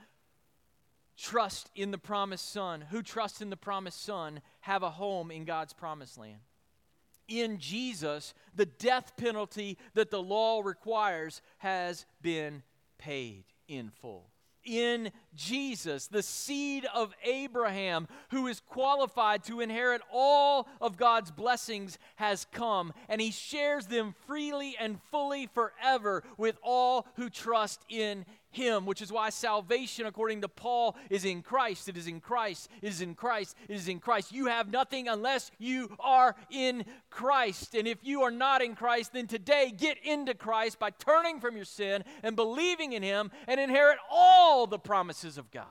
trust 1.15 1.71
in 1.73 1.91
the 1.91 1.97
promised 1.97 2.51
Son. 2.51 2.81
Who 2.91 3.01
trust 3.01 3.41
in 3.41 3.49
the 3.49 3.55
promised 3.55 4.03
Son 4.03 4.41
have 4.59 4.83
a 4.83 4.91
home 4.91 5.31
in 5.31 5.45
God's 5.45 5.71
promised 5.71 6.17
land 6.17 6.41
in 7.27 7.57
Jesus, 7.59 8.33
the 8.55 8.65
death 8.65 9.15
penalty 9.17 9.77
that 9.93 10.11
the 10.11 10.21
law 10.21 10.61
requires 10.61 11.41
has 11.59 12.05
been 12.21 12.63
paid 12.97 13.45
in 13.67 13.89
full. 13.89 14.29
In 14.65 15.11
Jesus, 15.35 16.07
the 16.07 16.23
seed 16.23 16.85
of 16.93 17.13
Abraham, 17.25 18.07
who 18.29 18.47
is 18.47 18.61
qualified 18.61 19.43
to 19.45 19.59
inherit 19.59 20.01
all 20.09 20.69
of 20.79 20.95
God's 20.95 21.31
blessings, 21.31 21.97
has 22.15 22.45
come, 22.51 22.93
and 23.09 23.19
he 23.19 23.31
shares 23.31 23.87
them 23.87 24.15
freely 24.25 24.77
and 24.79 25.01
fully 25.11 25.47
forever 25.47 26.23
with 26.37 26.57
all 26.63 27.07
who 27.15 27.29
trust 27.29 27.81
in 27.89 28.25
him, 28.55 28.85
which 28.85 29.01
is 29.01 29.11
why 29.11 29.29
salvation, 29.29 30.05
according 30.05 30.41
to 30.41 30.47
Paul, 30.47 30.95
is 31.09 31.25
in 31.25 31.41
Christ. 31.41 31.89
It 31.89 31.97
is 31.97 32.07
in 32.07 32.19
Christ. 32.19 32.69
It 32.81 32.89
is 32.89 33.01
in 33.01 33.15
Christ. 33.15 33.55
It 33.67 33.75
is 33.75 33.87
in 33.87 33.99
Christ. 33.99 34.31
You 34.31 34.47
have 34.47 34.69
nothing 34.69 35.07
unless 35.07 35.51
you 35.59 35.95
are 35.99 36.35
in 36.49 36.85
Christ. 37.09 37.75
And 37.75 37.87
if 37.87 37.97
you 38.03 38.23
are 38.23 38.31
not 38.31 38.61
in 38.61 38.75
Christ, 38.75 39.13
then 39.13 39.27
today 39.27 39.73
get 39.75 39.97
into 40.03 40.33
Christ 40.33 40.79
by 40.79 40.91
turning 40.91 41.39
from 41.39 41.55
your 41.55 41.65
sin 41.65 42.03
and 42.21 42.35
believing 42.35 42.93
in 42.93 43.03
him 43.03 43.31
and 43.47 43.59
inherit 43.59 43.97
all 44.09 44.67
the 44.67 44.79
promises 44.79 45.37
of 45.37 45.51
God. 45.51 45.65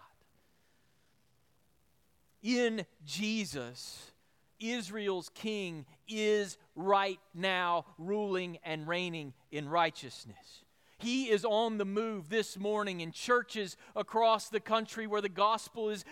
In 2.43 2.85
Jesus, 3.05 4.11
Israel's 4.59 5.31
king 5.35 5.87
is 6.09 6.57
right 6.75 7.19
now 7.35 7.85
ruling 7.99 8.59
and 8.65 8.87
reigning 8.87 9.33
in 9.51 9.69
righteousness. 9.69 10.62
He 11.03 11.31
is 11.31 11.45
on 11.45 11.79
the 11.79 11.85
move 11.85 12.29
this 12.29 12.57
morning 12.57 13.01
in 13.01 13.11
churches 13.11 13.77
across 13.97 14.49
the 14.49 14.61
country 14.61 15.07
where 15.07 15.21
the 15.21 15.29
gospel 15.29 15.89
is 15.89 16.05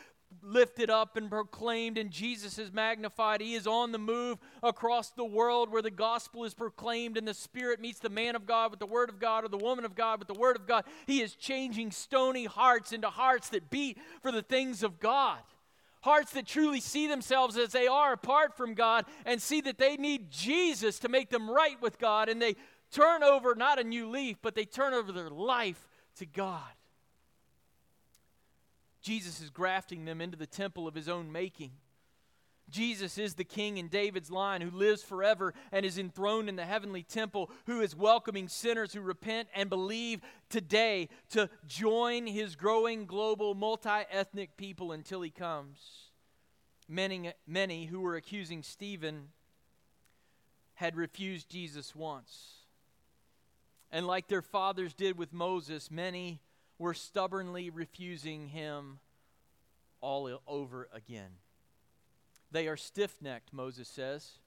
lifted 0.43 0.91
up 0.91 1.17
and 1.17 1.31
proclaimed 1.31 1.99
and 1.99 2.11
Jesus 2.11 2.59
is 2.59 2.73
magnified. 2.73 3.41
He 3.41 3.55
is 3.55 3.67
on 3.67 3.93
the 3.93 3.99
move 3.99 4.39
across 4.63 5.11
the 5.11 5.25
world 5.25 5.71
where 5.71 5.83
the 5.83 5.91
gospel 5.91 6.45
is 6.45 6.55
proclaimed 6.55 7.17
and 7.17 7.27
the 7.27 7.35
Spirit 7.35 7.81
meets 7.81 8.01
the 8.01 8.09
man 8.09 8.35
of 8.35 8.47
God 8.47 8.71
with 8.71 8.81
the 8.81 8.87
Word 8.87 9.09
of 9.09 9.19
God 9.19 9.45
or 9.45 9.49
the 9.49 9.57
woman 9.57 9.85
of 9.85 9.95
God 9.95 10.19
with 10.19 10.29
the 10.29 10.35
Word 10.35 10.57
of 10.57 10.67
God. 10.67 10.85
He 11.07 11.21
is 11.21 11.35
changing 11.35 11.91
stony 11.91 12.45
hearts 12.47 12.93
into 12.93 13.11
hearts 13.11 13.49
that 13.51 13.71
beat 13.71 13.99
for 14.23 14.33
the 14.33 14.43
things 14.43 14.83
of 14.83 14.99
God. 14.99 15.39
Hearts 16.03 16.33
that 16.33 16.47
truly 16.47 16.81
see 16.81 17.07
themselves 17.07 17.57
as 17.57 17.73
they 17.73 17.87
are 17.87 18.13
apart 18.13 18.57
from 18.57 18.75
God 18.75 19.05
and 19.27 19.41
see 19.41 19.61
that 19.61 19.79
they 19.79 19.97
need 19.97 20.31
Jesus 20.31 20.99
to 21.01 21.09
make 21.09 21.29
them 21.29 21.51
right 21.51 21.81
with 21.83 21.99
God 21.99 22.29
and 22.29 22.41
they 22.41 22.57
turn 22.91 23.23
over 23.23 23.55
not 23.55 23.79
a 23.79 23.85
new 23.85 24.09
leaf, 24.09 24.39
but 24.43 24.55
they 24.55 24.65
turn 24.65 24.95
over 24.95 25.13
their 25.13 25.31
life 25.31 25.89
to 26.17 26.27
God. 26.27 26.63
Jesus 29.03 29.41
is 29.41 29.51
grafting 29.51 30.05
them 30.05 30.21
into 30.21 30.37
the 30.37 30.47
temple 30.47 30.87
of 30.87 30.95
his 30.95 31.09
own 31.09 31.33
making. 31.33 31.73
Jesus 32.71 33.19
is 33.19 33.35
the 33.35 33.45
king 33.45 33.79
in 33.79 33.89
David's 33.89 34.31
line 34.31 34.61
who 34.61 34.71
lives 34.71 35.03
forever 35.03 35.55
and 35.73 35.85
is 35.85 35.99
enthroned 35.99 36.49
in 36.49 36.57
the 36.57 36.65
heavenly 36.65 37.03
temple, 37.03 37.51
who 37.67 37.81
is 37.81 37.97
welcoming 37.97 38.49
sinners 38.49 38.93
who 38.93 39.01
repent 39.01 39.49
and 39.55 39.69
believe 39.69 40.21
today 40.49 41.09
to 41.31 41.51
join 41.67 42.27
his 42.27 42.55
growing 42.55 43.07
global 43.07 43.55
multi 43.55 44.05
ethnic 44.11 44.57
people 44.57 44.93
until 44.93 45.21
he 45.21 45.31
comes. 45.31 46.11
Many, 46.89 47.33
many 47.47 47.87
who 47.87 48.01
were 48.01 48.17
accusing 48.17 48.63
Stephen 48.63 49.29
had 50.75 50.97
refused 50.97 51.51
Jesus 51.51 51.95
once. 51.95 52.60
And 53.93 54.07
like 54.07 54.29
their 54.29 54.43
fathers 54.43 54.95
did 54.95 55.19
with 55.19 55.33
Moses, 55.33 55.91
many 55.91 56.41
were 56.79 56.95
stubbornly 56.95 57.71
refusing 57.71 58.49
him 58.49 59.01
all 60.01 60.41
over 60.47 60.89
again. 60.93 61.33
They 62.53 62.69
are 62.69 62.77
stiff 62.77 63.21
necked, 63.21 63.53
Moses 63.53 63.89
says, 63.89 64.39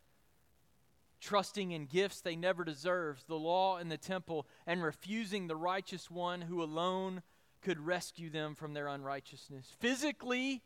trusting 1.21 1.71
in 1.71 1.85
gifts 1.85 2.21
they 2.21 2.35
never 2.35 2.63
deserved, 2.63 3.27
the 3.27 3.35
law 3.35 3.77
and 3.77 3.91
the 3.91 3.97
temple, 3.97 4.47
and 4.65 4.83
refusing 4.83 5.47
the 5.47 5.55
righteous 5.55 6.11
one 6.11 6.41
who 6.41 6.61
alone 6.61 7.21
could 7.61 7.79
rescue 7.79 8.29
them 8.29 8.55
from 8.55 8.73
their 8.73 8.87
unrighteousness. 8.87 9.67
Physically, 9.79 10.61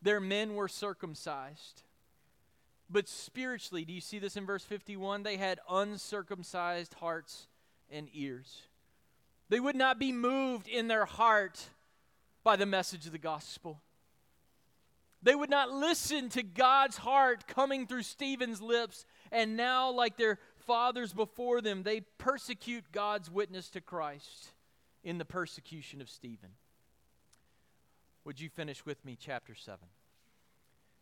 their 0.00 0.20
men 0.20 0.54
were 0.54 0.68
circumcised. 0.68 1.82
But 2.92 3.08
spiritually, 3.08 3.86
do 3.86 3.92
you 3.92 4.02
see 4.02 4.18
this 4.18 4.36
in 4.36 4.44
verse 4.44 4.64
51? 4.64 5.22
They 5.22 5.38
had 5.38 5.60
uncircumcised 5.68 6.92
hearts 6.94 7.48
and 7.90 8.08
ears. 8.12 8.62
They 9.48 9.60
would 9.60 9.76
not 9.76 9.98
be 9.98 10.12
moved 10.12 10.68
in 10.68 10.88
their 10.88 11.06
heart 11.06 11.68
by 12.44 12.56
the 12.56 12.66
message 12.66 13.06
of 13.06 13.12
the 13.12 13.18
gospel. 13.18 13.80
They 15.22 15.34
would 15.34 15.48
not 15.50 15.70
listen 15.70 16.28
to 16.30 16.42
God's 16.42 16.98
heart 16.98 17.46
coming 17.46 17.86
through 17.86 18.02
Stephen's 18.02 18.60
lips. 18.60 19.06
And 19.30 19.56
now, 19.56 19.90
like 19.90 20.18
their 20.18 20.38
fathers 20.66 21.14
before 21.14 21.62
them, 21.62 21.84
they 21.84 22.00
persecute 22.18 22.92
God's 22.92 23.30
witness 23.30 23.70
to 23.70 23.80
Christ 23.80 24.50
in 25.02 25.16
the 25.18 25.24
persecution 25.24 26.02
of 26.02 26.10
Stephen. 26.10 26.50
Would 28.24 28.40
you 28.40 28.50
finish 28.50 28.84
with 28.84 29.02
me, 29.04 29.16
chapter 29.18 29.54
7? 29.54 29.78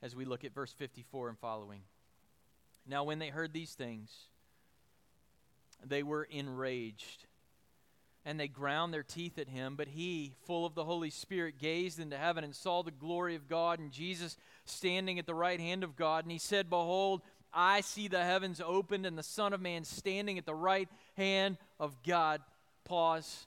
As 0.03 0.15
we 0.15 0.25
look 0.25 0.45
at 0.45 0.55
verse 0.55 0.73
54 0.73 1.29
and 1.29 1.39
following. 1.39 1.83
Now, 2.87 3.05
when 3.05 3.19
they 3.19 3.29
heard 3.29 3.53
these 3.53 3.73
things, 3.73 4.11
they 5.85 6.03
were 6.03 6.25
enraged. 6.25 7.27
And 8.25 8.39
they 8.39 8.49
ground 8.49 8.93
their 8.93 9.03
teeth 9.03 9.39
at 9.39 9.49
him. 9.49 9.77
But 9.77 9.89
he, 9.89 10.35
full 10.47 10.67
of 10.67 10.75
the 10.75 10.85
Holy 10.85 11.11
Spirit, 11.11 11.59
gazed 11.59 11.99
into 11.99 12.19
heaven 12.19 12.45
and 12.45 12.55
saw 12.55 12.83
the 12.83 12.91
glory 12.91 13.35
of 13.35 13.49
God 13.49 13.79
and 13.79 13.91
Jesus 13.91 14.37
standing 14.67 15.19
at 15.19 15.27
the 15.27 15.35
right 15.35 15.61
hand 15.61 15.85
of 15.85 15.97
God. 15.97 16.25
And 16.25 16.33
he 16.33 16.39
said, 16.39 16.69
Behold, 16.69 17.23
I 17.53 17.81
see 17.81 18.09
the 18.09 18.23
heavens 18.23 18.61
opened 18.65 19.07
and 19.07 19.17
the 19.17 19.23
Son 19.23 19.53
of 19.53 19.61
Man 19.61 19.85
standing 19.85 20.39
at 20.39 20.47
the 20.47 20.55
right 20.55 20.89
hand 21.17 21.57
of 21.79 22.03
God. 22.03 22.43
Pause 22.85 23.47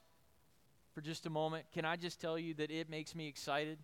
for 0.94 1.02
just 1.02 1.26
a 1.26 1.30
moment. 1.30 1.66
Can 1.74 1.86
I 1.86 1.96
just 1.96 2.20
tell 2.20 2.38
you 2.38 2.54
that 2.56 2.72
it 2.72 2.90
makes 2.90 3.16
me 3.16 3.28
excited 3.28 3.78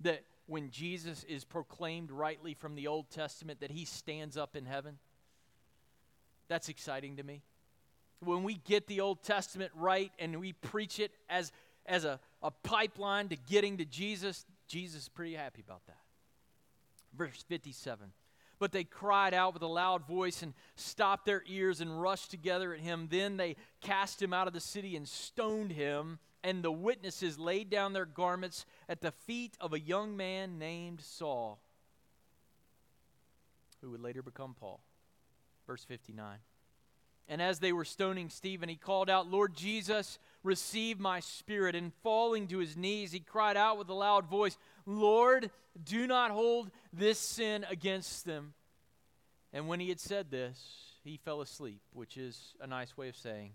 that 0.00 0.22
when 0.46 0.70
Jesus 0.70 1.24
is 1.24 1.44
proclaimed 1.44 2.10
rightly 2.10 2.54
from 2.54 2.74
the 2.74 2.86
Old 2.86 3.10
Testament, 3.10 3.60
that 3.60 3.70
he 3.70 3.84
stands 3.84 4.36
up 4.36 4.56
in 4.56 4.66
heaven? 4.66 4.98
That's 6.48 6.68
exciting 6.68 7.16
to 7.16 7.22
me 7.22 7.42
when 8.24 8.42
we 8.42 8.54
get 8.54 8.86
the 8.86 9.00
Old 9.00 9.22
Testament 9.22 9.72
right 9.74 10.10
and 10.18 10.40
we 10.40 10.52
preach 10.52 10.98
it 10.98 11.12
as, 11.28 11.52
as 11.86 12.04
a, 12.04 12.20
a 12.42 12.50
pipeline 12.50 13.28
to 13.28 13.36
getting 13.36 13.78
to 13.78 13.84
Jesus, 13.84 14.44
Jesus 14.66 15.02
is 15.02 15.08
pretty 15.08 15.34
happy 15.34 15.62
about 15.66 15.86
that. 15.86 15.98
Verse 17.16 17.44
57. 17.48 18.12
But 18.58 18.72
they 18.72 18.84
cried 18.84 19.34
out 19.34 19.52
with 19.52 19.62
a 19.62 19.68
loud 19.68 20.06
voice 20.06 20.42
and 20.42 20.54
stopped 20.76 21.26
their 21.26 21.42
ears 21.46 21.80
and 21.80 22.00
rushed 22.00 22.30
together 22.30 22.72
at 22.72 22.80
him. 22.80 23.08
Then 23.10 23.36
they 23.36 23.56
cast 23.80 24.22
him 24.22 24.32
out 24.32 24.46
of 24.46 24.54
the 24.54 24.60
city 24.60 24.96
and 24.96 25.08
stoned 25.08 25.72
him. 25.72 26.18
And 26.42 26.62
the 26.62 26.72
witnesses 26.72 27.38
laid 27.38 27.70
down 27.70 27.92
their 27.92 28.04
garments 28.04 28.64
at 28.88 29.00
the 29.00 29.12
feet 29.12 29.56
of 29.60 29.72
a 29.72 29.80
young 29.80 30.16
man 30.16 30.58
named 30.58 31.00
Saul, 31.00 31.60
who 33.80 33.90
would 33.90 34.00
later 34.00 34.22
become 34.22 34.54
Paul. 34.58 34.80
Verse 35.66 35.84
59. 35.84 36.38
And 37.26 37.40
as 37.40 37.58
they 37.58 37.72
were 37.72 37.86
stoning 37.86 38.28
Stephen, 38.28 38.68
he 38.68 38.76
called 38.76 39.08
out, 39.08 39.30
Lord 39.30 39.54
Jesus, 39.54 40.18
receive 40.42 41.00
my 41.00 41.20
spirit. 41.20 41.74
And 41.74 41.92
falling 42.02 42.46
to 42.48 42.58
his 42.58 42.76
knees, 42.76 43.12
he 43.12 43.20
cried 43.20 43.56
out 43.56 43.78
with 43.78 43.88
a 43.88 43.94
loud 43.94 44.26
voice, 44.26 44.58
Lord, 44.84 45.50
do 45.82 46.06
not 46.06 46.30
hold 46.30 46.70
this 46.92 47.18
sin 47.18 47.64
against 47.70 48.26
them. 48.26 48.52
And 49.54 49.68
when 49.68 49.80
he 49.80 49.88
had 49.88 50.00
said 50.00 50.30
this, 50.30 50.58
he 51.02 51.16
fell 51.16 51.40
asleep, 51.40 51.80
which 51.92 52.16
is 52.16 52.54
a 52.60 52.66
nice 52.66 52.96
way 52.96 53.08
of 53.08 53.16
saying 53.16 53.52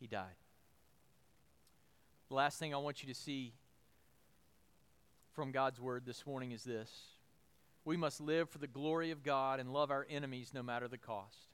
he 0.00 0.06
died. 0.06 0.34
The 2.28 2.34
last 2.34 2.58
thing 2.58 2.74
I 2.74 2.78
want 2.78 3.02
you 3.02 3.12
to 3.12 3.18
see 3.18 3.52
from 5.38 5.52
God's 5.52 5.80
word 5.80 6.04
this 6.04 6.26
morning 6.26 6.50
is 6.50 6.64
this 6.64 6.90
we 7.84 7.96
must 7.96 8.20
live 8.20 8.50
for 8.50 8.58
the 8.58 8.66
glory 8.66 9.12
of 9.12 9.22
God 9.22 9.60
and 9.60 9.72
love 9.72 9.92
our 9.92 10.04
enemies 10.10 10.50
no 10.52 10.64
matter 10.64 10.88
the 10.88 10.98
cost. 10.98 11.46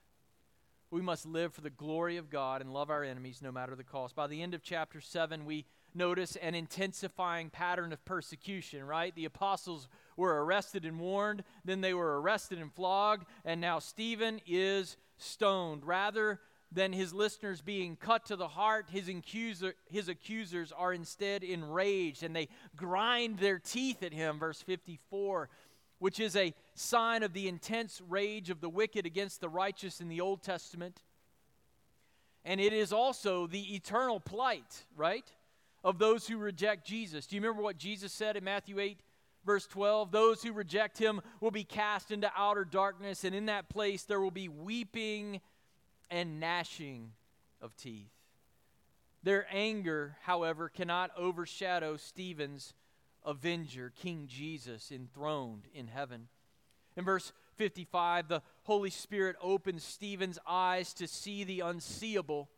We 0.91 1.03
must 1.03 1.27
live 1.27 1.53
for 1.53 1.61
the 1.61 1.69
glory 1.69 2.17
of 2.17 2.31
God 2.31 2.63
and 2.63 2.73
love 2.73 2.89
our 2.89 3.05
enemies 3.05 3.43
no 3.43 3.53
matter 3.53 3.77
the 3.77 3.85
cost. 3.85 4.17
By 4.17 4.27
the 4.27 4.41
end 4.41 4.55
of 4.55 4.63
chapter 4.63 5.03
7, 5.03 5.45
we 5.45 5.67
notice 5.95 6.35
an 6.37 6.55
intensifying 6.55 7.51
pattern 7.51 7.93
of 7.93 8.03
persecution, 8.07 8.85
right? 8.85 9.15
The 9.15 9.27
apostles 9.27 9.87
were 10.17 10.43
arrested 10.43 10.87
and 10.87 10.99
warned, 10.99 11.45
then 11.63 11.83
they 11.83 11.93
were 11.93 12.23
arrested 12.23 12.59
and 12.59 12.73
flogged, 12.73 13.27
and 13.45 13.61
now 13.61 13.81
Stephen 13.81 14.41
is 14.47 14.97
stoned. 15.19 15.85
Rather 15.85 16.41
than 16.75 16.93
his 16.93 17.15
listeners 17.15 17.61
being 17.61 17.97
cut 17.97 18.27
to 18.27 18.37
the 18.37 18.49
heart, 18.49 18.87
his, 18.91 19.09
accuser, 19.09 19.75
his 19.91 20.09
accusers 20.09 20.73
are 20.73 20.93
instead 20.93 21.45
enraged 21.45 22.23
and 22.23 22.35
they 22.35 22.49
grind 22.77 23.39
their 23.39 23.59
teeth 23.59 24.03
at 24.03 24.13
him, 24.13 24.39
verse 24.39 24.61
54 24.61 25.49
which 26.05 26.21
is 26.21 26.37
a 26.37 26.53
sign 26.75 27.23
of 27.23 27.33
the 27.33 27.49
intense 27.49 28.03
rage 28.09 28.51
of 28.51 28.61
the 28.61 28.69
wicked 28.69 29.07
against 29.07 29.41
the 29.41 29.49
righteous 29.49 30.03
in 30.03 30.09
the 30.09 30.21
Old 30.21 30.43
Testament. 30.43 31.03
And 32.45 32.61
it 32.61 32.75
is 32.75 32.93
also 32.93 33.47
the 33.47 33.75
eternal 33.75 34.21
plight, 34.21 34.85
right, 34.97 35.25
of 35.83 35.99
those 35.99 36.27
who 36.27 36.37
reject 36.37 36.87
Jesus. 36.87 37.27
Do 37.27 37.37
you 37.37 37.43
remember 37.43 37.63
what 37.63 37.79
Jesus 37.79 38.13
said 38.13 38.37
in 38.37 38.45
Matthew 38.45 38.81
8, 38.81 39.01
verse 39.47 39.67
12? 39.67 40.11
Those 40.11 40.43
who 40.43 40.53
reject 40.53 40.99
him 40.99 41.23
will 41.41 41.51
be 41.51 41.65
cast 41.65 42.11
into 42.11 42.31
outer 42.37 42.67
darkness, 42.67 43.25
and 43.25 43.35
in 43.35 43.47
that 43.47 43.71
place 43.71 44.03
there 44.03 44.21
will 44.21 44.31
be 44.31 44.49
weeping 44.49 45.41
and 46.15 46.39
gnashing 46.39 47.11
of 47.61 47.77
teeth. 47.77 48.13
Their 49.25 49.49
anger, 49.51 50.17
however, 50.23 50.69
cannot 50.69 51.11
overshadow 51.17 51.97
Stephen's 51.97 52.73
avenger, 53.25 53.93
King 54.01 54.29
Jesus, 54.29 54.93
enthroned 54.93 55.65
in 55.75 55.89
heaven. 55.89 56.29
In 56.97 57.05
verse 57.05 57.33
55, 57.57 58.29
the 58.29 58.43
Holy 58.63 58.91
Spirit 58.91 59.35
opens 59.43 59.83
Stephen's 59.83 60.39
eyes 60.47 60.95
to 60.95 61.09
see 61.09 61.43
the 61.43 61.61
unseeable. 61.61 62.49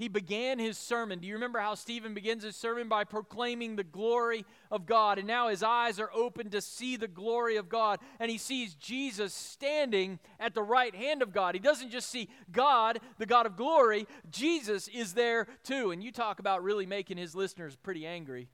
He 0.00 0.08
began 0.08 0.58
his 0.58 0.78
sermon. 0.78 1.18
Do 1.18 1.26
you 1.26 1.34
remember 1.34 1.58
how 1.58 1.74
Stephen 1.74 2.14
begins 2.14 2.42
his 2.42 2.56
sermon? 2.56 2.88
By 2.88 3.04
proclaiming 3.04 3.76
the 3.76 3.84
glory 3.84 4.46
of 4.70 4.86
God. 4.86 5.18
And 5.18 5.26
now 5.26 5.48
his 5.48 5.62
eyes 5.62 6.00
are 6.00 6.08
open 6.14 6.48
to 6.52 6.62
see 6.62 6.96
the 6.96 7.06
glory 7.06 7.56
of 7.56 7.68
God. 7.68 8.00
And 8.18 8.30
he 8.30 8.38
sees 8.38 8.72
Jesus 8.72 9.34
standing 9.34 10.18
at 10.38 10.54
the 10.54 10.62
right 10.62 10.94
hand 10.94 11.20
of 11.20 11.34
God. 11.34 11.54
He 11.54 11.58
doesn't 11.58 11.90
just 11.90 12.08
see 12.08 12.30
God, 12.50 13.00
the 13.18 13.26
God 13.26 13.44
of 13.44 13.58
glory, 13.58 14.06
Jesus 14.30 14.88
is 14.88 15.12
there 15.12 15.46
too. 15.64 15.90
And 15.90 16.02
you 16.02 16.12
talk 16.12 16.38
about 16.38 16.62
really 16.62 16.86
making 16.86 17.18
his 17.18 17.34
listeners 17.34 17.76
pretty 17.76 18.06
angry. 18.06 18.48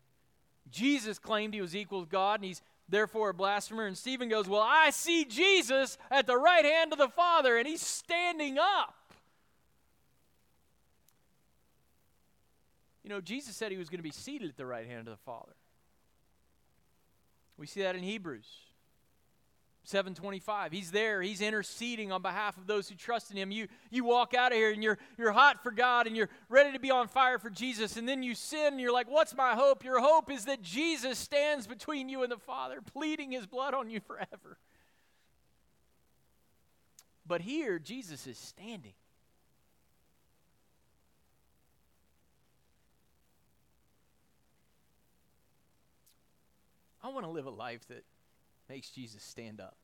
Jesus 0.68 1.16
claimed 1.20 1.54
he 1.54 1.60
was 1.60 1.76
equal 1.76 2.00
with 2.00 2.08
God, 2.08 2.40
and 2.40 2.44
he's 2.44 2.60
therefore 2.88 3.30
a 3.30 3.34
blasphemer. 3.34 3.86
And 3.86 3.96
Stephen 3.96 4.28
goes, 4.28 4.48
Well, 4.48 4.66
I 4.66 4.90
see 4.90 5.24
Jesus 5.24 5.96
at 6.10 6.26
the 6.26 6.36
right 6.36 6.64
hand 6.64 6.92
of 6.92 6.98
the 6.98 7.08
Father, 7.08 7.56
and 7.56 7.68
he's 7.68 7.82
standing 7.82 8.58
up. 8.58 8.96
You 13.06 13.12
know, 13.12 13.20
Jesus 13.20 13.54
said 13.54 13.70
he 13.70 13.78
was 13.78 13.88
going 13.88 14.00
to 14.00 14.02
be 14.02 14.10
seated 14.10 14.50
at 14.50 14.56
the 14.56 14.66
right 14.66 14.84
hand 14.84 15.06
of 15.06 15.12
the 15.16 15.22
Father. 15.24 15.52
We 17.56 17.68
see 17.68 17.82
that 17.82 17.94
in 17.94 18.02
Hebrews. 18.02 18.48
725 19.84 20.72
he's 20.72 20.90
there. 20.90 21.22
He's 21.22 21.40
interceding 21.40 22.10
on 22.10 22.20
behalf 22.20 22.58
of 22.58 22.66
those 22.66 22.88
who 22.88 22.96
trust 22.96 23.30
in 23.30 23.36
him. 23.36 23.52
You 23.52 23.68
you 23.92 24.02
walk 24.02 24.34
out 24.34 24.50
of 24.50 24.58
here 24.58 24.72
and 24.72 24.82
you're 24.82 24.98
you're 25.16 25.30
hot 25.30 25.62
for 25.62 25.70
god 25.70 26.08
and 26.08 26.16
you're 26.16 26.28
ready 26.48 26.72
to 26.72 26.80
be 26.80 26.90
on 26.90 27.06
fire 27.06 27.38
for 27.38 27.48
jesus 27.48 27.96
and 27.96 28.08
then 28.08 28.24
you 28.24 28.34
sin 28.34 28.72
and 28.72 28.80
you're 28.80 28.92
like 28.92 29.08
what's 29.08 29.36
my 29.36 29.54
hope? 29.54 29.84
Your 29.84 30.00
hope 30.00 30.28
is 30.28 30.46
that 30.46 30.60
jesus 30.60 31.16
stands 31.20 31.68
between 31.68 32.08
you 32.08 32.24
and 32.24 32.32
the 32.32 32.38
father 32.38 32.80
pleading 32.80 33.30
his 33.30 33.46
blood 33.46 33.72
on 33.74 33.88
you 33.88 34.00
forever. 34.00 34.58
But 37.24 37.42
here 37.42 37.78
jesus 37.78 38.26
is 38.26 38.36
standing 38.36 38.94
i 47.06 47.08
want 47.08 47.24
to 47.24 47.30
live 47.30 47.46
a 47.46 47.50
life 47.50 47.86
that 47.86 48.04
makes 48.68 48.90
Jesus 48.90 49.22
stand 49.22 49.60
up. 49.60 49.76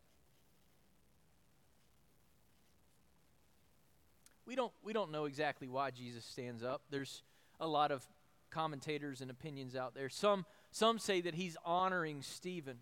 We 4.45 4.57
don't, 4.57 4.73
we 4.83 4.93
don't 4.93 5.13
know 5.13 5.27
exactly 5.27 5.69
why 5.69 5.93
Jesus 5.93 6.25
stands 6.25 6.65
up. 6.65 6.83
There's 6.91 7.23
a 7.61 7.67
lot 7.69 7.93
of 7.93 8.05
commentators 8.51 9.21
and 9.21 9.31
opinions 9.31 9.77
out 9.77 9.95
there. 9.95 10.09
Some, 10.09 10.45
some 10.73 10.99
say 10.99 11.21
that 11.21 11.37
he's 11.37 11.57
honoring 11.65 12.23
Stephen, 12.23 12.79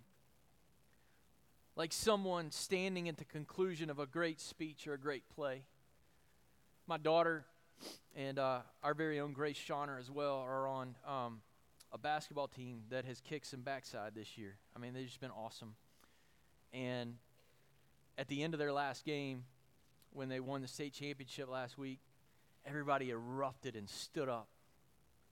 like 1.76 1.92
someone 1.92 2.50
standing 2.50 3.10
at 3.10 3.18
the 3.18 3.26
conclusion 3.26 3.90
of 3.90 3.98
a 3.98 4.06
great 4.06 4.40
speech 4.40 4.88
or 4.88 4.94
a 4.94 4.98
great 4.98 5.28
play. 5.28 5.64
My 6.86 6.96
daughter 6.96 7.44
and 8.16 8.38
uh, 8.38 8.60
our 8.82 8.94
very 8.94 9.20
own 9.20 9.34
Grace 9.34 9.58
Shawner 9.58 10.00
as 10.00 10.10
well 10.10 10.38
are 10.38 10.66
on 10.66 10.96
um, 11.06 11.42
a 11.92 11.98
basketball 11.98 12.48
team 12.48 12.82
that 12.90 13.04
has 13.04 13.20
kicked 13.20 13.46
some 13.46 13.60
backside 13.60 14.14
this 14.14 14.38
year. 14.38 14.56
I 14.76 14.78
mean, 14.78 14.94
they've 14.94 15.06
just 15.06 15.20
been 15.20 15.30
awesome. 15.30 15.74
And 16.72 17.14
at 18.16 18.28
the 18.28 18.42
end 18.42 18.54
of 18.54 18.60
their 18.60 18.72
last 18.72 19.04
game, 19.04 19.44
when 20.12 20.28
they 20.28 20.40
won 20.40 20.62
the 20.62 20.68
state 20.68 20.92
championship 20.92 21.48
last 21.48 21.78
week, 21.78 22.00
everybody 22.64 23.10
erupted 23.10 23.76
and 23.76 23.88
stood 23.88 24.28
up. 24.28 24.48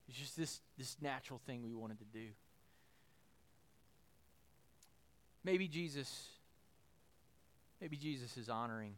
It's 0.07 0.17
just 0.17 0.35
this, 0.35 0.61
this 0.77 0.97
natural 1.01 1.39
thing 1.45 1.63
we 1.63 1.73
wanted 1.73 1.99
to 1.99 2.05
do. 2.05 2.27
Maybe 5.43 5.67
Jesus, 5.67 6.27
maybe 7.79 7.95
Jesus 7.95 8.35
is 8.37 8.49
honoring 8.49 8.95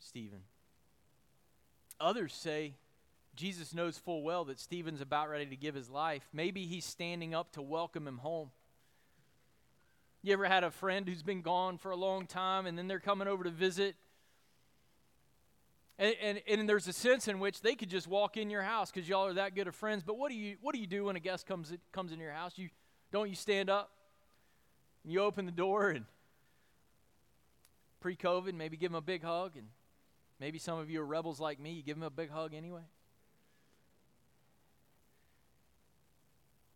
Stephen. 0.00 0.40
Others 2.00 2.34
say 2.34 2.74
Jesus 3.36 3.74
knows 3.74 3.98
full 3.98 4.22
well 4.22 4.44
that 4.46 4.58
Stephen's 4.58 5.00
about 5.00 5.28
ready 5.28 5.46
to 5.46 5.56
give 5.56 5.74
his 5.74 5.90
life. 5.90 6.28
Maybe 6.32 6.66
he's 6.66 6.84
standing 6.84 7.34
up 7.34 7.52
to 7.52 7.62
welcome 7.62 8.06
him 8.06 8.18
home. 8.18 8.50
You 10.22 10.32
ever 10.32 10.46
had 10.46 10.64
a 10.64 10.70
friend 10.70 11.06
who's 11.06 11.22
been 11.22 11.42
gone 11.42 11.78
for 11.78 11.90
a 11.90 11.96
long 11.96 12.26
time 12.26 12.66
and 12.66 12.78
then 12.78 12.88
they're 12.88 13.00
coming 13.00 13.28
over 13.28 13.44
to 13.44 13.50
visit? 13.50 13.96
And, 15.98 16.14
and, 16.20 16.40
and 16.48 16.68
there's 16.68 16.88
a 16.88 16.92
sense 16.92 17.28
in 17.28 17.38
which 17.38 17.60
they 17.60 17.74
could 17.74 17.90
just 17.90 18.08
walk 18.08 18.36
in 18.36 18.50
your 18.50 18.62
house 18.62 18.90
because 18.90 19.08
y'all 19.08 19.26
are 19.26 19.34
that 19.34 19.54
good 19.54 19.68
of 19.68 19.74
friends. 19.74 20.02
But 20.02 20.18
what 20.18 20.30
do 20.30 20.36
you 20.36 20.56
what 20.60 20.74
do 20.74 20.80
you 20.80 20.86
do 20.86 21.04
when 21.04 21.16
a 21.16 21.20
guest 21.20 21.46
comes 21.46 21.72
comes 21.92 22.10
in 22.10 22.18
your 22.18 22.32
house? 22.32 22.54
You 22.56 22.68
don't 23.12 23.28
you 23.28 23.36
stand 23.36 23.70
up 23.70 23.90
and 25.04 25.12
you 25.12 25.20
open 25.20 25.46
the 25.46 25.52
door 25.52 25.90
and 25.90 26.04
pre-COVID 28.00 28.54
maybe 28.54 28.76
give 28.76 28.90
them 28.90 28.96
a 28.96 29.02
big 29.02 29.22
hug 29.22 29.56
and 29.56 29.68
Maybe 30.40 30.58
some 30.58 30.78
of 30.78 30.90
you 30.90 31.00
are 31.00 31.06
rebels 31.06 31.40
like 31.40 31.60
me. 31.60 31.72
You 31.72 31.82
give 31.82 31.96
him 31.96 32.02
a 32.02 32.10
big 32.10 32.30
hug 32.30 32.54
anyway. 32.54 32.82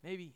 Maybe 0.02 0.34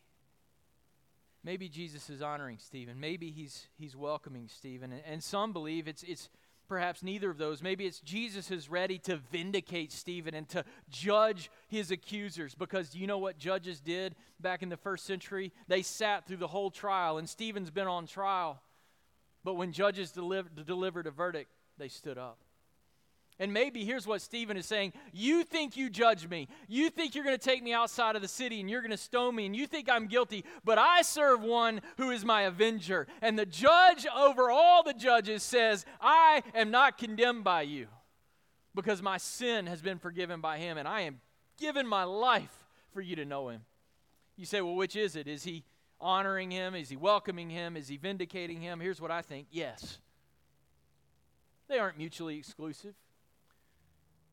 maybe 1.45 1.69
Jesus 1.69 2.11
is 2.11 2.23
honoring 2.23 2.59
Stephen. 2.59 2.99
Maybe 3.01 3.31
he's 3.31 3.69
he's 3.79 3.97
welcoming 3.97 4.49
Stephen. 4.49 4.93
And, 4.93 5.03
and 5.07 5.23
some 5.23 5.53
believe 5.53 5.89
it's 5.89 6.03
it's 6.03 6.29
perhaps 6.69 7.03
neither 7.03 7.31
of 7.31 7.39
those. 7.39 7.63
Maybe 7.63 7.87
it's 7.87 8.01
Jesus 8.01 8.51
is 8.51 8.71
ready 8.71 8.99
to 9.01 9.17
vindicate 9.31 9.93
Stephen 9.93 10.35
and 10.35 10.49
to 10.51 10.65
judge 10.89 11.51
his 11.69 11.91
accusers 11.91 12.55
because 12.55 12.95
you 12.95 13.07
know 13.07 13.19
what 13.19 13.39
judges 13.39 13.81
did 13.81 14.15
back 14.41 14.63
in 14.63 14.69
the 14.69 14.77
first 14.77 15.05
century? 15.05 15.53
They 15.69 15.83
sat 15.83 16.27
through 16.27 16.39
the 16.39 16.49
whole 16.49 16.71
trial, 16.71 17.19
and 17.19 17.29
Stephen's 17.29 17.71
been 17.71 17.87
on 17.89 18.07
trial. 18.07 18.63
But 19.45 19.55
when 19.55 19.73
judges 19.73 20.13
delivered, 20.13 20.65
delivered 20.65 21.07
a 21.07 21.11
verdict, 21.11 21.51
they 21.79 21.89
stood 21.89 22.17
up. 22.17 22.39
And 23.43 23.53
maybe 23.53 23.85
here's 23.85 24.07
what 24.07 24.23
Stephen 24.23 24.57
is 24.57 24.67
saying 24.67 24.93
You 25.13 25.43
think 25.43 25.77
you 25.77 25.91
judge 25.91 26.29
me. 26.29 26.47
You 26.69 26.91
think 26.91 27.17
you're 27.17 27.25
going 27.25 27.37
to 27.37 27.45
take 27.45 27.61
me 27.61 27.73
outside 27.73 28.15
of 28.15 28.23
the 28.23 28.29
city 28.29 28.61
and 28.61 28.71
you're 28.71 28.83
going 28.83 28.93
to 28.93 28.97
stone 28.97 29.35
me 29.35 29.47
and 29.47 29.57
you 29.57 29.67
think 29.67 29.91
I'm 29.91 30.07
guilty. 30.07 30.45
But 30.65 30.79
I 30.79 31.03
serve 31.03 31.43
one 31.43 31.81
who 31.97 32.13
is 32.13 32.25
my 32.25 32.43
avenger. 32.43 33.09
And 33.21 33.37
the 33.37 33.45
judge 33.45 34.07
over 34.17 34.49
all 34.49 34.85
the 34.85 34.95
judges 34.95 35.43
says, 35.43 35.85
I 36.01 36.45
am 36.55 36.71
not 36.71 36.99
condemned 36.99 37.43
by 37.43 37.63
you 37.63 37.89
because 38.77 39.03
my 39.03 39.17
sin 39.17 39.67
has 39.67 39.83
been 39.83 39.99
forgiven 39.99 40.41
by 40.41 40.59
him 40.59 40.79
and 40.79 40.87
I 40.87 41.01
am 41.01 41.21
giving 41.59 41.89
my 41.89 42.05
life 42.05 42.57
for 42.95 43.01
you 43.01 43.17
to 43.17 43.25
know 43.25 43.49
him. 43.49 43.63
You 44.37 44.47
say, 44.47 44.61
Well, 44.61 44.77
which 44.77 44.95
is 44.95 45.17
it? 45.17 45.27
Is 45.27 45.43
he 45.43 45.65
honoring 46.01 46.53
him? 46.53 46.77
Is 46.77 46.91
he 46.91 46.97
welcoming 46.97 47.51
him? 47.51 47.77
Is 47.77 47.89
he 47.89 47.97
vindicating 47.97 48.61
him? 48.61 48.79
Here's 48.79 49.01
what 49.01 49.11
I 49.11 49.21
think 49.21 49.49
yes. 49.51 49.99
They 51.67 51.81
aren't 51.81 51.99
mutually 51.99 52.39
exclusive. 52.39 52.95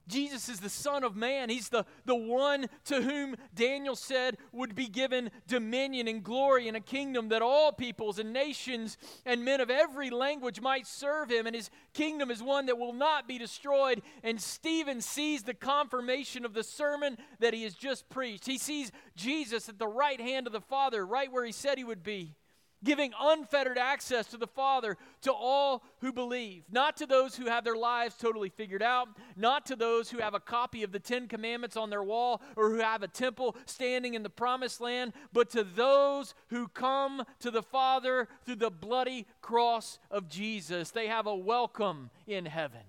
Jesus 0.10 0.49
is 0.49 0.60
the 0.60 0.70
Son 0.70 1.03
of 1.03 1.16
Man. 1.16 1.49
He's 1.49 1.70
the, 1.70 1.86
the 2.05 2.16
one 2.16 2.68
to 2.86 3.01
whom 3.01 3.36
Daniel 3.55 3.95
said 3.95 4.38
would 4.51 4.76
be 4.76 4.88
given 4.88 5.32
dominion 5.47 6.07
and 6.07 6.24
glory 6.24 6.68
and 6.68 6.76
a 6.76 6.82
kingdom 6.82 7.30
that 7.30 7.41
all 7.41 7.72
peoples 7.72 8.20
and 8.20 8.34
nations 8.34 8.97
and 9.26 9.45
men 9.45 9.62
of 9.62 9.70
every 9.70 10.10
language 10.10 10.60
might 10.60 10.88
serve 10.88 11.30
him. 11.30 11.47
And 11.47 11.55
his 11.55 11.70
kingdom 11.93 12.32
is 12.32 12.43
one 12.43 12.66
that 12.66 12.78
will 12.78 12.93
not 12.93 13.28
be 13.28 13.38
destroyed. 13.38 14.01
And 14.24 14.41
Stephen 14.41 14.99
sees 15.01 15.43
the 15.43 15.53
confirmation 15.53 16.43
of 16.43 16.53
the 16.53 16.64
sermon 16.64 17.18
that 17.39 17.53
he 17.53 17.64
has 17.64 17.76
just 17.76 18.10
preached. 18.10 18.47
He 18.47 18.57
sees 18.57 18.91
Jesus 19.16 19.70
at 19.70 19.80
the 19.80 19.88
right 19.88 20.20
hand 20.20 20.47
of 20.47 20.53
the 20.53 20.62
Father, 20.62 21.05
right 21.05 21.32
where 21.32 21.45
he 21.45 21.51
said 21.51 21.78
he 21.78 21.84
would 21.84 22.03
be 22.03 22.36
giving 22.84 23.11
unfettered 23.19 23.77
access 23.77 24.27
to 24.27 24.38
the 24.38 24.47
Father 24.47 24.97
to 25.21 25.34
all 25.34 25.84
who 25.99 26.11
believe, 26.11 26.63
not 26.71 26.97
to 26.97 27.05
those 27.05 27.36
who 27.36 27.45
have 27.45 27.63
their 27.63 27.75
lives 27.75 28.15
totally 28.15 28.49
figured 28.49 28.84
out, 28.84 29.09
not 29.36 29.65
to 29.65 29.75
those 29.75 30.09
who 30.09 30.19
have 30.19 30.34
a 30.34 30.39
copy 30.39 30.84
of 30.84 30.91
the 30.91 30.99
Ten 30.99 31.27
Commandments 31.27 31.77
on 31.77 31.89
their 31.89 32.03
wall 32.03 32.41
or 32.55 32.69
who 32.69 32.80
have 32.80 33.03
a 33.03 33.07
temple 33.07 33.55
standing 33.65 34.13
in 34.13 34.23
the 34.23 34.30
promised 34.30 34.82
land, 34.82 35.13
but 35.34 35.49
to 35.51 35.63
those 35.63 36.34
who 36.47 36.67
come 36.67 37.23
to 37.39 37.51
the 37.51 37.63
Father 37.63 38.27
through 38.45 38.55
the 38.55 38.71
bloody 38.71 39.27
cross 39.41 39.99
of 40.09 40.30
Jesus. 40.30 40.91
They 40.91 41.07
have 41.07 41.27
a 41.27 41.36
welcome 41.36 42.09
in 42.27 42.45
heaven. 42.45 42.82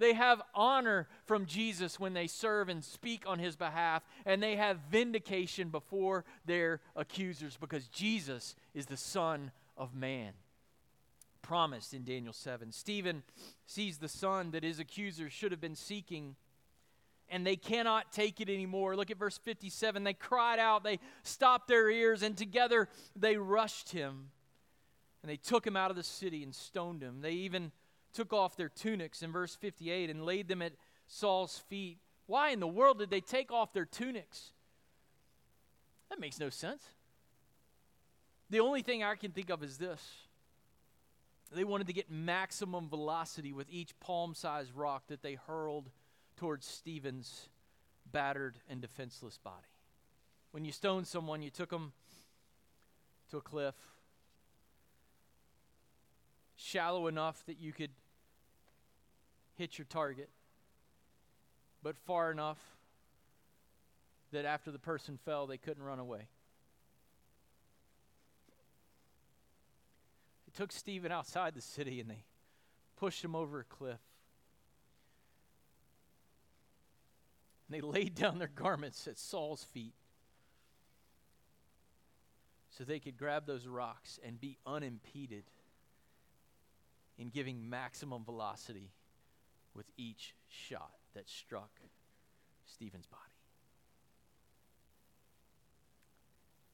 They 0.00 0.14
have 0.14 0.40
honor 0.54 1.06
from 1.26 1.44
Jesus 1.44 2.00
when 2.00 2.14
they 2.14 2.26
serve 2.26 2.70
and 2.70 2.82
speak 2.82 3.24
on 3.26 3.38
his 3.38 3.54
behalf, 3.54 4.02
and 4.24 4.42
they 4.42 4.56
have 4.56 4.78
vindication 4.90 5.68
before 5.68 6.24
their 6.46 6.80
accusers 6.96 7.58
because 7.60 7.86
Jesus 7.88 8.56
is 8.74 8.86
the 8.86 8.96
Son 8.96 9.50
of 9.76 9.94
Man. 9.94 10.32
Promised 11.42 11.92
in 11.92 12.04
Daniel 12.04 12.32
7. 12.32 12.72
Stephen 12.72 13.22
sees 13.66 13.98
the 13.98 14.08
son 14.08 14.52
that 14.52 14.64
his 14.64 14.78
accusers 14.78 15.32
should 15.32 15.52
have 15.52 15.60
been 15.60 15.76
seeking 15.76 16.34
and 17.30 17.46
they 17.46 17.56
cannot 17.56 18.12
take 18.12 18.40
it 18.40 18.48
anymore. 18.48 18.96
Look 18.96 19.10
at 19.10 19.18
verse 19.18 19.38
57. 19.38 20.02
They 20.02 20.14
cried 20.14 20.58
out, 20.58 20.82
they 20.82 20.98
stopped 21.22 21.68
their 21.68 21.88
ears, 21.88 22.22
and 22.22 22.36
together 22.36 22.88
they 23.14 23.36
rushed 23.36 23.92
him. 23.92 24.30
And 25.22 25.30
they 25.30 25.36
took 25.36 25.64
him 25.64 25.76
out 25.76 25.90
of 25.90 25.96
the 25.96 26.02
city 26.02 26.42
and 26.42 26.52
stoned 26.52 27.02
him. 27.02 27.20
They 27.20 27.32
even 27.32 27.70
took 28.12 28.32
off 28.32 28.56
their 28.56 28.68
tunics 28.68 29.22
in 29.22 29.32
verse 29.32 29.54
58 29.54 30.10
and 30.10 30.24
laid 30.24 30.48
them 30.48 30.62
at 30.62 30.72
Saul's 31.06 31.58
feet. 31.68 31.98
Why 32.26 32.50
in 32.50 32.60
the 32.60 32.66
world 32.66 32.98
did 32.98 33.10
they 33.10 33.20
take 33.20 33.50
off 33.50 33.72
their 33.72 33.84
tunics? 33.84 34.52
That 36.08 36.20
makes 36.20 36.38
no 36.38 36.50
sense. 36.50 36.82
The 38.50 38.60
only 38.60 38.82
thing 38.82 39.02
I 39.02 39.14
can 39.14 39.30
think 39.30 39.50
of 39.50 39.62
is 39.62 39.78
this 39.78 40.02
they 41.52 41.64
wanted 41.64 41.88
to 41.88 41.92
get 41.92 42.10
maximum 42.10 42.88
velocity 42.88 43.52
with 43.52 43.66
each 43.70 43.98
palm 43.98 44.34
sized 44.34 44.74
rock 44.74 45.08
that 45.08 45.22
they 45.22 45.34
hurled 45.34 45.90
towards 46.36 46.66
Stephen's 46.66 47.48
battered 48.10 48.58
and 48.68 48.80
defenseless 48.80 49.38
body. 49.38 49.56
When 50.52 50.64
you 50.64 50.72
stoned 50.72 51.06
someone, 51.06 51.42
you 51.42 51.50
took 51.50 51.70
them 51.70 51.92
to 53.30 53.38
a 53.38 53.40
cliff 53.40 53.74
shallow 56.56 57.06
enough 57.06 57.44
that 57.46 57.58
you 57.58 57.72
could 57.72 57.90
hit 59.60 59.76
your 59.76 59.84
target, 59.90 60.30
but 61.82 61.94
far 61.94 62.30
enough 62.30 62.56
that 64.32 64.46
after 64.46 64.70
the 64.70 64.78
person 64.78 65.18
fell, 65.26 65.46
they 65.46 65.58
couldn't 65.58 65.82
run 65.82 65.98
away. 65.98 66.28
They 70.46 70.56
took 70.56 70.72
Stephen 70.72 71.12
outside 71.12 71.54
the 71.54 71.60
city 71.60 72.00
and 72.00 72.08
they 72.08 72.24
pushed 72.96 73.22
him 73.22 73.36
over 73.36 73.60
a 73.60 73.64
cliff. 73.64 74.00
And 77.68 77.76
they 77.76 77.80
laid 77.86 78.14
down 78.14 78.38
their 78.38 78.48
garments 78.48 79.06
at 79.06 79.18
Saul's 79.18 79.64
feet 79.64 79.92
so 82.70 82.84
they 82.84 82.98
could 82.98 83.18
grab 83.18 83.44
those 83.44 83.66
rocks 83.66 84.18
and 84.26 84.40
be 84.40 84.56
unimpeded 84.64 85.44
in 87.18 87.28
giving 87.28 87.68
maximum 87.68 88.24
velocity 88.24 88.90
with 89.74 89.86
each 89.96 90.34
shot 90.48 90.92
that 91.14 91.28
struck 91.28 91.70
Stephen's 92.64 93.06
body. 93.06 93.22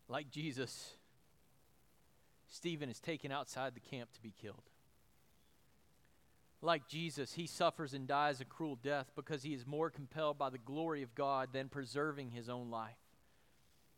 Like 0.08 0.30
Jesus, 0.30 0.92
Stephen 2.48 2.88
is 2.88 3.00
taken 3.00 3.32
outside 3.32 3.74
the 3.74 3.80
camp 3.80 4.12
to 4.12 4.22
be 4.22 4.32
killed. 4.40 4.62
Like 6.62 6.88
Jesus, 6.88 7.34
he 7.34 7.46
suffers 7.46 7.92
and 7.92 8.06
dies 8.06 8.40
a 8.40 8.44
cruel 8.44 8.78
death 8.82 9.10
because 9.14 9.42
he 9.42 9.52
is 9.52 9.66
more 9.66 9.90
compelled 9.90 10.38
by 10.38 10.50
the 10.50 10.58
glory 10.58 11.02
of 11.02 11.14
God 11.14 11.50
than 11.52 11.68
preserving 11.68 12.30
his 12.30 12.48
own 12.48 12.70
life. 12.70 12.96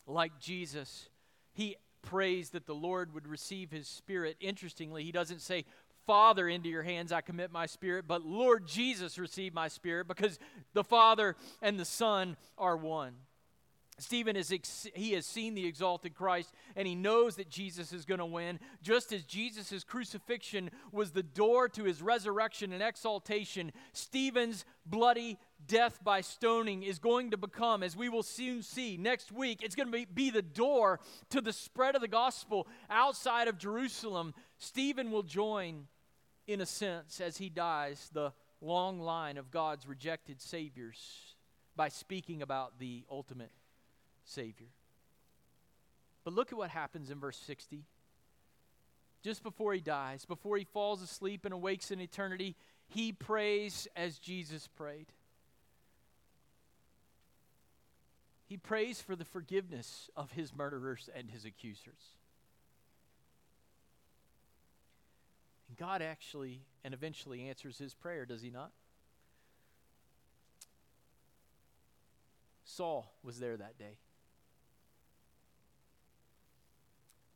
Like 0.07 0.41
Jesus, 0.41 1.09
he 1.53 1.77
prays 2.03 2.51
that 2.51 2.67
the 2.67 2.75
Lord 2.75 3.15
would 3.15 3.29
receive 3.29 3.71
his 3.71 3.87
spirit. 3.87 4.37
Interestingly, 4.41 5.05
he 5.05 5.13
doesn't 5.13 5.43
say, 5.43 5.65
Father, 6.09 6.49
into 6.49 6.71
your 6.71 6.83
hands 6.83 7.13
I 7.13 7.21
commit 7.21 7.53
my 7.53 7.67
spirit, 7.67 8.07
but 8.09 8.25
Lord 8.25 8.67
Jesus, 8.67 9.19
receive 9.19 9.53
my 9.53 9.69
spirit 9.69 10.09
because 10.09 10.39
the 10.73 10.83
Father 10.83 11.37
and 11.61 11.79
the 11.79 11.85
Son 11.85 12.39
are 12.57 12.79
one. 12.79 13.13
Stephen 13.99 14.35
is 14.35 14.51
ex- 14.51 14.87
he 14.95 15.13
has 15.13 15.27
seen 15.27 15.55
the 15.55 15.67
exalted 15.67 16.15
Christ 16.15 16.55
and 16.77 16.89
he 16.89 16.95
knows 16.95 17.37
that 17.37 17.51
Jesus 17.51 17.93
is 17.93 18.07
going 18.07 18.21
to 18.21 18.25
win 18.25 18.59
just 18.81 19.13
as 19.13 19.25
Jesus' 19.25 19.85
crucifixion 19.85 20.71
was 20.93 21.11
the 21.11 21.23
door 21.23 21.69
to 21.69 21.85
his 21.85 22.01
resurrection 22.01 22.73
and 22.73 22.83
exaltation 22.83 23.71
Stephen's 23.93 24.65
bloody 24.87 25.37
death 25.67 26.03
by 26.03 26.23
stoning 26.23 26.85
is 26.85 26.99
going 26.99 27.33
to 27.33 27.37
become 27.37 27.83
as 27.83 27.97
we 27.97 28.09
will 28.09 28.23
soon 28.23 28.63
see 28.63 28.97
next 28.97 29.31
week 29.31 29.63
it's 29.63 29.75
going 29.75 29.89
to 29.89 29.93
be, 29.93 30.07
be 30.07 30.31
the 30.31 30.41
door 30.41 31.01
to 31.29 31.43
the 31.43 31.53
spread 31.53 31.95
of 31.95 32.01
the 32.01 32.09
gospel 32.09 32.67
outside 32.89 33.49
of 33.49 33.59
Jerusalem 33.59 34.33
Stephen 34.57 35.11
will 35.11 35.25
join 35.25 35.87
in 36.49 36.63
a 36.63 36.67
sense, 36.67 37.21
as 37.21 37.37
he 37.37 37.51
dies, 37.51 38.11
the 38.13 38.33
long 38.61 38.99
line 38.99 39.37
of 39.37 39.51
God's 39.51 39.87
rejected 39.87 40.41
saviors 40.41 41.35
by 41.77 41.91
speaking 41.91 42.43
about 42.43 42.79
the 42.81 43.05
ultimate 43.11 43.53
Savior. 44.25 44.67
But 46.25 46.33
look 46.33 46.51
at 46.51 46.59
what 46.59 46.71
happens 46.71 47.11
in 47.11 47.21
verse 47.21 47.37
60. 47.37 47.85
Just 49.23 49.43
before 49.43 49.75
he 49.75 49.81
dies, 49.81 50.25
before 50.25 50.57
he 50.57 50.65
falls 50.65 51.03
asleep 51.03 51.45
and 51.45 51.53
awakes 51.53 51.91
in 51.91 52.01
eternity, 52.01 52.57
he 52.89 53.13
prays 53.13 53.87
as 53.95 54.19
Jesus 54.19 54.69
prayed. 54.69 55.13
He 58.47 58.57
prays 58.57 59.03
for 59.03 59.15
the 59.15 59.27
forgiveness 59.27 60.09
of 60.17 60.33
his 60.33 60.57
murderers 60.57 61.11
and 61.15 61.31
his 61.31 61.45
accusers. 61.45 62.17
And 65.69 65.77
God 65.77 66.03
actually 66.03 66.63
and 66.85 66.95
eventually 66.95 67.49
answers 67.49 67.79
his 67.79 67.95
prayer, 67.95 68.25
does 68.25 68.43
he 68.43 68.51
not? 68.51 68.71
Saul 72.65 73.13
was 73.23 73.39
there 73.39 73.57
that 73.57 73.79
day. 73.79 73.99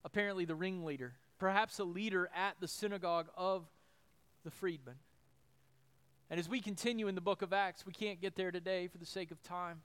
Apparently, 0.04 0.44
the 0.44 0.54
ringleader, 0.54 1.14
perhaps 1.38 1.78
a 1.78 1.84
leader 1.84 2.28
at 2.34 2.56
the 2.60 2.68
synagogue 2.68 3.28
of 3.36 3.64
the 4.44 4.50
freedmen. 4.50 4.96
And 6.28 6.40
as 6.40 6.48
we 6.48 6.60
continue 6.60 7.08
in 7.08 7.14
the 7.14 7.20
book 7.20 7.42
of 7.42 7.52
Acts, 7.52 7.86
we 7.86 7.92
can't 7.92 8.20
get 8.20 8.36
there 8.36 8.50
today 8.50 8.88
for 8.88 8.98
the 8.98 9.06
sake 9.06 9.30
of 9.30 9.42
time, 9.42 9.82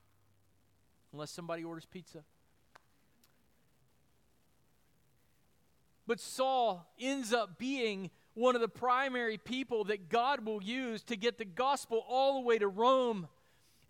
unless 1.11 1.31
somebody 1.31 1.63
orders 1.63 1.85
pizza. 1.85 2.23
But 6.07 6.19
Saul 6.19 6.87
ends 6.99 7.33
up 7.33 7.57
being 7.57 8.09
one 8.37 8.53
of 8.53 8.61
the 8.61 8.67
primary 8.67 9.37
people 9.37 9.85
that 9.85 10.09
God 10.09 10.45
will 10.45 10.61
use 10.61 11.01
to 11.03 11.15
get 11.15 11.39
the 11.39 11.45
gospel 11.45 12.03
all 12.07 12.35
the 12.35 12.47
way 12.47 12.59
to 12.59 12.67
Rome 12.67 13.27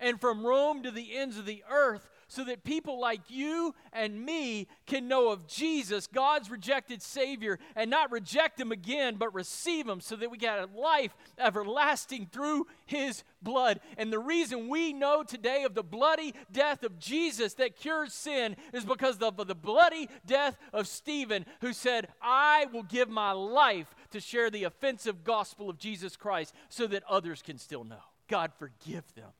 and 0.00 0.20
from 0.20 0.46
Rome 0.46 0.82
to 0.84 0.90
the 0.90 1.16
ends 1.16 1.36
of 1.36 1.44
the 1.44 1.62
earth 1.70 2.08
so 2.28 2.44
that 2.44 2.62
people 2.62 3.00
like 3.00 3.22
you 3.28 3.74
and 3.92 4.24
me 4.24 4.68
can 4.86 5.08
know 5.08 5.30
of 5.30 5.46
Jesus, 5.46 6.06
God's 6.06 6.50
rejected 6.50 7.02
Savior, 7.02 7.58
and 7.74 7.90
not 7.90 8.12
reject 8.12 8.60
Him 8.60 8.70
again, 8.70 9.16
but 9.16 9.34
receive 9.34 9.88
Him 9.88 10.00
so 10.00 10.14
that 10.16 10.30
we 10.30 10.36
get 10.36 10.58
a 10.58 10.68
life 10.78 11.16
everlasting 11.38 12.28
through 12.30 12.66
His 12.84 13.24
blood. 13.40 13.80
And 13.96 14.12
the 14.12 14.18
reason 14.18 14.68
we 14.68 14.92
know 14.92 15.22
today 15.22 15.64
of 15.64 15.74
the 15.74 15.82
bloody 15.82 16.34
death 16.52 16.82
of 16.82 16.98
Jesus 16.98 17.54
that 17.54 17.76
cures 17.76 18.12
sin 18.12 18.56
is 18.74 18.84
because 18.84 19.16
of 19.18 19.46
the 19.46 19.54
bloody 19.54 20.08
death 20.26 20.58
of 20.74 20.86
Stephen, 20.86 21.46
who 21.62 21.72
said, 21.72 22.08
I 22.20 22.66
will 22.72 22.82
give 22.82 23.08
my 23.08 23.32
life 23.32 23.94
to 24.10 24.20
share 24.20 24.50
the 24.50 24.64
offensive 24.64 25.24
gospel 25.24 25.68
of 25.68 25.78
Jesus 25.78 26.16
Christ 26.16 26.54
so 26.68 26.86
that 26.86 27.02
others 27.08 27.42
can 27.42 27.58
still 27.58 27.84
know. 27.84 28.02
God, 28.28 28.52
forgive 28.58 29.04
them. 29.14 29.30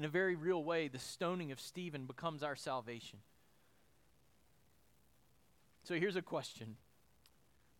in 0.00 0.06
a 0.06 0.08
very 0.08 0.34
real 0.34 0.64
way, 0.64 0.88
the 0.88 0.98
stoning 0.98 1.52
of 1.52 1.60
Stephen 1.60 2.06
becomes 2.06 2.42
our 2.42 2.56
salvation. 2.56 3.18
So 5.84 5.94
here's 5.94 6.16
a 6.16 6.22
question, 6.22 6.76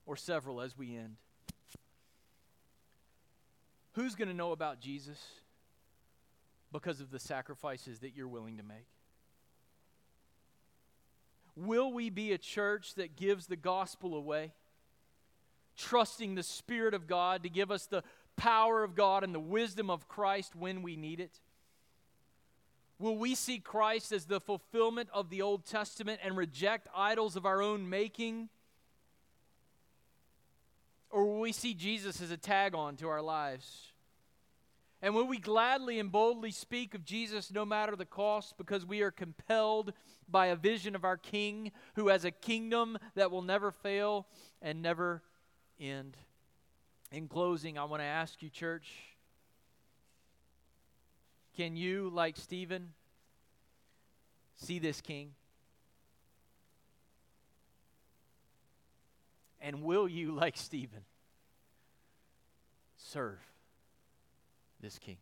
or 0.04 0.16
several 0.16 0.60
as 0.60 0.76
we 0.76 0.96
end. 0.96 1.16
Who's 3.92 4.14
going 4.14 4.28
to 4.28 4.34
know 4.34 4.52
about 4.52 4.80
Jesus 4.80 5.18
because 6.70 7.00
of 7.00 7.10
the 7.10 7.18
sacrifices 7.18 8.00
that 8.00 8.14
you're 8.14 8.28
willing 8.28 8.58
to 8.58 8.62
make? 8.62 8.86
Will 11.60 11.92
we 11.92 12.08
be 12.08 12.32
a 12.32 12.38
church 12.38 12.94
that 12.94 13.16
gives 13.16 13.46
the 13.46 13.56
gospel 13.56 14.14
away, 14.14 14.54
trusting 15.76 16.34
the 16.34 16.42
Spirit 16.42 16.94
of 16.94 17.06
God 17.06 17.42
to 17.42 17.50
give 17.50 17.70
us 17.70 17.84
the 17.84 18.02
power 18.36 18.82
of 18.82 18.94
God 18.94 19.24
and 19.24 19.34
the 19.34 19.40
wisdom 19.40 19.90
of 19.90 20.08
Christ 20.08 20.56
when 20.56 20.80
we 20.80 20.96
need 20.96 21.20
it? 21.20 21.38
Will 22.98 23.18
we 23.18 23.34
see 23.34 23.58
Christ 23.58 24.10
as 24.10 24.24
the 24.24 24.40
fulfillment 24.40 25.10
of 25.12 25.28
the 25.28 25.42
Old 25.42 25.66
Testament 25.66 26.20
and 26.24 26.34
reject 26.34 26.88
idols 26.96 27.36
of 27.36 27.44
our 27.44 27.60
own 27.60 27.90
making? 27.90 28.48
Or 31.10 31.26
will 31.26 31.40
we 31.40 31.52
see 31.52 31.74
Jesus 31.74 32.22
as 32.22 32.30
a 32.30 32.38
tag 32.38 32.74
on 32.74 32.96
to 32.96 33.08
our 33.08 33.20
lives? 33.20 33.89
And 35.02 35.14
will 35.14 35.26
we 35.26 35.38
gladly 35.38 35.98
and 35.98 36.12
boldly 36.12 36.50
speak 36.50 36.94
of 36.94 37.04
Jesus 37.04 37.50
no 37.50 37.64
matter 37.64 37.96
the 37.96 38.04
cost 38.04 38.58
because 38.58 38.84
we 38.84 39.00
are 39.00 39.10
compelled 39.10 39.94
by 40.28 40.46
a 40.46 40.56
vision 40.56 40.94
of 40.94 41.04
our 41.04 41.16
King 41.16 41.72
who 41.94 42.08
has 42.08 42.24
a 42.24 42.30
kingdom 42.30 42.98
that 43.14 43.30
will 43.30 43.42
never 43.42 43.70
fail 43.70 44.26
and 44.60 44.82
never 44.82 45.22
end? 45.80 46.16
In 47.12 47.28
closing, 47.28 47.78
I 47.78 47.84
want 47.84 48.02
to 48.02 48.06
ask 48.06 48.42
you, 48.42 48.50
church 48.50 48.92
can 51.56 51.76
you, 51.76 52.10
like 52.14 52.36
Stephen, 52.36 52.94
see 54.56 54.78
this 54.78 55.00
king? 55.00 55.32
And 59.60 59.82
will 59.82 60.08
you, 60.08 60.32
like 60.32 60.56
Stephen, 60.56 61.04
serve 62.96 63.49
this 64.80 64.98
king? 64.98 65.16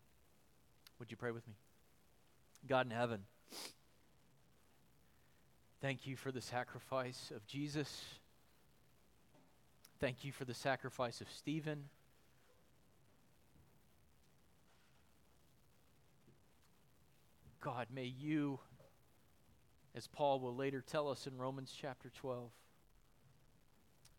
Would 0.99 1.11
you 1.11 1.17
pray 1.17 1.31
with 1.31 1.47
me? 1.47 1.55
God 2.67 2.87
in 2.87 2.93
heaven, 2.93 3.21
thank 5.81 6.07
you 6.07 6.17
for 6.17 6.33
the 6.33 6.41
sacrifice 6.41 7.33
of 7.35 7.47
Jesus. 7.47 8.05
Thank 10.01 10.25
you 10.25 10.33
for 10.33 10.45
the 10.45 10.55
sacrifice 10.55 11.21
of 11.21 11.29
Stephen. 11.31 11.85
God, 17.61 17.89
may 17.93 18.05
you, 18.05 18.61
as 19.95 20.07
Paul 20.07 20.41
will 20.41 20.55
later 20.55 20.81
tell 20.81 21.09
us 21.09 21.27
in 21.27 21.37
Romans 21.37 21.75
chapter 21.77 22.11
12, 22.11 22.51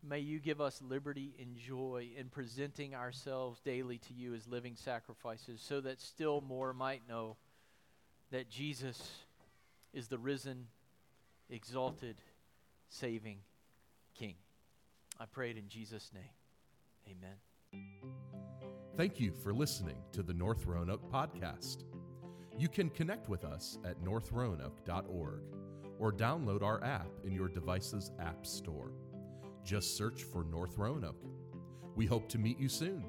may 0.07 0.19
you 0.19 0.39
give 0.39 0.61
us 0.61 0.81
liberty 0.81 1.35
and 1.39 1.55
joy 1.55 2.09
in 2.17 2.29
presenting 2.29 2.95
ourselves 2.95 3.59
daily 3.61 3.97
to 3.97 4.13
you 4.13 4.33
as 4.33 4.47
living 4.47 4.75
sacrifices 4.75 5.61
so 5.61 5.81
that 5.81 5.99
still 5.99 6.41
more 6.41 6.73
might 6.73 7.01
know 7.07 7.35
that 8.31 8.49
Jesus 8.49 9.11
is 9.93 10.07
the 10.07 10.17
risen, 10.17 10.67
exalted, 11.49 12.15
saving 12.89 13.39
King. 14.17 14.35
I 15.19 15.25
pray 15.25 15.51
it 15.51 15.57
in 15.57 15.67
Jesus' 15.67 16.11
name. 16.13 16.23
Amen. 17.07 17.35
Thank 18.95 19.19
you 19.19 19.31
for 19.31 19.53
listening 19.53 19.97
to 20.13 20.23
the 20.23 20.33
North 20.33 20.65
Roanoke 20.65 21.09
podcast. 21.11 21.83
You 22.57 22.67
can 22.67 22.89
connect 22.89 23.29
with 23.29 23.45
us 23.45 23.77
at 23.85 24.03
northroanoke.org 24.03 25.43
or 25.99 26.13
download 26.13 26.63
our 26.63 26.83
app 26.83 27.09
in 27.23 27.33
your 27.33 27.47
device's 27.47 28.11
app 28.19 28.45
store. 28.45 28.91
Just 29.63 29.97
search 29.97 30.23
for 30.23 30.43
North 30.43 30.77
Roanoke. 30.77 31.23
We 31.95 32.05
hope 32.05 32.29
to 32.29 32.37
meet 32.37 32.59
you 32.59 32.69
soon. 32.69 33.05